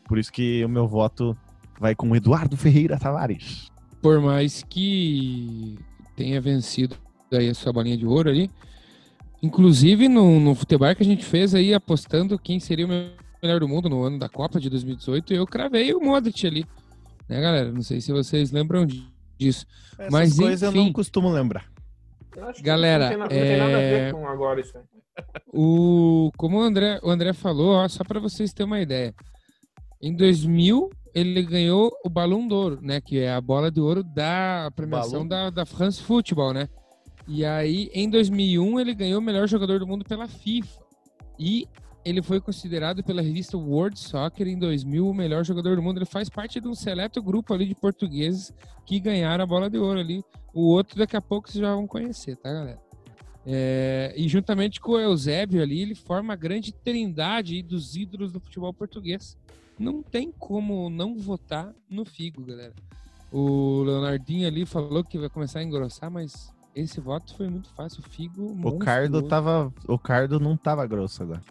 Por 0.08 0.16
isso 0.16 0.32
que 0.32 0.64
o 0.64 0.68
meu 0.68 0.88
voto 0.88 1.36
vai 1.78 1.94
com 1.94 2.08
o 2.08 2.16
Eduardo 2.16 2.56
Ferreira 2.56 2.98
Tavares. 2.98 3.70
Por 4.00 4.18
mais 4.18 4.62
que 4.62 5.78
tenha 6.16 6.40
vencido 6.40 6.96
aí 7.30 7.50
a 7.50 7.54
sua 7.54 7.70
bolinha 7.70 7.98
de 7.98 8.06
ouro 8.06 8.30
ali, 8.30 8.50
inclusive 9.42 10.08
no, 10.08 10.40
no 10.40 10.54
futebol 10.54 10.94
que 10.94 11.02
a 11.02 11.06
gente 11.06 11.22
fez 11.22 11.54
aí 11.54 11.74
apostando 11.74 12.38
quem 12.38 12.58
seria 12.58 12.86
o 12.86 12.88
melhor 13.42 13.60
do 13.60 13.68
mundo 13.68 13.90
no 13.90 14.02
ano 14.02 14.18
da 14.18 14.26
Copa 14.26 14.58
de 14.58 14.70
2018, 14.70 15.34
eu 15.34 15.46
cravei 15.46 15.92
o 15.92 16.00
Modric 16.00 16.46
ali. 16.46 16.64
Né, 17.28 17.40
galera? 17.40 17.72
Não 17.72 17.82
sei 17.82 18.00
se 18.00 18.12
vocês 18.12 18.50
lembram 18.50 18.86
disso. 18.86 19.66
Essas 19.98 20.12
Mas 20.12 20.36
coisas 20.36 20.68
enfim, 20.68 20.78
eu 20.78 20.84
não 20.84 20.92
costumo 20.92 21.30
lembrar. 21.30 21.70
Galera, 22.62 23.16
não 23.16 23.28
tem, 23.28 23.38
não 23.38 23.46
tem 23.46 23.58
nada 23.58 23.76
a 23.76 23.80
ver 23.80 24.08
é, 24.08 24.12
com 24.12 24.28
agora 24.28 24.60
isso 24.60 24.76
aí. 24.76 24.84
O, 25.52 26.30
como 26.36 26.58
o 26.58 26.60
André, 26.60 27.00
o 27.02 27.10
André 27.10 27.32
falou, 27.32 27.76
ó, 27.76 27.88
só 27.88 28.04
para 28.04 28.20
vocês 28.20 28.52
terem 28.52 28.70
uma 28.70 28.80
ideia. 28.80 29.14
Em 30.02 30.14
2000, 30.14 30.90
ele 31.14 31.42
ganhou 31.42 31.90
o 32.04 32.10
Balão 32.10 32.46
d'Ouro, 32.46 32.78
né? 32.82 33.00
Que 33.00 33.20
é 33.20 33.32
a 33.32 33.40
bola 33.40 33.70
de 33.70 33.80
ouro 33.80 34.04
da 34.04 34.70
premiação 34.76 35.26
da, 35.26 35.48
da 35.48 35.64
France 35.64 36.02
Football, 36.02 36.52
né? 36.52 36.68
E 37.26 37.44
aí, 37.44 37.90
em 37.94 38.08
2001, 38.10 38.78
ele 38.78 38.94
ganhou 38.94 39.18
o 39.18 39.24
melhor 39.24 39.48
jogador 39.48 39.78
do 39.78 39.86
mundo 39.86 40.04
pela 40.04 40.28
FIFA. 40.28 40.84
E 41.38 41.66
ele 42.06 42.22
foi 42.22 42.40
considerado 42.40 43.02
pela 43.02 43.20
revista 43.20 43.58
World 43.58 43.98
Soccer 43.98 44.46
em 44.46 44.56
2000 44.56 45.08
o 45.08 45.12
melhor 45.12 45.44
jogador 45.44 45.74
do 45.74 45.82
mundo. 45.82 45.98
Ele 45.98 46.06
faz 46.06 46.28
parte 46.28 46.60
de 46.60 46.68
um 46.68 46.74
seleto 46.74 47.20
grupo 47.20 47.52
ali 47.52 47.66
de 47.66 47.74
portugueses 47.74 48.54
que 48.84 49.00
ganharam 49.00 49.42
a 49.42 49.46
bola 49.46 49.68
de 49.68 49.76
ouro 49.76 49.98
ali. 49.98 50.22
O 50.54 50.68
outro 50.68 50.96
daqui 50.96 51.16
a 51.16 51.20
pouco 51.20 51.50
vocês 51.50 51.60
já 51.60 51.74
vão 51.74 51.84
conhecer, 51.84 52.36
tá, 52.36 52.52
galera? 52.52 52.78
É, 53.44 54.14
e 54.16 54.28
juntamente 54.28 54.80
com 54.80 54.92
o 54.92 55.00
Eusébio 55.00 55.60
ali, 55.60 55.82
ele 55.82 55.96
forma 55.96 56.32
a 56.32 56.36
grande 56.36 56.72
trindade 56.72 57.60
dos 57.60 57.96
ídolos 57.96 58.30
do 58.30 58.38
futebol 58.38 58.72
português. 58.72 59.36
Não 59.76 60.00
tem 60.00 60.30
como 60.30 60.88
não 60.88 61.18
votar 61.18 61.74
no 61.90 62.04
Figo, 62.04 62.44
galera. 62.44 62.72
O 63.32 63.82
Leonardinho 63.82 64.46
ali 64.46 64.64
falou 64.64 65.02
que 65.02 65.18
vai 65.18 65.28
começar 65.28 65.58
a 65.58 65.64
engrossar, 65.64 66.08
mas 66.08 66.54
esse 66.72 67.00
voto 67.00 67.34
foi 67.34 67.48
muito 67.48 67.68
fácil. 67.70 67.98
O 67.98 68.08
Figo. 68.08 68.56
O 68.64 68.78
Cardo 68.78 69.22
tava. 69.22 69.74
O 69.88 69.98
Cardo 69.98 70.38
não 70.38 70.56
tava 70.56 70.86
grosso 70.86 71.24
agora. 71.24 71.42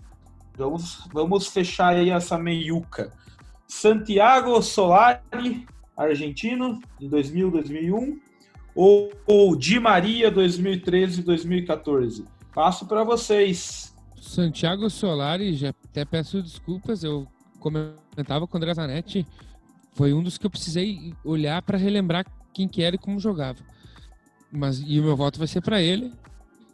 Vamos, 0.58 1.08
vamos 1.14 1.48
fechar 1.48 1.96
aí 1.96 2.10
essa 2.10 2.38
meiuca. 2.38 3.12
Santiago 3.68 4.62
Solari, 4.62 5.68
argentino, 5.98 6.80
em 7.00 7.10
2000, 7.10 7.52
2001, 7.52 8.20
ou, 8.74 9.12
ou 9.26 9.56
Di 9.56 9.80
Maria, 9.80 10.32
2013, 10.32 11.24
2014? 11.24 12.26
Passo 12.54 12.86
para 12.86 13.04
vocês. 13.04 13.94
Santiago 14.20 14.90
Solari, 14.90 15.54
já 15.54 15.70
até 15.70 16.06
peço 16.06 16.42
desculpas, 16.42 17.04
eu 17.04 17.28
comentava 17.60 18.48
com 18.48 18.56
o 18.56 18.58
André 18.58 18.74
Zanetti, 18.74 19.26
foi 19.94 20.14
um 20.14 20.22
dos 20.22 20.38
que 20.38 20.46
eu 20.46 20.50
precisei 20.50 21.14
olhar 21.24 21.62
para 21.62 21.78
relembrar 21.78 22.26
quem 22.54 22.68
que 22.68 22.84
era 22.84 22.96
e 22.96 23.00
como 23.00 23.20
jogava. 23.20 23.60
Mas 24.52 24.80
e 24.80 25.00
o 25.00 25.04
meu 25.04 25.16
voto 25.16 25.40
vai 25.40 25.48
ser 25.48 25.62
para 25.62 25.82
ele, 25.82 26.14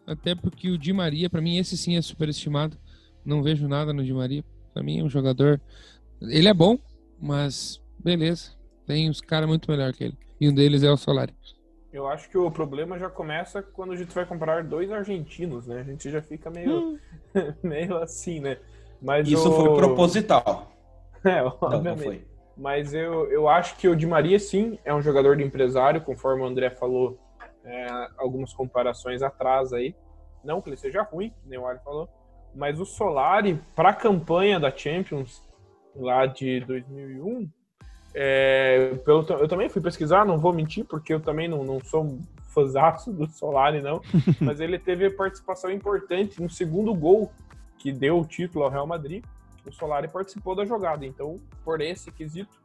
até 0.05 0.35
porque 0.35 0.69
o 0.69 0.77
Di 0.77 0.91
Maria, 0.91 1.29
para 1.29 1.41
mim, 1.41 1.57
esse 1.57 1.77
sim 1.77 1.95
é 1.95 2.01
superestimado. 2.01 2.77
Não 3.25 3.43
vejo 3.43 3.67
nada 3.67 3.93
no 3.93 4.03
Di 4.03 4.13
Maria. 4.13 4.43
Pra 4.73 4.83
mim 4.83 4.99
é 4.99 5.03
um 5.03 5.09
jogador. 5.09 5.59
Ele 6.21 6.47
é 6.47 6.53
bom, 6.53 6.77
mas 7.19 7.81
beleza. 7.99 8.51
Tem 8.85 9.09
uns 9.09 9.21
caras 9.21 9.47
muito 9.47 9.69
melhor 9.69 9.93
que 9.93 10.05
ele. 10.05 10.17
E 10.39 10.49
um 10.49 10.53
deles 10.53 10.83
é 10.83 10.91
o 10.91 10.97
Solari. 10.97 11.33
Eu 11.93 12.07
acho 12.07 12.29
que 12.29 12.37
o 12.37 12.49
problema 12.49 12.97
já 12.97 13.09
começa 13.09 13.61
quando 13.61 13.91
a 13.91 13.95
gente 13.95 14.13
vai 14.13 14.25
comprar 14.25 14.63
dois 14.63 14.91
argentinos, 14.91 15.67
né? 15.67 15.81
A 15.81 15.83
gente 15.83 16.09
já 16.09 16.21
fica 16.21 16.49
meio, 16.49 16.71
hum. 16.71 16.99
meio 17.61 17.97
assim, 17.97 18.39
né? 18.39 18.57
Mas 19.01 19.27
Isso 19.27 19.49
o... 19.49 19.53
foi 19.53 19.75
proposital. 19.75 20.69
É, 21.23 21.43
obviamente. 21.43 21.85
Não, 21.85 21.97
foi. 21.97 22.25
Mas 22.57 22.95
eu, 22.95 23.31
eu 23.31 23.47
acho 23.47 23.77
que 23.77 23.87
o 23.87 23.95
Di 23.95 24.07
Maria, 24.07 24.39
sim, 24.39 24.79
é 24.83 24.91
um 24.91 25.03
jogador 25.03 25.37
de 25.37 25.43
empresário, 25.43 26.01
conforme 26.01 26.41
o 26.41 26.45
André 26.47 26.71
falou 26.71 27.19
é, 27.63 27.87
algumas 28.17 28.51
comparações 28.53 29.21
atrás 29.21 29.71
aí. 29.71 29.95
Não 30.43 30.59
que 30.59 30.69
ele 30.69 30.77
seja 30.77 31.03
ruim, 31.03 31.31
nem 31.45 31.59
o 31.59 31.67
Ali 31.67 31.79
falou, 31.83 32.09
mas 32.55 32.79
o 32.79 32.85
Solari, 32.85 33.59
para 33.75 33.89
a 33.89 33.93
campanha 33.93 34.59
da 34.59 34.75
Champions 34.75 35.41
lá 35.95 36.25
de 36.25 36.59
2001, 36.61 37.49
é, 38.13 38.95
pelo, 39.05 39.25
eu 39.29 39.47
também 39.47 39.69
fui 39.69 39.81
pesquisar, 39.81 40.25
não 40.25 40.37
vou 40.37 40.53
mentir, 40.53 40.85
porque 40.85 41.13
eu 41.13 41.19
também 41.19 41.47
não, 41.47 41.63
não 41.63 41.79
sou 41.79 42.19
fãzaço 42.53 43.11
do 43.11 43.27
Solari, 43.27 43.81
não. 43.81 44.01
mas 44.39 44.59
ele 44.59 44.77
teve 44.77 45.09
participação 45.09 45.71
importante 45.71 46.41
no 46.41 46.49
segundo 46.49 46.93
gol 46.93 47.31
que 47.77 47.91
deu 47.91 48.19
o 48.19 48.25
título 48.25 48.65
ao 48.65 48.71
Real 48.71 48.85
Madrid. 48.85 49.23
O 49.65 49.71
Solari 49.71 50.07
participou 50.07 50.55
da 50.55 50.65
jogada. 50.65 51.05
Então, 51.05 51.35
por 51.63 51.81
esse 51.81 52.11
quesito, 52.11 52.61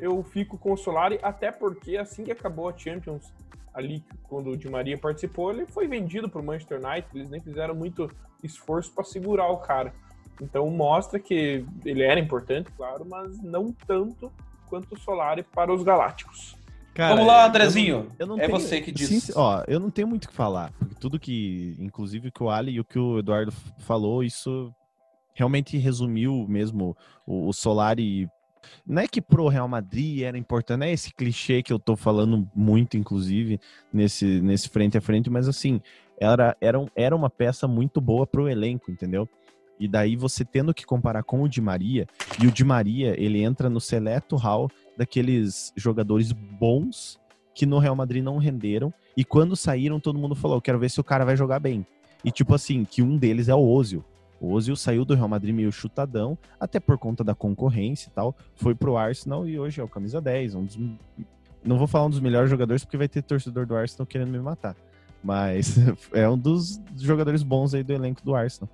eu 0.00 0.22
fico 0.22 0.58
com 0.58 0.72
o 0.72 0.76
Solari, 0.76 1.18
até 1.22 1.50
porque 1.50 1.96
assim 1.96 2.24
que 2.24 2.32
acabou 2.32 2.68
a 2.68 2.76
Champions 2.76 3.32
ali 3.74 4.04
quando 4.24 4.50
o 4.50 4.56
Di 4.56 4.68
Maria 4.68 4.98
participou, 4.98 5.52
ele 5.52 5.66
foi 5.66 5.86
vendido 5.86 6.28
para 6.28 6.40
o 6.40 6.44
Manchester 6.44 6.78
United, 6.78 7.08
eles 7.14 7.30
nem 7.30 7.40
fizeram 7.40 7.74
muito 7.74 8.10
esforço 8.42 8.92
para 8.92 9.04
segurar 9.04 9.48
o 9.48 9.58
cara. 9.58 9.92
Então 10.40 10.68
mostra 10.70 11.18
que 11.18 11.64
ele 11.84 12.02
era 12.02 12.20
importante, 12.20 12.70
claro, 12.76 13.04
mas 13.08 13.42
não 13.42 13.72
tanto 13.86 14.32
quanto 14.66 14.94
o 14.94 14.98
Solari 14.98 15.42
para 15.42 15.72
os 15.72 15.82
Galácticos. 15.82 16.56
Cara, 16.94 17.14
Vamos 17.14 17.28
lá, 17.28 17.46
Andrezinho. 17.46 18.08
Eu 18.18 18.26
não, 18.26 18.34
eu 18.34 18.38
não 18.38 18.44
é 18.44 18.46
tenho, 18.46 18.58
você 18.58 18.80
que 18.80 18.90
diz. 18.90 19.08
Sim, 19.08 19.32
ó, 19.36 19.62
eu 19.68 19.78
não 19.78 19.88
tenho 19.88 20.08
muito 20.08 20.24
o 20.24 20.28
que 20.28 20.34
falar. 20.34 20.72
Porque 20.72 20.96
tudo 20.96 21.18
que, 21.18 21.76
inclusive 21.78 22.28
o 22.28 22.32
que 22.32 22.42
o 22.42 22.50
Ali 22.50 22.72
e 22.72 22.80
o 22.80 22.84
que 22.84 22.98
o 22.98 23.20
Eduardo 23.20 23.52
falou, 23.78 24.24
isso 24.24 24.74
realmente 25.32 25.78
resumiu 25.78 26.44
mesmo 26.48 26.96
o, 27.24 27.48
o 27.48 27.52
Solari 27.52 28.28
não 28.86 29.02
é 29.02 29.08
que 29.08 29.20
pro 29.20 29.48
Real 29.48 29.68
Madrid 29.68 30.22
era 30.22 30.38
importante, 30.38 30.84
é 30.84 30.92
esse 30.92 31.12
clichê 31.12 31.62
que 31.62 31.72
eu 31.72 31.78
tô 31.78 31.96
falando 31.96 32.48
muito, 32.54 32.96
inclusive, 32.96 33.60
nesse, 33.92 34.40
nesse 34.40 34.68
frente 34.68 34.96
a 34.98 35.00
frente, 35.00 35.30
mas 35.30 35.48
assim, 35.48 35.80
era, 36.18 36.56
era, 36.60 36.84
era 36.96 37.16
uma 37.16 37.30
peça 37.30 37.68
muito 37.68 38.00
boa 38.00 38.26
pro 38.26 38.48
elenco, 38.48 38.90
entendeu? 38.90 39.28
E 39.78 39.86
daí 39.86 40.16
você 40.16 40.44
tendo 40.44 40.74
que 40.74 40.84
comparar 40.84 41.22
com 41.22 41.42
o 41.42 41.48
Di 41.48 41.60
Maria, 41.60 42.06
e 42.42 42.46
o 42.46 42.50
Di 42.50 42.64
Maria, 42.64 43.14
ele 43.16 43.42
entra 43.42 43.70
no 43.70 43.80
seleto 43.80 44.36
hall 44.36 44.68
daqueles 44.96 45.72
jogadores 45.76 46.32
bons 46.32 47.20
que 47.54 47.66
no 47.66 47.78
Real 47.78 47.94
Madrid 47.96 48.22
não 48.22 48.38
renderam. 48.38 48.92
E 49.16 49.24
quando 49.24 49.56
saíram, 49.56 50.00
todo 50.00 50.18
mundo 50.18 50.34
falou: 50.34 50.60
quero 50.60 50.78
ver 50.78 50.90
se 50.90 51.00
o 51.00 51.04
cara 51.04 51.24
vai 51.24 51.36
jogar 51.36 51.60
bem. 51.60 51.86
E 52.24 52.30
tipo 52.30 52.54
assim, 52.54 52.84
que 52.84 53.02
um 53.02 53.16
deles 53.16 53.48
é 53.48 53.54
o 53.54 53.68
Ozil. 53.68 54.04
O 54.40 54.52
Ozil 54.52 54.76
saiu 54.76 55.04
do 55.04 55.14
Real 55.14 55.28
Madrid 55.28 55.54
meio 55.54 55.72
chutadão, 55.72 56.38
até 56.60 56.78
por 56.78 56.96
conta 56.98 57.24
da 57.24 57.34
concorrência 57.34 58.08
e 58.08 58.12
tal. 58.12 58.36
Foi 58.54 58.74
pro 58.74 58.96
Arsenal 58.96 59.48
e 59.48 59.58
hoje 59.58 59.80
é 59.80 59.84
o 59.84 59.88
camisa 59.88 60.20
10. 60.20 60.54
Um 60.54 60.64
dos... 60.64 60.78
Não 61.64 61.76
vou 61.76 61.86
falar 61.86 62.06
um 62.06 62.10
dos 62.10 62.20
melhores 62.20 62.48
jogadores, 62.48 62.84
porque 62.84 62.96
vai 62.96 63.08
ter 63.08 63.22
torcedor 63.22 63.66
do 63.66 63.76
Arsenal 63.76 64.06
querendo 64.06 64.30
me 64.30 64.38
matar. 64.38 64.76
Mas 65.22 65.76
é 66.12 66.28
um 66.28 66.38
dos 66.38 66.80
jogadores 66.96 67.42
bons 67.42 67.74
aí 67.74 67.82
do 67.82 67.92
elenco 67.92 68.22
do 68.24 68.34
Arsenal. 68.34 68.70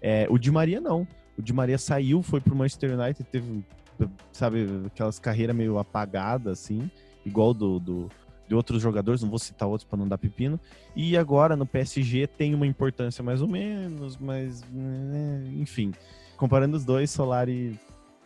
É, 0.00 0.26
o 0.30 0.38
Di 0.38 0.50
Maria 0.50 0.80
não. 0.80 1.06
O 1.36 1.42
Di 1.42 1.52
Maria 1.52 1.78
saiu, 1.78 2.22
foi 2.22 2.40
pro 2.40 2.54
Manchester 2.54 2.98
United, 2.98 3.24
teve, 3.24 3.64
sabe, 4.32 4.66
aquelas 4.86 5.18
carreiras 5.18 5.54
meio 5.54 5.78
apagadas, 5.78 6.60
assim, 6.60 6.90
igual 7.24 7.54
do, 7.54 7.78
do, 7.78 8.08
de 8.48 8.54
outros 8.54 8.80
jogadores, 8.80 9.22
não 9.22 9.28
vou 9.28 9.38
citar 9.38 9.68
outros 9.68 9.88
para 9.88 9.98
não 9.98 10.08
dar 10.08 10.18
pepino. 10.18 10.58
E 10.96 11.16
agora 11.16 11.54
no 11.54 11.66
PSG 11.66 12.26
tem 12.26 12.54
uma 12.54 12.66
importância 12.66 13.22
mais 13.22 13.42
ou 13.42 13.48
menos, 13.48 14.16
mas 14.16 14.64
né, 14.72 15.44
enfim. 15.56 15.92
Comparando 16.36 16.76
os 16.76 16.84
dois, 16.84 17.10
Solari 17.10 17.78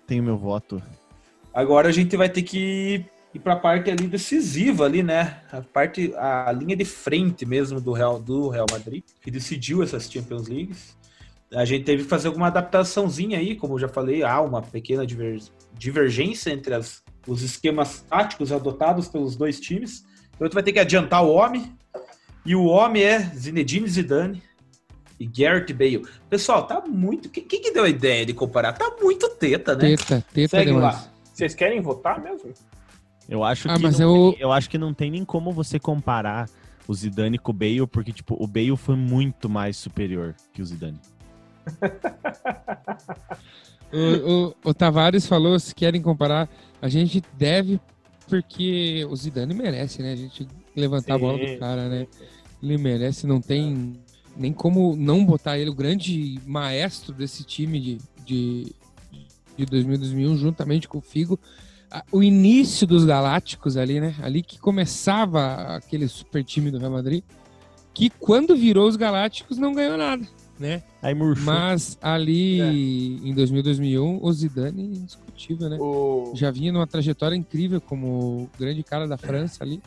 tem 0.06 0.20
o 0.20 0.22
meu 0.22 0.36
voto. 0.36 0.80
Agora 1.52 1.88
a 1.88 1.92
gente 1.92 2.16
vai 2.16 2.28
ter 2.28 2.42
que 2.42 3.04
ir 3.34 3.38
para 3.40 3.54
a 3.54 3.56
parte 3.56 3.90
ali 3.90 4.06
decisiva 4.06 4.84
ali, 4.84 5.02
né? 5.02 5.42
A 5.50 5.60
parte 5.60 6.14
a 6.16 6.52
linha 6.52 6.76
de 6.76 6.84
frente 6.84 7.44
mesmo 7.44 7.80
do 7.80 7.92
Real 7.92 8.20
do 8.20 8.48
Real 8.48 8.66
Madrid, 8.70 9.02
que 9.20 9.30
decidiu 9.30 9.82
essas 9.82 10.10
Champions 10.10 10.48
Leagues. 10.48 10.96
A 11.54 11.64
gente 11.64 11.84
teve 11.84 12.04
que 12.04 12.08
fazer 12.08 12.28
alguma 12.28 12.46
adaptaçãozinha 12.46 13.38
aí, 13.38 13.54
como 13.54 13.74
eu 13.74 13.78
já 13.78 13.88
falei, 13.88 14.22
há 14.22 14.40
uma 14.40 14.62
pequena 14.62 15.06
diver, 15.06 15.38
divergência 15.74 16.50
entre 16.50 16.74
as, 16.74 17.02
os 17.26 17.42
esquemas 17.42 18.00
táticos 18.08 18.52
adotados 18.52 19.08
pelos 19.08 19.36
dois 19.36 19.60
times. 19.60 20.04
Então 20.34 20.48
tu 20.48 20.54
vai 20.54 20.62
ter 20.62 20.72
que 20.72 20.78
adiantar 20.78 21.24
o 21.24 21.32
homem. 21.32 21.72
E 22.44 22.56
o 22.56 22.64
homem 22.64 23.02
é 23.02 23.20
Zinedine 23.20 23.88
Zidane 23.88 24.42
e 25.18 25.26
Garrett 25.26 25.72
Bale. 25.72 26.02
Pessoal, 26.28 26.66
tá 26.66 26.82
muito. 26.86 27.28
Quem, 27.28 27.44
quem 27.44 27.60
que 27.60 27.70
deu 27.70 27.84
a 27.84 27.88
ideia 27.88 28.26
de 28.26 28.34
comparar? 28.34 28.72
Tá 28.72 28.96
muito 29.00 29.28
teta, 29.30 29.76
né? 29.76 29.96
Teta, 29.96 30.24
teta 30.32 30.56
Segue 30.56 30.72
demais. 30.72 30.96
Lá. 30.96 31.08
Vocês 31.32 31.54
querem 31.54 31.80
votar 31.80 32.20
mesmo? 32.20 32.52
Eu 33.28 33.44
acho, 33.44 33.70
ah, 33.70 33.76
que 33.76 33.82
mas 33.82 33.98
não, 33.98 34.30
eu... 34.30 34.36
eu 34.38 34.52
acho 34.52 34.68
que 34.68 34.76
não 34.76 34.92
tem 34.92 35.10
nem 35.10 35.24
como 35.24 35.52
você 35.52 35.78
comparar 35.78 36.48
o 36.86 36.94
Zidane 36.94 37.38
com 37.38 37.52
o 37.52 37.54
Bale, 37.54 37.86
porque 37.86 38.12
tipo, 38.12 38.36
o 38.38 38.46
Bale 38.46 38.76
foi 38.76 38.96
muito 38.96 39.48
mais 39.48 39.76
superior 39.76 40.34
que 40.52 40.60
o 40.60 40.64
Zidane. 40.64 41.00
o, 43.92 44.48
o, 44.48 44.70
o 44.70 44.74
Tavares 44.74 45.26
falou, 45.26 45.58
se 45.60 45.74
querem 45.74 46.02
comparar, 46.02 46.48
a 46.80 46.88
gente 46.88 47.22
deve 47.38 47.80
porque 48.28 49.06
o 49.10 49.16
Zidane 49.16 49.54
merece, 49.54 50.02
né? 50.02 50.12
A 50.12 50.16
gente 50.16 50.46
levantar 50.74 51.06
sim, 51.06 51.12
a 51.12 51.18
bola 51.18 51.38
do 51.38 51.58
cara, 51.58 51.88
né? 51.88 52.06
Ele 52.62 52.78
merece, 52.78 53.26
não 53.26 53.40
tem 53.40 53.94
nem 54.36 54.52
como 54.52 54.96
não 54.96 55.24
botar 55.24 55.58
ele, 55.58 55.70
o 55.70 55.74
grande 55.74 56.40
maestro 56.46 57.12
desse 57.12 57.44
time 57.44 57.78
de, 57.78 57.98
de, 58.24 58.74
de 59.56 59.66
2000, 59.66 59.98
2001, 59.98 60.36
juntamente 60.36 60.88
com 60.88 60.98
o 60.98 61.02
Figo. 61.02 61.38
O 62.10 62.22
início 62.22 62.86
dos 62.86 63.04
Galácticos 63.04 63.76
ali, 63.76 64.00
né? 64.00 64.14
Ali 64.22 64.42
que 64.42 64.58
começava 64.58 65.76
aquele 65.76 66.08
super 66.08 66.42
time 66.42 66.70
do 66.70 66.78
Real 66.78 66.92
Madrid, 66.92 67.22
que 67.92 68.08
quando 68.08 68.56
virou 68.56 68.88
os 68.88 68.96
Galácticos 68.96 69.58
não 69.58 69.74
ganhou 69.74 69.98
nada 69.98 70.26
né? 70.62 70.82
Aí 71.02 71.12
murchou. 71.12 71.44
Mas 71.44 71.98
ali 72.00 72.60
é. 72.60 73.28
em 73.28 73.34
2000, 73.34 73.62
2001, 73.64 74.18
o 74.22 74.32
Zidane 74.32 74.82
indiscutível, 74.84 75.68
né? 75.68 75.76
O... 75.78 76.32
Já 76.34 76.50
vinha 76.50 76.72
numa 76.72 76.86
trajetória 76.86 77.34
incrível 77.34 77.80
como 77.80 78.48
grande 78.58 78.82
cara 78.84 79.06
da 79.08 79.18
França 79.18 79.64
ali. 79.64 79.82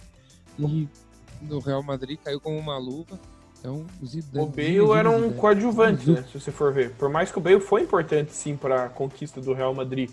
E 0.59 0.87
no 1.41 1.59
Real 1.59 1.81
Madrid 1.81 2.19
caiu 2.23 2.39
como 2.41 2.57
uma 2.57 2.77
luva. 2.77 3.17
Então, 3.57 3.85
o 4.01 4.05
Zidane. 4.05 4.45
O 4.45 4.49
Bale 4.49 4.99
era 4.99 5.09
um 5.09 5.31
coadjuvante, 5.31 6.11
né? 6.11 6.23
Se 6.23 6.39
você 6.39 6.51
for 6.51 6.73
ver. 6.73 6.91
Por 6.91 7.09
mais 7.09 7.31
que 7.31 7.37
o 7.37 7.41
Bale 7.41 7.61
foi 7.61 7.81
importante, 7.81 8.33
sim, 8.33 8.55
para 8.57 8.83
a 8.83 8.89
conquista 8.89 9.39
do 9.39 9.53
Real 9.53 9.73
Madrid. 9.73 10.11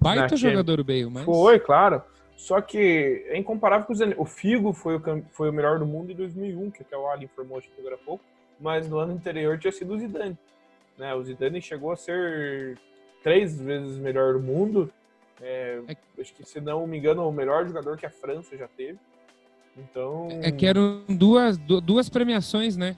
Baita 0.00 0.36
jogador 0.36 0.78
o 0.78 0.84
Bale, 0.84 1.10
mas. 1.10 1.24
Foi, 1.24 1.58
claro. 1.58 2.00
Só 2.36 2.60
que 2.60 3.24
é 3.28 3.36
incomparável 3.36 3.86
com 3.86 3.92
o 3.92 3.96
Zidane. 3.96 4.14
O 4.16 4.24
Figo 4.24 4.72
foi 4.72 4.96
o, 4.96 5.02
foi 5.32 5.50
o 5.50 5.52
melhor 5.52 5.80
do 5.80 5.86
mundo 5.86 6.12
em 6.12 6.14
2001, 6.14 6.70
que 6.70 6.82
até 6.82 6.96
o 6.96 7.08
Ali 7.08 7.24
informou 7.24 7.58
acho 7.58 7.68
que 7.68 7.80
agora 7.80 7.96
há 7.96 7.98
pouco 7.98 8.22
mas 8.60 8.88
no 8.88 8.98
ano 8.98 9.14
anterior 9.14 9.58
tinha 9.58 9.72
sido 9.72 9.94
o 9.94 9.98
Zidane. 9.98 10.38
Né? 10.98 11.14
O 11.14 11.22
Zidane 11.22 11.60
chegou 11.60 11.92
a 11.92 11.96
ser 11.96 12.78
três 13.22 13.60
vezes 13.60 13.98
melhor 13.98 14.34
do 14.34 14.40
mundo. 14.40 14.90
É, 15.40 15.80
é... 15.88 15.96
Acho 16.20 16.34
que, 16.34 16.44
se 16.44 16.60
não 16.60 16.86
me 16.86 16.98
engano, 16.98 17.28
o 17.28 17.32
melhor 17.32 17.66
jogador 17.66 17.96
que 17.96 18.06
a 18.06 18.10
França 18.10 18.56
já 18.56 18.68
teve. 18.68 18.98
Então. 19.76 20.28
É 20.42 20.50
que 20.50 20.64
eram 20.64 21.02
duas, 21.08 21.58
duas 21.58 22.08
premiações, 22.08 22.76
né? 22.76 22.96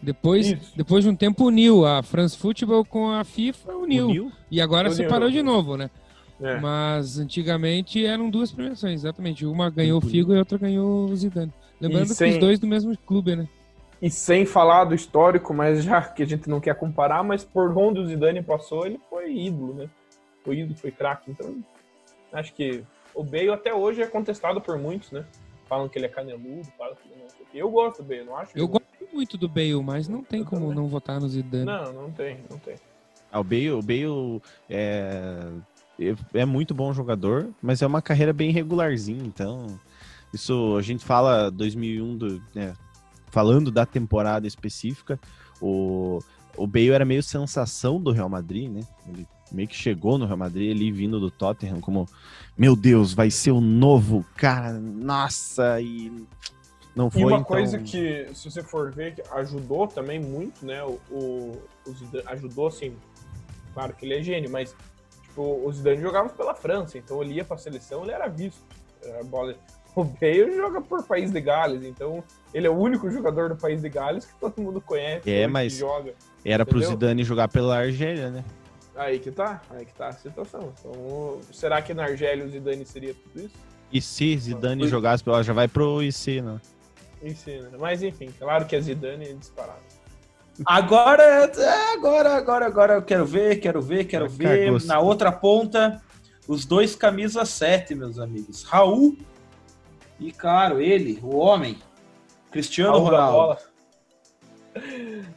Depois, 0.00 0.52
depois 0.76 1.02
de 1.02 1.10
um 1.10 1.16
tempo 1.16 1.46
uniu 1.46 1.86
a 1.86 2.02
France 2.02 2.36
Football 2.36 2.84
com 2.84 3.10
a 3.10 3.24
FIFA, 3.24 3.72
uniu. 3.74 4.06
uniu? 4.06 4.32
E 4.50 4.60
agora 4.60 4.88
uniu. 4.88 4.96
separou 4.96 5.30
de 5.30 5.42
novo, 5.42 5.76
né? 5.76 5.90
É. 6.40 6.60
Mas 6.60 7.18
antigamente 7.18 8.04
eram 8.04 8.28
duas 8.28 8.52
premiações, 8.52 9.00
exatamente. 9.00 9.46
Uma 9.46 9.70
ganhou 9.70 9.98
o 9.98 10.02
Figo 10.02 10.32
e 10.32 10.36
a 10.36 10.40
outra 10.40 10.58
ganhou 10.58 11.06
o 11.06 11.16
Zidane. 11.16 11.52
Lembrando 11.80 12.08
sem... 12.08 12.28
que 12.28 12.34
os 12.34 12.40
dois 12.40 12.58
do 12.58 12.66
mesmo 12.66 12.96
clube, 12.98 13.34
né? 13.34 13.48
E 14.04 14.10
sem 14.10 14.44
falar 14.44 14.84
do 14.84 14.94
histórico, 14.94 15.54
mas 15.54 15.82
já 15.82 16.02
que 16.02 16.22
a 16.22 16.26
gente 16.26 16.46
não 16.46 16.60
quer 16.60 16.74
comparar, 16.74 17.24
mas 17.24 17.42
por 17.42 17.74
onde 17.74 18.00
o 18.00 18.06
Zidane 18.06 18.42
passou, 18.42 18.84
ele 18.84 19.00
foi 19.08 19.34
ídolo, 19.34 19.72
né? 19.72 19.88
Foi 20.44 20.58
ídolo, 20.58 20.76
foi 20.76 20.90
craque. 20.90 21.30
Então, 21.30 21.56
acho 22.30 22.52
que 22.52 22.84
o 23.14 23.24
Bale 23.24 23.48
até 23.48 23.72
hoje 23.72 24.02
é 24.02 24.06
contestado 24.06 24.60
por 24.60 24.76
muitos, 24.76 25.10
né? 25.10 25.24
Falam 25.66 25.88
que 25.88 25.98
ele 25.98 26.04
é 26.04 26.10
caneludo, 26.10 26.68
falam 26.76 26.94
que 26.96 27.08
ele 27.08 27.22
não 27.22 27.46
Eu 27.54 27.70
gosto 27.70 28.02
do 28.02 28.08
Bale, 28.10 28.24
não 28.24 28.36
acho? 28.36 28.50
Eu 28.54 28.68
gosto 28.68 28.84
muito 29.10 29.38
do 29.38 29.48
Bale, 29.48 29.82
mas 29.82 30.06
não 30.06 30.22
tem 30.22 30.40
Eu 30.40 30.46
como 30.46 30.60
também. 30.60 30.76
não 30.76 30.86
votar 30.86 31.18
no 31.18 31.26
Zidane. 31.26 31.64
Não, 31.64 31.90
não 31.94 32.10
tem, 32.10 32.44
não 32.50 32.58
tem. 32.58 32.74
Ah, 33.32 33.40
o 33.40 33.44
Bale, 33.44 33.70
o 33.70 33.80
Bale 33.80 34.42
é, 34.68 35.48
é 36.34 36.44
muito 36.44 36.74
bom 36.74 36.92
jogador, 36.92 37.48
mas 37.62 37.80
é 37.80 37.86
uma 37.86 38.02
carreira 38.02 38.34
bem 38.34 38.50
regularzinha, 38.50 39.24
então... 39.24 39.80
Isso 40.34 40.76
a 40.76 40.82
gente 40.82 41.04
fala 41.04 41.48
2001, 41.48 42.16
do, 42.18 42.42
né, 42.52 42.74
falando 43.34 43.72
da 43.72 43.84
temporada 43.84 44.46
específica, 44.46 45.18
o, 45.60 46.20
o 46.56 46.68
Bale 46.68 46.92
era 46.92 47.04
meio 47.04 47.20
sensação 47.20 48.00
do 48.00 48.12
Real 48.12 48.28
Madrid, 48.28 48.70
né? 48.70 48.82
Ele 49.08 49.26
meio 49.50 49.66
que 49.66 49.74
chegou 49.74 50.16
no 50.16 50.24
Real 50.24 50.38
Madrid, 50.38 50.70
ele 50.70 50.92
vindo 50.92 51.18
do 51.18 51.32
Tottenham, 51.32 51.80
como, 51.80 52.08
meu 52.56 52.76
Deus, 52.76 53.12
vai 53.12 53.30
ser 53.30 53.50
o 53.50 53.60
novo 53.60 54.24
cara, 54.36 54.72
nossa, 54.72 55.80
e 55.80 56.12
não 56.94 57.10
foi. 57.10 57.22
E 57.22 57.24
uma 57.24 57.32
então... 57.32 57.44
coisa 57.44 57.78
que, 57.78 58.28
se 58.32 58.48
você 58.50 58.62
for 58.62 58.92
ver, 58.92 59.20
ajudou 59.32 59.88
também 59.88 60.20
muito, 60.20 60.64
né? 60.64 60.82
O, 60.84 61.00
o, 61.10 61.62
o 61.86 61.92
Zidane, 61.92 62.24
ajudou, 62.28 62.68
assim, 62.68 62.94
claro 63.74 63.94
que 63.94 64.06
ele 64.06 64.14
é 64.14 64.22
gênio, 64.22 64.48
mas 64.48 64.76
tipo, 65.24 65.42
o 65.42 65.72
Zidane 65.72 66.00
jogava 66.00 66.28
pela 66.28 66.54
França, 66.54 66.96
então 66.98 67.20
ele 67.20 67.34
ia 67.34 67.44
pra 67.44 67.58
seleção, 67.58 68.04
ele 68.04 68.12
era 68.12 68.28
visto. 68.28 68.62
A 69.20 69.24
bola, 69.24 69.56
o 69.94 70.04
Bale 70.04 70.56
joga 70.56 70.80
por 70.80 71.04
País 71.04 71.30
de 71.30 71.40
Gales, 71.40 71.84
então 71.84 72.22
ele 72.52 72.66
é 72.66 72.70
o 72.70 72.76
único 72.76 73.10
jogador 73.10 73.48
do 73.48 73.56
País 73.56 73.80
de 73.80 73.88
Gales 73.88 74.24
que 74.24 74.34
todo 74.40 74.60
mundo 74.60 74.80
conhece. 74.80 75.30
É, 75.30 75.46
mas 75.46 75.74
joga, 75.74 76.14
era 76.44 76.62
entendeu? 76.62 76.66
pro 76.66 76.80
Zidane 76.82 77.24
jogar 77.24 77.48
pela 77.48 77.78
Argélia, 77.78 78.30
né? 78.30 78.44
Aí 78.96 79.18
que 79.18 79.30
tá, 79.30 79.60
aí 79.70 79.84
que 79.84 79.94
tá 79.94 80.08
a 80.08 80.12
situação. 80.12 80.72
Então, 80.78 81.40
será 81.52 81.82
que 81.82 81.92
na 81.94 82.04
Argélia 82.04 82.44
o 82.44 82.48
Zidane 82.48 82.84
seria 82.84 83.14
tudo 83.14 83.46
isso? 83.46 83.54
E 83.92 84.00
se 84.00 84.36
Zidane 84.36 84.82
Não, 84.82 84.88
jogasse 84.88 85.22
pela, 85.22 85.42
já 85.42 85.52
vai 85.52 85.68
pro 85.68 86.02
IC, 86.02 86.40
né? 86.40 86.60
IC, 87.22 87.60
né? 87.60 87.70
Mas 87.78 88.02
enfim, 88.02 88.32
claro 88.38 88.66
que 88.66 88.74
a 88.74 88.80
Zidane 88.80 89.26
é 89.26 89.32
disparado. 89.32 89.82
Agora, 90.64 91.22
é, 91.22 91.92
agora, 91.94 92.36
agora, 92.36 92.66
agora 92.66 92.94
eu 92.94 93.02
quero 93.02 93.26
ver, 93.26 93.56
quero 93.56 93.82
ver, 93.82 94.04
quero 94.04 94.28
ver. 94.28 94.70
Na 94.84 95.00
outra 95.00 95.32
ponta, 95.32 96.00
os 96.46 96.64
dois 96.64 96.94
camisa 96.94 97.44
7, 97.44 97.94
meus 97.94 98.18
amigos. 98.18 98.62
Raul 98.62 99.16
e 100.18 100.32
claro, 100.32 100.80
ele, 100.80 101.18
o 101.22 101.36
homem, 101.36 101.76
Cristiano 102.50 102.98
Ronaldo. 102.98 103.58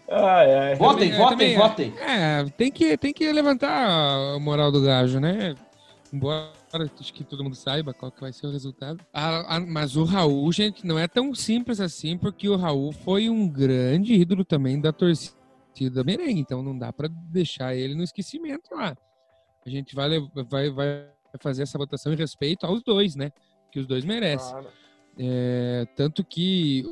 Ai, 0.09 0.53
ai. 0.53 0.75
Votem, 0.75 1.11
votem, 1.11 1.29
também, 1.29 1.53
é, 1.53 1.57
votem. 1.57 1.93
É, 1.99 2.45
tem 2.57 2.71
que, 2.71 2.97
tem 2.97 3.13
que 3.13 3.31
levantar 3.31 4.35
a 4.35 4.39
moral 4.39 4.71
do 4.71 4.81
gajo, 4.81 5.19
né? 5.19 5.55
Embora 6.11 6.51
acho 6.99 7.13
que 7.13 7.23
todo 7.23 7.43
mundo 7.43 7.55
saiba 7.55 7.93
qual 7.93 8.11
que 8.11 8.21
vai 8.21 8.31
ser 8.31 8.47
o 8.47 8.51
resultado. 8.51 8.99
mas 9.67 9.95
o 9.95 10.03
Raul, 10.03 10.51
gente, 10.51 10.85
não 10.85 10.97
é 10.97 11.07
tão 11.07 11.33
simples 11.33 11.79
assim, 11.79 12.17
porque 12.17 12.47
o 12.47 12.55
Raul 12.55 12.91
foi 12.91 13.29
um 13.29 13.47
grande 13.47 14.13
ídolo 14.13 14.43
também 14.45 14.79
da 14.79 14.91
torcida 14.91 16.03
merengue, 16.05 16.39
então 16.39 16.63
não 16.63 16.77
dá 16.77 16.91
para 16.91 17.07
deixar 17.07 17.75
ele 17.75 17.95
no 17.95 18.03
esquecimento 18.03 18.73
lá. 18.73 18.95
A 19.65 19.69
gente 19.69 19.95
vai, 19.95 20.09
vai, 20.49 20.69
vai 20.69 21.05
fazer 21.39 21.63
essa 21.63 21.77
votação 21.77 22.13
em 22.13 22.17
respeito 22.17 22.65
aos 22.65 22.81
dois, 22.83 23.15
né? 23.15 23.31
Que 23.77 23.81
os 23.81 23.85
dois 23.87 24.03
merecem. 24.03 24.49
Claro. 24.51 24.67
É, 25.19 25.87
tanto 25.95 26.23
que 26.23 26.83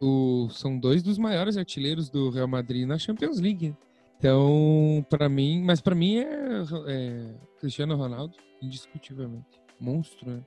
o, 0.00 0.48
são 0.50 0.78
dois 0.78 1.02
dos 1.02 1.18
maiores 1.18 1.58
artilheiros 1.58 2.08
do 2.08 2.30
Real 2.30 2.48
Madrid 2.48 2.86
na 2.86 2.96
Champions 2.96 3.38
League. 3.38 3.76
Então, 4.18 5.04
para 5.10 5.28
mim, 5.28 5.62
mas 5.62 5.80
para 5.82 5.94
mim 5.94 6.16
é, 6.16 6.62
é, 6.86 7.34
Cristiano 7.58 7.94
Ronaldo, 7.94 8.34
indiscutivelmente. 8.62 9.60
Monstro, 9.78 10.30
né? 10.30 10.40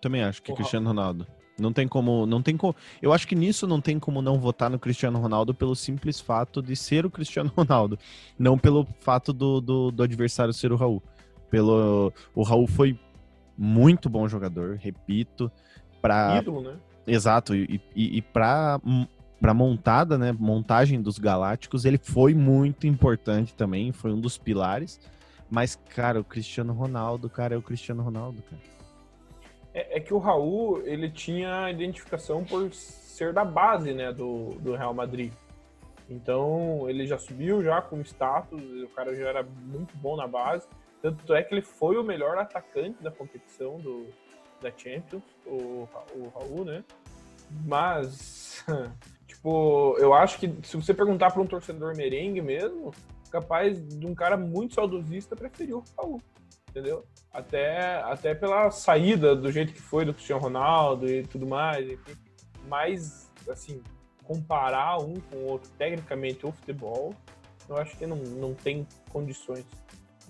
Também 0.00 0.22
acho 0.22 0.40
que 0.42 0.50
O 0.50 0.54
Ra- 0.54 0.58
Cristiano 0.58 0.86
Ronaldo. 0.86 1.26
Não 1.58 1.72
tem 1.72 1.88
como, 1.88 2.26
não 2.26 2.42
tem 2.42 2.56
como. 2.56 2.76
Eu 3.00 3.12
acho 3.12 3.26
que 3.26 3.34
nisso 3.34 3.66
não 3.66 3.80
tem 3.80 3.98
como 3.98 4.20
não 4.20 4.38
votar 4.38 4.68
no 4.70 4.78
Cristiano 4.78 5.18
Ronaldo 5.18 5.54
pelo 5.54 5.74
simples 5.74 6.20
fato 6.20 6.60
de 6.60 6.76
ser 6.76 7.06
o 7.06 7.10
Cristiano 7.10 7.50
Ronaldo, 7.56 7.98
não 8.38 8.58
pelo 8.58 8.86
fato 9.00 9.32
do, 9.32 9.60
do, 9.60 9.90
do 9.90 10.02
adversário 10.02 10.52
ser 10.52 10.70
o 10.70 10.76
Raul. 10.76 11.02
Pelo 11.50 12.12
o 12.34 12.42
Raul 12.42 12.66
foi 12.66 12.98
muito 13.56 14.08
bom 14.08 14.28
jogador, 14.28 14.76
repito, 14.76 15.50
para 16.00 16.38
Ídolo, 16.38 16.62
né? 16.62 16.76
Exato, 17.06 17.54
e, 17.54 17.80
e, 17.94 18.18
e 18.18 18.22
para 18.22 18.80
para 19.40 19.52
montada, 19.52 20.16
né, 20.16 20.32
montagem 20.32 21.00
dos 21.00 21.18
Galácticos, 21.18 21.84
ele 21.84 21.98
foi 21.98 22.34
muito 22.34 22.86
importante 22.86 23.54
também, 23.54 23.92
foi 23.92 24.10
um 24.10 24.18
dos 24.18 24.38
pilares. 24.38 24.98
Mas, 25.50 25.76
cara, 25.94 26.20
o 26.20 26.24
Cristiano 26.24 26.72
Ronaldo, 26.72 27.28
cara, 27.28 27.54
é 27.54 27.58
o 27.58 27.62
Cristiano 27.62 28.02
Ronaldo, 28.02 28.42
cara. 28.42 28.62
É, 29.74 29.98
é 29.98 30.00
que 30.00 30.12
o 30.12 30.18
Raul, 30.18 30.80
ele 30.84 31.10
tinha 31.10 31.70
identificação 31.70 32.44
por 32.44 32.72
ser 32.72 33.32
da 33.32 33.44
base, 33.44 33.92
né, 33.92 34.12
do, 34.12 34.54
do 34.60 34.74
Real 34.74 34.94
Madrid. 34.94 35.32
Então, 36.08 36.88
ele 36.88 37.06
já 37.06 37.18
subiu 37.18 37.62
já 37.62 37.82
com 37.82 38.00
status, 38.00 38.60
o 38.60 38.88
cara 38.88 39.14
já 39.14 39.28
era 39.28 39.42
muito 39.42 39.96
bom 39.96 40.16
na 40.16 40.26
base. 40.26 40.66
Tanto 41.02 41.34
é 41.34 41.42
que 41.42 41.54
ele 41.54 41.62
foi 41.62 41.96
o 41.96 42.04
melhor 42.04 42.38
atacante 42.38 43.02
da 43.02 43.10
competição 43.10 43.78
do, 43.78 44.06
da 44.60 44.70
Champions, 44.76 45.22
o, 45.44 45.88
o 46.14 46.28
Raul, 46.34 46.64
né? 46.64 46.84
Mas, 47.64 48.64
tipo, 49.26 49.96
eu 49.98 50.12
acho 50.14 50.38
que 50.38 50.52
se 50.62 50.76
você 50.76 50.92
perguntar 50.92 51.30
para 51.30 51.42
um 51.42 51.46
torcedor 51.46 51.96
merengue 51.96 52.40
mesmo, 52.40 52.92
capaz 53.30 53.80
de 53.86 54.06
um 54.06 54.14
cara 54.14 54.36
muito 54.36 54.74
saudosista 54.74 55.36
preferir 55.36 55.76
o 55.76 55.84
Raul, 55.96 56.20
entendeu? 56.70 57.04
Até, 57.32 58.02
até 58.02 58.34
pela 58.34 58.70
saída 58.70 59.36
do 59.36 59.52
jeito 59.52 59.72
que 59.72 59.80
foi 59.80 60.04
do 60.04 60.14
Cristiano 60.14 60.42
Ronaldo 60.42 61.08
e 61.08 61.22
tudo 61.22 61.46
mais, 61.46 61.88
enfim. 61.88 62.16
Mas, 62.66 63.30
assim, 63.48 63.82
comparar 64.24 64.98
um 64.98 65.14
com 65.14 65.36
o 65.36 65.46
outro, 65.46 65.70
tecnicamente, 65.78 66.44
o 66.44 66.52
futebol, 66.52 67.14
eu 67.68 67.76
acho 67.76 67.96
que 67.96 68.06
não, 68.06 68.16
não 68.16 68.54
tem 68.54 68.86
condições. 69.10 69.64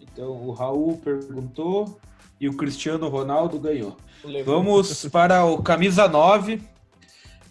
Então, 0.00 0.30
o 0.30 0.52
Raul 0.52 0.96
perguntou 0.98 1.98
e 2.40 2.48
o 2.48 2.56
Cristiano 2.56 3.08
Ronaldo 3.08 3.58
ganhou. 3.58 3.96
Levou- 4.24 4.56
Vamos 4.62 5.04
para 5.10 5.44
o 5.44 5.62
camisa 5.62 6.08
9. 6.08 6.62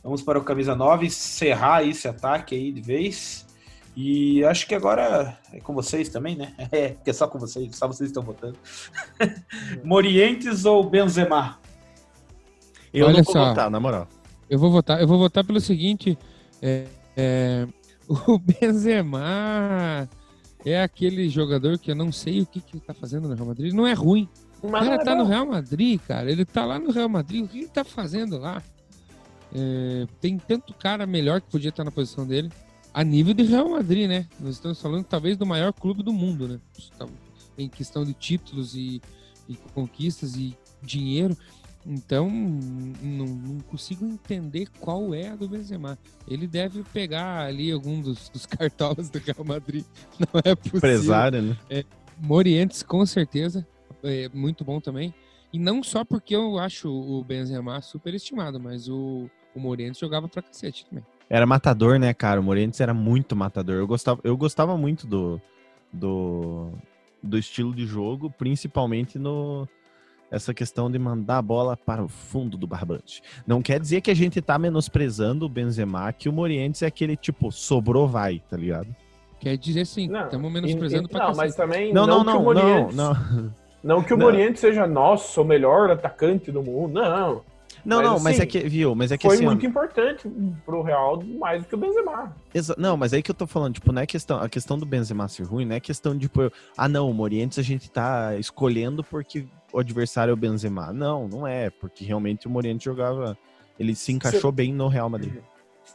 Vamos 0.03 0.21
para 0.21 0.37
o 0.37 0.43
camisa 0.43 0.75
9, 0.75 1.07
encerrar 1.07 1.83
esse 1.83 2.07
ataque 2.07 2.53
aí 2.55 2.71
de 2.71 2.81
vez. 2.81 3.43
E 3.97 4.43
acho 4.43 4.67
que 4.67 4.75
agora 4.75 5.37
é 5.53 5.59
com 5.59 5.73
vocês 5.73 6.09
também, 6.09 6.35
né? 6.35 6.53
É, 6.71 6.89
porque 6.89 7.09
é 7.09 7.13
só 7.13 7.27
com 7.27 7.39
vocês, 7.39 7.75
só 7.75 7.87
vocês 7.87 8.09
estão 8.09 8.21
votando. 8.21 8.57
Morientes 9.83 10.65
ou 10.65 10.83
Benzema? 10.87 11.57
Eu 12.93 13.07
Olha 13.07 13.17
não 13.17 13.23
vou 13.23 13.33
só. 13.33 13.49
votar, 13.49 13.69
na 13.69 13.79
moral. 13.79 14.07
Eu 14.49 14.59
vou 14.59 14.69
votar, 14.71 15.01
eu 15.01 15.07
vou 15.07 15.17
votar 15.17 15.43
pelo 15.43 15.59
seguinte: 15.59 16.17
é, 16.61 16.85
é, 17.17 17.67
o 18.07 18.37
Benzema 18.37 20.07
é 20.65 20.81
aquele 20.81 21.29
jogador 21.29 21.77
que 21.77 21.91
eu 21.91 21.95
não 21.95 22.11
sei 22.11 22.41
o 22.41 22.45
que, 22.45 22.59
que 22.59 22.75
ele 22.77 22.83
tá 22.85 22.93
fazendo 22.93 23.27
no 23.27 23.35
Real 23.35 23.47
Madrid. 23.47 23.71
Não 23.71 23.85
é 23.85 23.93
ruim. 23.93 24.27
O 24.61 24.71
cara 24.71 24.95
é 24.95 24.97
tá 24.97 25.13
no 25.15 25.25
Real 25.25 25.45
Madrid, 25.45 26.01
cara. 26.01 26.31
Ele 26.31 26.43
tá 26.43 26.65
lá 26.65 26.79
no 26.79 26.91
Real 26.91 27.07
Madrid. 27.07 27.45
O 27.45 27.47
que 27.47 27.59
ele 27.59 27.67
tá 27.67 27.83
fazendo 27.83 28.39
lá? 28.39 28.63
É, 29.53 30.07
tem 30.19 30.37
tanto 30.39 30.73
cara 30.73 31.05
melhor 31.05 31.39
que 31.39 31.51
podia 31.51 31.69
estar 31.69 31.83
na 31.83 31.91
posição 31.91 32.25
dele. 32.25 32.51
A 32.91 33.03
nível 33.03 33.33
de 33.33 33.43
Real 33.43 33.69
Madrid, 33.69 34.07
né? 34.07 34.27
Nós 34.39 34.55
estamos 34.55 34.81
falando 34.81 35.05
talvez 35.05 35.37
do 35.37 35.45
maior 35.45 35.71
clube 35.71 36.01
do 36.01 36.11
mundo, 36.11 36.47
né? 36.47 36.59
Em 37.57 37.69
questão 37.69 38.03
de 38.03 38.13
títulos 38.13 38.75
e, 38.75 39.01
e 39.47 39.55
conquistas 39.73 40.35
e 40.35 40.57
dinheiro. 40.81 41.37
Então, 41.85 42.29
não, 42.29 43.25
não 43.27 43.59
consigo 43.59 44.05
entender 44.05 44.67
qual 44.79 45.13
é 45.13 45.29
a 45.29 45.35
do 45.35 45.47
Benzema. 45.47 45.99
Ele 46.27 46.47
deve 46.47 46.83
pegar 46.83 47.45
ali 47.45 47.71
algum 47.71 48.01
dos, 48.01 48.27
dos 48.29 48.45
cartolas 48.47 49.09
do 49.09 49.19
Real 49.19 49.45
Madrid. 49.45 49.85
Não 50.19 50.41
é 50.43 50.55
possível. 50.55 50.77
Empresário, 50.77 51.41
né? 51.41 51.83
Morientes, 52.19 52.81
com 52.81 53.05
certeza. 53.05 53.67
É 54.03 54.29
muito 54.33 54.63
bom 54.63 54.79
também. 54.79 55.13
E 55.53 55.59
não 55.59 55.83
só 55.83 56.03
porque 56.03 56.35
eu 56.35 56.57
acho 56.57 56.89
o 56.89 57.23
Benzema 57.23 57.79
superestimado, 57.81 58.59
mas 58.59 58.89
o, 58.89 59.29
o 59.55 59.59
Morientes 59.59 59.99
jogava 59.99 60.27
pra 60.27 60.41
cacete 60.41 60.85
também. 60.87 61.05
Era 61.29 61.45
matador, 61.45 61.99
né, 61.99 62.13
cara? 62.13 62.39
O 62.39 62.43
Morientes 62.43 62.81
era 62.81 62.93
muito 62.93 63.35
matador. 63.35 63.75
Eu 63.75 63.87
gostava, 63.87 64.19
eu 64.23 64.35
gostava 64.35 64.75
muito 64.75 65.07
do, 65.07 65.41
do, 65.93 66.71
do 67.21 67.37
estilo 67.37 67.73
de 67.73 67.85
jogo, 67.85 68.29
principalmente 68.29 69.17
no 69.17 69.67
essa 70.35 70.53
questão 70.53 70.91
de 70.91 70.99
mandar 70.99 71.37
a 71.37 71.41
bola 71.41 71.77
para 71.77 72.03
o 72.03 72.07
fundo 72.09 72.57
do 72.57 72.67
barbante. 72.67 73.23
Não 73.47 73.61
quer 73.61 73.79
dizer 73.79 74.01
que 74.01 74.11
a 74.11 74.15
gente 74.15 74.41
tá 74.41 74.59
menosprezando 74.59 75.45
o 75.45 75.49
Benzema, 75.49 76.11
que 76.11 76.27
o 76.27 76.33
Morientes 76.33 76.81
é 76.81 76.87
aquele 76.87 77.15
tipo, 77.15 77.51
sobrou, 77.51 78.07
vai, 78.07 78.41
tá 78.49 78.57
ligado? 78.57 78.93
Quer 79.39 79.57
dizer 79.57 79.85
sim, 79.85 80.07
Não, 80.09 80.25
estamos 80.25 80.51
menosprezando 80.51 81.07
pra 81.07 81.19
Não, 81.19 81.27
cacete. 81.27 81.45
mas 81.45 81.55
também 81.55 81.93
Não, 81.93 82.05
não, 82.05 82.23
não, 82.23 82.33
não, 82.35 82.43
Morientes- 82.43 82.95
não. 82.95 83.15
Não 83.85 84.01
que 84.01 84.11
o 84.15 84.17
Não. 84.17 84.25
Morientes 84.25 84.61
seja, 84.61 84.87
nossa, 84.87 85.39
o 85.39 85.45
melhor 85.45 85.91
atacante 85.91 86.51
do 86.51 86.63
mundo. 86.63 86.93
Não. 86.95 87.41
Não, 87.85 87.97
Mas, 87.97 88.05
não, 88.07 88.19
mas 88.19 88.33
assim, 88.33 88.41
é 88.41 88.45
que, 88.47 88.59
viu, 88.67 88.95
mas 88.95 89.11
é 89.11 89.17
que 89.17 89.27
Foi 89.27 89.35
assim, 89.35 89.45
muito 89.45 89.63
importante 89.63 90.27
pro 90.65 90.81
Real, 90.81 91.21
mais 91.37 91.61
do 91.61 91.67
que 91.69 91.75
o 91.75 91.77
Benzema. 91.77 92.35
Exa- 92.51 92.73
Não, 92.79 92.97
mas 92.97 93.13
aí 93.13 93.21
que 93.21 93.29
eu 93.29 93.35
tô 93.35 93.45
falando, 93.45 93.75
tipo, 93.75 93.91
não 93.91 94.01
é 94.01 94.07
questão, 94.07 94.39
a 94.41 94.49
questão 94.49 94.79
do 94.79 94.87
Benzema 94.87 95.27
ser 95.27 95.43
ruim, 95.43 95.65
não 95.65 95.75
é 95.75 95.79
questão 95.79 96.13
de, 96.15 96.21
tipo, 96.21 96.51
ah, 96.75 96.87
não, 96.89 97.07
o 97.11 97.13
Morientes 97.13 97.59
a 97.59 97.61
gente 97.61 97.91
tá 97.91 98.35
escolhendo 98.37 99.03
porque 99.03 99.45
o 99.75 99.79
adversário 99.79 100.31
é 100.31 100.33
o 100.33 100.37
Benzema. 100.37 100.93
Não, 100.93 101.27
não 101.27 101.45
é, 101.45 101.69
porque 101.69 102.05
realmente 102.05 102.47
o 102.47 102.49
Morientes 102.49 102.85
jogava, 102.85 103.37
ele 103.77 103.93
se 103.93 104.13
encaixou 104.13 104.49
bem 104.49 104.73
no 104.73 104.87
Real 104.87 105.09
Madrid. 105.09 105.43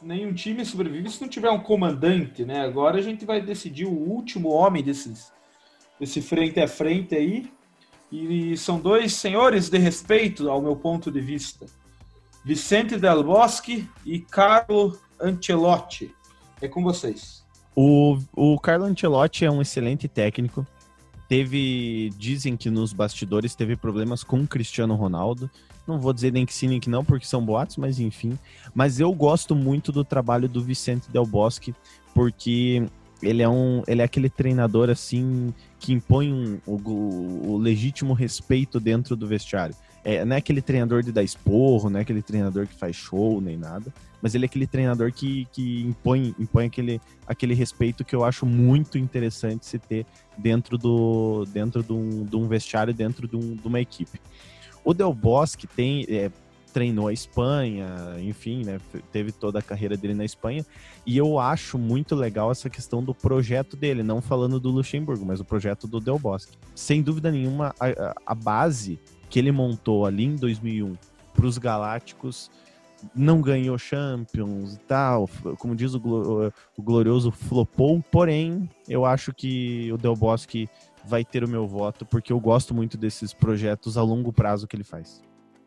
Nenhum 0.03 0.33
time 0.33 0.63
sobrevive 0.63 1.09
se 1.09 1.19
não 1.19 1.27
tiver 1.27 1.49
um 1.49 1.59
comandante, 1.59 2.45
né? 2.45 2.61
Agora 2.61 2.99
a 2.99 3.01
gente 3.01 3.25
vai 3.25 3.41
decidir 3.41 3.85
o 3.85 3.91
último 3.91 4.49
homem 4.49 4.83
desses, 4.83 5.33
desse 5.99 6.21
frente 6.21 6.59
a 6.59 6.67
frente 6.67 7.15
aí. 7.15 7.51
E 8.11 8.55
são 8.55 8.79
dois 8.79 9.13
senhores 9.13 9.67
de 9.67 9.79
respeito, 9.79 10.47
ao 10.47 10.61
meu 10.61 10.75
ponto 10.75 11.09
de 11.11 11.19
vista. 11.19 11.65
Vicente 12.45 12.97
Del 12.97 13.23
Bosque 13.23 13.89
e 14.05 14.19
Carlo 14.19 14.95
Ancelotti. 15.19 16.13
É 16.61 16.67
com 16.67 16.83
vocês. 16.83 17.43
O, 17.75 18.19
o 18.35 18.59
Carlo 18.59 18.85
Ancelotti 18.85 19.43
é 19.43 19.49
um 19.49 19.61
excelente 19.61 20.07
técnico. 20.07 20.67
Teve, 21.31 22.09
dizem 22.17 22.57
que 22.57 22.69
nos 22.69 22.91
bastidores 22.91 23.55
teve 23.55 23.77
problemas 23.77 24.21
com 24.21 24.41
o 24.41 24.45
Cristiano 24.45 24.95
Ronaldo. 24.95 25.49
Não 25.87 25.97
vou 25.97 26.11
dizer 26.11 26.33
nem 26.33 26.45
que 26.45 26.53
sim 26.53 26.67
nem 26.67 26.77
que 26.77 26.89
não, 26.89 27.05
porque 27.05 27.25
são 27.25 27.41
boatos, 27.41 27.77
mas 27.77 28.01
enfim. 28.01 28.37
Mas 28.75 28.99
eu 28.99 29.13
gosto 29.13 29.55
muito 29.55 29.93
do 29.93 30.03
trabalho 30.03 30.49
do 30.49 30.61
Vicente 30.61 31.09
Del 31.09 31.25
Bosque, 31.25 31.73
porque 32.13 32.85
ele 33.23 33.41
é 33.41 33.47
um, 33.47 33.81
ele 33.87 34.01
é 34.01 34.03
aquele 34.03 34.29
treinador 34.29 34.89
assim 34.89 35.53
que 35.79 35.93
impõe 35.93 36.33
um- 36.33 36.59
o, 36.67 37.51
o 37.53 37.57
legítimo 37.57 38.11
respeito 38.11 38.77
dentro 38.77 39.15
do 39.15 39.25
vestiário. 39.25 39.73
É, 40.03 40.25
não 40.25 40.35
é 40.35 40.39
aquele 40.39 40.61
treinador 40.61 41.03
de 41.03 41.11
dar 41.11 41.21
esporro, 41.21 41.89
não 41.89 41.99
é 41.99 42.01
aquele 42.01 42.21
treinador 42.23 42.65
que 42.65 42.73
faz 42.73 42.95
show 42.95 43.39
nem 43.39 43.55
nada, 43.55 43.93
mas 44.19 44.33
ele 44.33 44.45
é 44.45 44.47
aquele 44.47 44.65
treinador 44.65 45.11
que, 45.11 45.47
que 45.51 45.81
impõe, 45.83 46.33
impõe 46.39 46.65
aquele, 46.65 46.99
aquele 47.27 47.53
respeito 47.53 48.03
que 48.03 48.15
eu 48.15 48.23
acho 48.23 48.45
muito 48.45 48.97
interessante 48.97 49.65
se 49.65 49.77
ter 49.77 50.05
dentro 50.37 50.75
do 50.77 51.45
dentro 51.53 51.83
de 51.83 51.93
um, 51.93 52.23
de 52.25 52.35
um 52.35 52.47
vestiário, 52.47 52.93
dentro 52.93 53.27
de, 53.27 53.35
um- 53.35 53.55
de 53.55 53.67
uma 53.67 53.79
equipe. 53.79 54.19
O 54.83 54.91
Del 54.93 55.13
Bosque 55.13 55.67
tem, 55.67 56.03
é, 56.09 56.31
treinou 56.73 57.07
a 57.07 57.13
Espanha, 57.13 57.87
enfim, 58.21 58.63
né, 58.65 58.79
teve 59.11 59.31
toda 59.31 59.59
a 59.59 59.61
carreira 59.61 59.95
dele 59.95 60.15
na 60.15 60.25
Espanha, 60.25 60.65
e 61.05 61.15
eu 61.15 61.37
acho 61.37 61.77
muito 61.77 62.15
legal 62.15 62.49
essa 62.51 62.71
questão 62.71 63.03
do 63.03 63.13
projeto 63.13 63.77
dele, 63.77 64.01
não 64.01 64.19
falando 64.19 64.59
do 64.59 64.71
Luxemburgo, 64.71 65.23
mas 65.25 65.39
o 65.39 65.45
projeto 65.45 65.85
do 65.85 65.99
Del 65.99 66.17
Bosque. 66.17 66.57
Sem 66.73 67.03
dúvida 67.03 67.29
nenhuma, 67.31 67.75
a- 67.79 68.15
a 68.25 68.33
base 68.33 68.97
que 69.31 69.39
ele 69.39 69.51
montou 69.51 70.05
ali 70.05 70.25
em 70.25 70.35
2001 70.35 70.95
para 71.33 71.45
os 71.47 71.57
Galácticos 71.57 72.51
não 73.15 73.41
ganhou 73.41 73.77
Champions 73.79 74.75
e 74.75 74.79
tal, 74.79 75.27
como 75.57 75.75
diz 75.75 75.95
o, 75.95 76.51
o 76.77 76.83
glorioso 76.83 77.31
flopou, 77.31 78.03
porém, 78.11 78.69
eu 78.87 79.05
acho 79.05 79.33
que 79.33 79.91
o 79.91 79.97
Del 79.97 80.15
Bosque 80.15 80.69
vai 81.03 81.25
ter 81.25 81.43
o 81.43 81.47
meu 81.47 81.65
voto, 81.65 82.05
porque 82.05 82.31
eu 82.31 82.39
gosto 82.39 82.75
muito 82.75 82.97
desses 82.97 83.33
projetos 83.33 83.97
a 83.97 84.03
longo 84.03 84.31
prazo 84.31 84.67
que 84.67 84.75
ele 84.75 84.83
faz. 84.83 85.23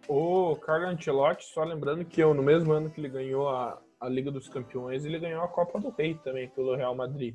O 0.07 0.55
Carlo 0.57 0.87
Ancelotti, 0.87 1.45
só 1.47 1.65
lembrando 1.65 2.05
que 2.05 2.23
eu, 2.23 2.35
no 2.35 2.43
mesmo 2.43 2.73
ano 2.73 2.91
que 2.91 3.01
ele 3.01 3.09
ganhou 3.09 3.49
a, 3.49 3.81
a 3.99 4.09
Liga 4.09 4.31
dos 4.31 4.49
Campeões, 4.49 5.05
ele 5.05 5.19
ganhou 5.19 5.43
a 5.43 5.49
Copa 5.49 5.81
do 5.81 5.91
Rei 5.91 6.15
também 6.23 6.49
pelo 6.51 6.77
Real 6.77 6.95
Madrid. 6.95 7.35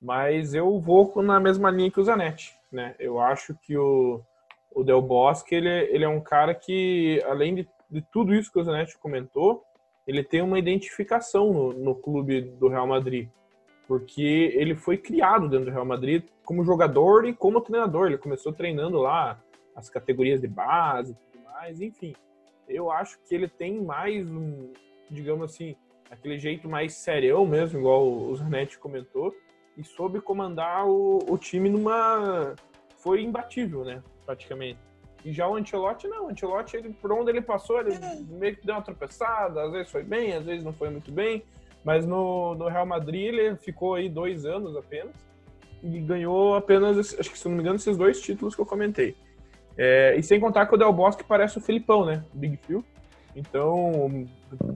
Mas 0.00 0.54
eu 0.54 0.80
vou 0.80 1.12
na 1.22 1.40
mesma 1.40 1.70
linha 1.70 1.90
que 1.90 2.00
o 2.00 2.04
Zanetti, 2.04 2.54
né? 2.72 2.94
Eu 3.00 3.20
acho 3.20 3.54
que 3.62 3.76
o, 3.76 4.22
o 4.70 4.84
Del 4.84 5.02
Bosque, 5.02 5.54
ele, 5.54 5.68
ele 5.68 6.04
é 6.04 6.08
um 6.08 6.20
cara 6.20 6.54
que, 6.54 7.22
além 7.26 7.54
de, 7.54 7.68
de 7.90 8.02
tudo 8.02 8.34
isso 8.34 8.52
que 8.52 8.58
o 8.58 8.64
Zanetti 8.64 8.98
comentou, 8.98 9.64
ele 10.06 10.22
tem 10.22 10.40
uma 10.40 10.58
identificação 10.58 11.52
no, 11.52 11.72
no 11.72 11.94
clube 11.94 12.40
do 12.40 12.68
Real 12.68 12.86
Madrid. 12.86 13.28
Porque 13.86 14.52
ele 14.54 14.74
foi 14.74 14.98
criado 14.98 15.48
dentro 15.48 15.66
do 15.66 15.70
Real 15.70 15.84
Madrid 15.84 16.24
como 16.44 16.64
jogador 16.64 17.26
e 17.26 17.34
como 17.34 17.60
treinador. 17.60 18.06
Ele 18.06 18.18
começou 18.18 18.52
treinando 18.52 18.98
lá 18.98 19.42
as 19.74 19.88
categorias 19.88 20.40
de 20.40 20.48
base 20.48 21.12
e 21.12 21.32
tudo 21.32 21.44
mais, 21.44 21.80
enfim. 21.80 22.14
eu 22.68 22.90
acho 22.90 23.18
que 23.24 23.34
ele 23.34 23.48
tem 23.48 23.80
mais 23.82 24.28
um, 24.28 24.72
digamos 25.10 25.52
assim, 25.52 25.76
aquele 26.10 26.38
jeito 26.38 26.68
mais 26.68 26.94
serião 26.94 27.46
mesmo, 27.46 27.78
igual 27.78 28.06
o 28.06 28.34
Zanetti 28.34 28.78
comentou, 28.78 29.32
e 29.76 29.84
soube 29.84 30.20
comandar 30.20 30.86
o, 30.86 31.18
o 31.28 31.38
time 31.38 31.68
numa. 31.68 32.54
Foi 32.96 33.22
imbatível, 33.22 33.84
né? 33.84 34.02
Praticamente. 34.28 34.78
E 35.24 35.32
já 35.32 35.48
o 35.48 35.56
Ancelotti, 35.56 36.06
não. 36.06 36.26
O 36.26 36.30
Ancelotti, 36.30 36.76
ele, 36.76 36.90
por 36.90 37.10
onde 37.12 37.30
ele 37.30 37.40
passou, 37.40 37.80
ele 37.80 37.98
meio 38.28 38.54
que 38.54 38.66
deu 38.66 38.74
uma 38.74 38.82
tropeçada, 38.82 39.62
às 39.62 39.72
vezes 39.72 39.90
foi 39.90 40.02
bem, 40.02 40.34
às 40.34 40.44
vezes 40.44 40.62
não 40.62 40.72
foi 40.74 40.90
muito 40.90 41.10
bem. 41.10 41.42
Mas 41.82 42.04
no, 42.04 42.54
no 42.54 42.68
Real 42.68 42.84
Madrid 42.84 43.22
ele 43.22 43.56
ficou 43.56 43.94
aí 43.94 44.06
dois 44.06 44.44
anos 44.44 44.76
apenas 44.76 45.14
e 45.82 45.98
ganhou 46.00 46.56
apenas, 46.56 47.18
acho 47.18 47.30
que 47.30 47.38
se 47.38 47.48
não 47.48 47.54
me 47.54 47.62
engano, 47.62 47.76
esses 47.76 47.96
dois 47.96 48.20
títulos 48.20 48.54
que 48.54 48.60
eu 48.60 48.66
comentei. 48.66 49.16
É, 49.78 50.14
e 50.18 50.22
sem 50.22 50.38
contar 50.38 50.66
que 50.66 50.74
o 50.74 50.78
Del 50.78 50.92
Bosque 50.92 51.24
parece 51.24 51.56
o 51.56 51.60
Filipão, 51.60 52.04
né? 52.04 52.22
Big 52.34 52.58
Phil. 52.58 52.84
Então, 53.34 54.28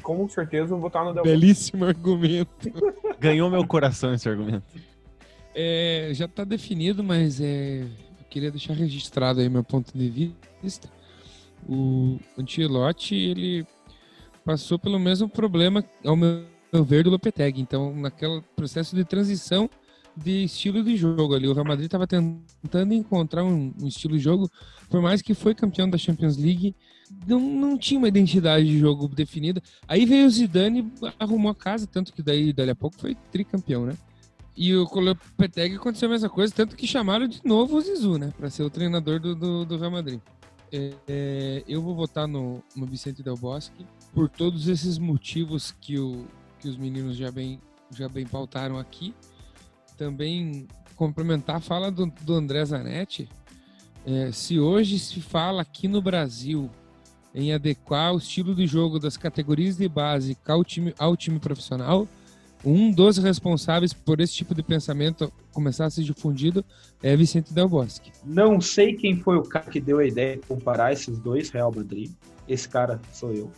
com 0.02 0.26
certeza 0.30 0.68
vou 0.68 0.80
votar 0.80 1.04
no 1.04 1.12
Del 1.12 1.24
Bosque. 1.24 1.38
Belíssimo 1.38 1.84
argumento. 1.84 2.72
Ganhou 3.20 3.50
meu 3.50 3.66
coração 3.66 4.14
esse 4.14 4.26
argumento. 4.26 4.64
É, 5.54 6.10
já 6.14 6.24
está 6.24 6.42
definido, 6.42 7.04
mas 7.04 7.38
é, 7.38 7.84
queria 8.32 8.50
deixar 8.50 8.72
registrado 8.72 9.40
aí 9.40 9.48
meu 9.50 9.62
ponto 9.62 9.96
de 9.96 10.34
vista. 10.62 10.88
O 11.68 12.18
Antilote, 12.38 13.14
ele 13.14 13.66
passou 14.42 14.78
pelo 14.78 14.98
mesmo 14.98 15.28
problema, 15.28 15.84
ao 16.04 16.16
meu 16.16 16.46
ver, 16.84 17.04
do 17.04 17.10
Lopetegui. 17.10 17.60
Então, 17.60 17.94
naquele 17.94 18.40
processo 18.56 18.96
de 18.96 19.04
transição 19.04 19.68
de 20.16 20.44
estilo 20.44 20.82
de 20.82 20.96
jogo 20.96 21.34
ali. 21.34 21.46
O 21.46 21.52
Real 21.52 21.64
Madrid 21.64 21.86
estava 21.86 22.06
tentando 22.06 22.94
encontrar 22.94 23.44
um, 23.44 23.72
um, 23.80 23.86
estilo 23.86 24.16
de 24.16 24.22
jogo, 24.22 24.50
por 24.88 25.00
mais 25.00 25.22
que 25.22 25.34
foi 25.34 25.54
campeão 25.54 25.88
da 25.88 25.96
Champions 25.96 26.36
League, 26.36 26.74
não, 27.26 27.40
não 27.40 27.78
tinha 27.78 27.98
uma 27.98 28.08
identidade 28.08 28.66
de 28.66 28.78
jogo 28.78 29.08
definida. 29.08 29.62
Aí 29.86 30.04
veio 30.04 30.26
o 30.26 30.30
Zidane 30.30 30.90
arrumou 31.18 31.50
a 31.50 31.54
casa, 31.54 31.86
tanto 31.86 32.12
que 32.12 32.22
daí, 32.22 32.52
dali 32.52 32.70
a 32.70 32.74
pouco, 32.74 32.98
foi 32.98 33.14
tricampeão, 33.30 33.86
né? 33.86 33.96
E 34.56 34.74
o 34.74 34.84
Lopetegui 34.84 35.76
aconteceu 35.76 36.08
a 36.08 36.12
mesma 36.12 36.28
coisa, 36.28 36.52
tanto 36.54 36.76
que 36.76 36.86
chamaram 36.86 37.26
de 37.26 37.40
novo 37.44 37.76
o 37.76 37.80
Zizou, 37.80 38.18
né? 38.18 38.32
Para 38.36 38.50
ser 38.50 38.62
o 38.62 38.70
treinador 38.70 39.18
do, 39.18 39.34
do, 39.34 39.64
do 39.64 39.78
Real 39.78 39.90
Madrid. 39.90 40.20
É, 40.70 40.92
é, 41.06 41.64
eu 41.66 41.82
vou 41.82 41.94
votar 41.94 42.26
no, 42.26 42.62
no 42.74 42.86
Vicente 42.86 43.22
Del 43.22 43.36
Bosque 43.36 43.86
por 44.12 44.28
todos 44.28 44.68
esses 44.68 44.98
motivos 44.98 45.74
que, 45.80 45.98
o, 45.98 46.26
que 46.60 46.68
os 46.68 46.76
meninos 46.76 47.16
já 47.16 47.30
bem, 47.30 47.60
já 47.90 48.08
bem 48.08 48.26
pautaram 48.26 48.78
aqui 48.78 49.14
também 50.02 50.66
complementar 50.96 51.56
a 51.56 51.60
fala 51.60 51.90
do, 51.90 52.12
do 52.22 52.34
André 52.34 52.64
Zanetti. 52.64 53.28
É, 54.04 54.32
se 54.32 54.58
hoje 54.58 54.98
se 54.98 55.20
fala 55.20 55.62
aqui 55.62 55.86
no 55.86 56.02
Brasil 56.02 56.68
em 57.34 57.52
adequar 57.52 58.12
o 58.12 58.18
estilo 58.18 58.54
de 58.54 58.66
jogo 58.66 58.98
das 58.98 59.16
categorias 59.16 59.76
de 59.76 59.88
base 59.88 60.36
ao 60.46 60.64
time, 60.64 60.92
ao 60.98 61.16
time 61.16 61.38
profissional, 61.38 62.08
um 62.64 62.90
dos 62.90 63.18
responsáveis 63.18 63.92
por 63.92 64.20
esse 64.20 64.32
tipo 64.34 64.54
de 64.54 64.62
pensamento 64.62 65.32
começar 65.52 65.86
a 65.86 65.90
ser 65.90 66.02
difundido 66.02 66.64
é 67.02 67.16
Vicente 67.16 67.52
Del 67.52 67.68
Bosque. 67.68 68.12
Não 68.24 68.60
sei 68.60 68.94
quem 68.94 69.16
foi 69.16 69.36
o 69.36 69.42
cara 69.42 69.66
que 69.66 69.80
deu 69.80 69.98
a 69.98 70.06
ideia 70.06 70.36
de 70.36 70.46
comparar 70.46 70.92
esses 70.92 71.18
dois 71.18 71.50
Real 71.50 71.72
Madrid. 71.74 72.10
Esse 72.48 72.68
cara 72.68 73.00
sou 73.12 73.32
eu. 73.32 73.50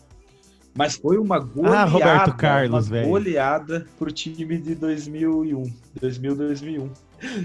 Mas 0.77 0.97
foi 0.97 1.19
uma 1.19 1.39
goleada, 1.39 1.79
ah, 1.79 1.85
Roberto 1.85 2.37
Carlos, 2.37 2.89
uma 2.89 3.03
goleada 3.03 3.87
pro 3.97 4.11
time 4.11 4.59
de 4.59 4.75
2001, 4.75 5.73
2000, 6.01 6.37
2001. 6.37 6.91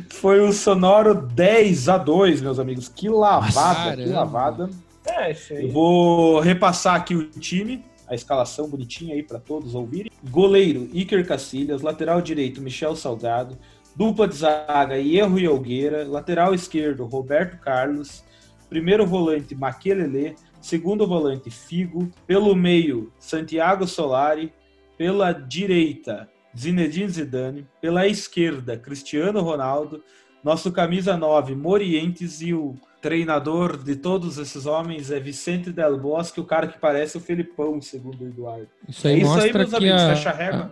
Foi 0.09 0.39
o 0.41 0.51
sonoro 0.51 1.13
10 1.13 1.89
a 1.89 1.97
2, 1.97 2.41
meus 2.41 2.59
amigos. 2.59 2.89
Que 2.89 3.07
lavada, 3.07 3.91
Nossa, 3.91 3.97
que 3.97 4.09
lavada. 4.09 4.69
É, 5.05 5.35
Eu 5.51 5.71
vou 5.71 6.39
repassar 6.39 6.95
aqui 6.95 7.15
o 7.15 7.29
time, 7.29 7.83
a 8.09 8.15
escalação 8.15 8.67
bonitinha 8.67 9.13
aí 9.13 9.21
para 9.21 9.39
todos 9.39 9.75
ouvirem. 9.75 10.11
Goleiro 10.29 10.89
Iker 10.91 11.25
Cacilhas, 11.25 11.81
lateral 11.81 12.21
direito 12.21 12.61
Michel 12.61 12.95
Salgado, 12.95 13.57
dupla 13.95 14.27
de 14.27 14.35
zaga 14.35 14.97
Erro 14.97 15.39
e 15.39 15.45
Algueira, 15.45 16.07
lateral 16.07 16.53
esquerdo 16.53 17.05
Roberto 17.05 17.59
Carlos, 17.59 18.23
primeiro 18.67 19.05
volante 19.05 19.53
Maquelele, 19.53 20.35
segundo 20.59 21.07
volante 21.07 21.51
Figo, 21.51 22.09
pelo 22.25 22.55
meio 22.55 23.13
Santiago 23.19 23.87
Solari, 23.87 24.51
pela 24.97 25.31
direita 25.31 26.27
Zinedine 26.57 27.09
Zidane, 27.09 27.67
pela 27.79 28.07
esquerda 28.07 28.75
Cristiano 28.75 29.41
Ronaldo, 29.41 30.03
nosso 30.43 30.71
camisa 30.71 31.15
9 31.15 31.55
Morientes 31.55 32.41
e 32.41 32.53
o 32.53 32.75
treinador 33.01 33.77
de 33.77 33.95
todos 33.95 34.37
esses 34.37 34.65
homens 34.65 35.11
é 35.11 35.19
Vicente 35.19 35.71
Del 35.71 35.97
Bosque, 35.97 36.39
o 36.39 36.45
cara 36.45 36.67
que 36.67 36.77
parece 36.77 37.17
o 37.17 37.19
Felipão, 37.19 37.81
segundo 37.81 38.21
o 38.23 38.27
Eduardo. 38.27 38.67
Isso 38.87 39.07
aí 39.07 39.15
é 39.15 39.17
isso 39.19 39.39
aí, 39.39 39.53
meus 39.53 39.73
amigos, 39.73 40.01
a, 40.01 40.09
fecha 40.09 40.29
a 40.29 40.33
régua. 40.33 40.71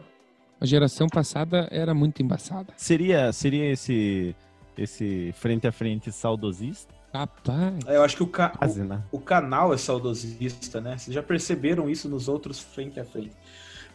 A, 0.59 0.63
a 0.63 0.65
geração 0.65 1.07
passada 1.07 1.67
era 1.71 1.93
muito 1.93 2.21
embaçada. 2.21 2.73
Seria, 2.75 3.31
seria 3.31 3.71
esse, 3.71 4.35
esse 4.77 5.33
frente 5.37 5.67
a 5.67 5.71
frente 5.71 6.11
saudosista? 6.11 6.93
Rapaz. 7.13 7.75
É, 7.87 7.95
eu 7.95 8.03
acho 8.03 8.17
que 8.17 8.23
o, 8.23 8.27
ca 8.27 8.49
Quase, 8.49 8.83
né? 8.83 9.01
o, 9.11 9.17
o, 9.17 9.19
canal 9.19 9.73
é 9.73 9.77
saudosista, 9.77 10.81
né? 10.81 10.97
Vocês 10.97 11.13
já 11.13 11.23
perceberam 11.23 11.89
isso 11.89 12.09
nos 12.09 12.27
outros 12.27 12.59
frente 12.59 12.99
a 12.99 13.05
frente. 13.05 13.31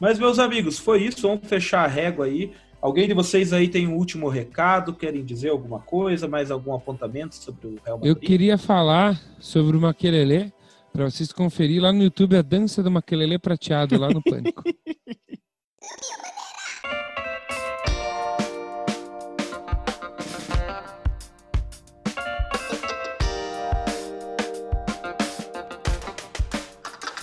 Mas, 0.01 0.19
meus 0.19 0.39
amigos, 0.39 0.79
foi 0.79 1.03
isso. 1.03 1.23
Vamos 1.23 1.47
fechar 1.47 1.85
a 1.85 1.87
régua 1.87 2.27
aí. 2.27 2.53
Alguém 2.83 3.07
de 3.07 3.15
vocês 3.15 3.53
aí 3.53 3.69
tem 3.69 3.87
um 3.87 3.95
último 3.95 4.29
recado? 4.29 4.93
Querem 4.93 5.25
dizer 5.25 5.51
alguma 5.51 5.79
coisa? 5.79 6.27
Mais 6.27 6.51
algum 6.51 6.75
apontamento 6.75 7.37
sobre 7.37 7.69
o 7.69 7.81
Real 7.85 7.97
Madrid? 7.97 8.09
Eu 8.09 8.17
queria 8.17 8.59
falar 8.59 9.23
sobre 9.39 9.77
o 9.77 9.81
Maquelele, 9.81 10.53
para 10.93 11.05
vocês 11.09 11.33
conferir 11.33 11.81
lá 11.81 11.93
no 11.93 12.03
YouTube 12.03 12.37
a 12.37 12.43
dança 12.43 12.83
do 12.83 12.91
Maquelele 12.91 13.39
prateado, 13.39 13.97
lá 13.97 14.09
no 14.09 14.21
Pânico. 14.21 14.65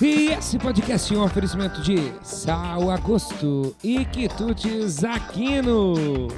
E 0.02 0.28
esse 0.32 0.58
podcast 0.58 1.14
é 1.14 1.18
um 1.18 1.24
oferecimento 1.26 1.82
de 1.82 2.14
Sal 2.24 2.90
Agosto 2.90 3.76
e 3.84 4.06
Quitutes 4.06 5.04
Aquino. 5.04 6.30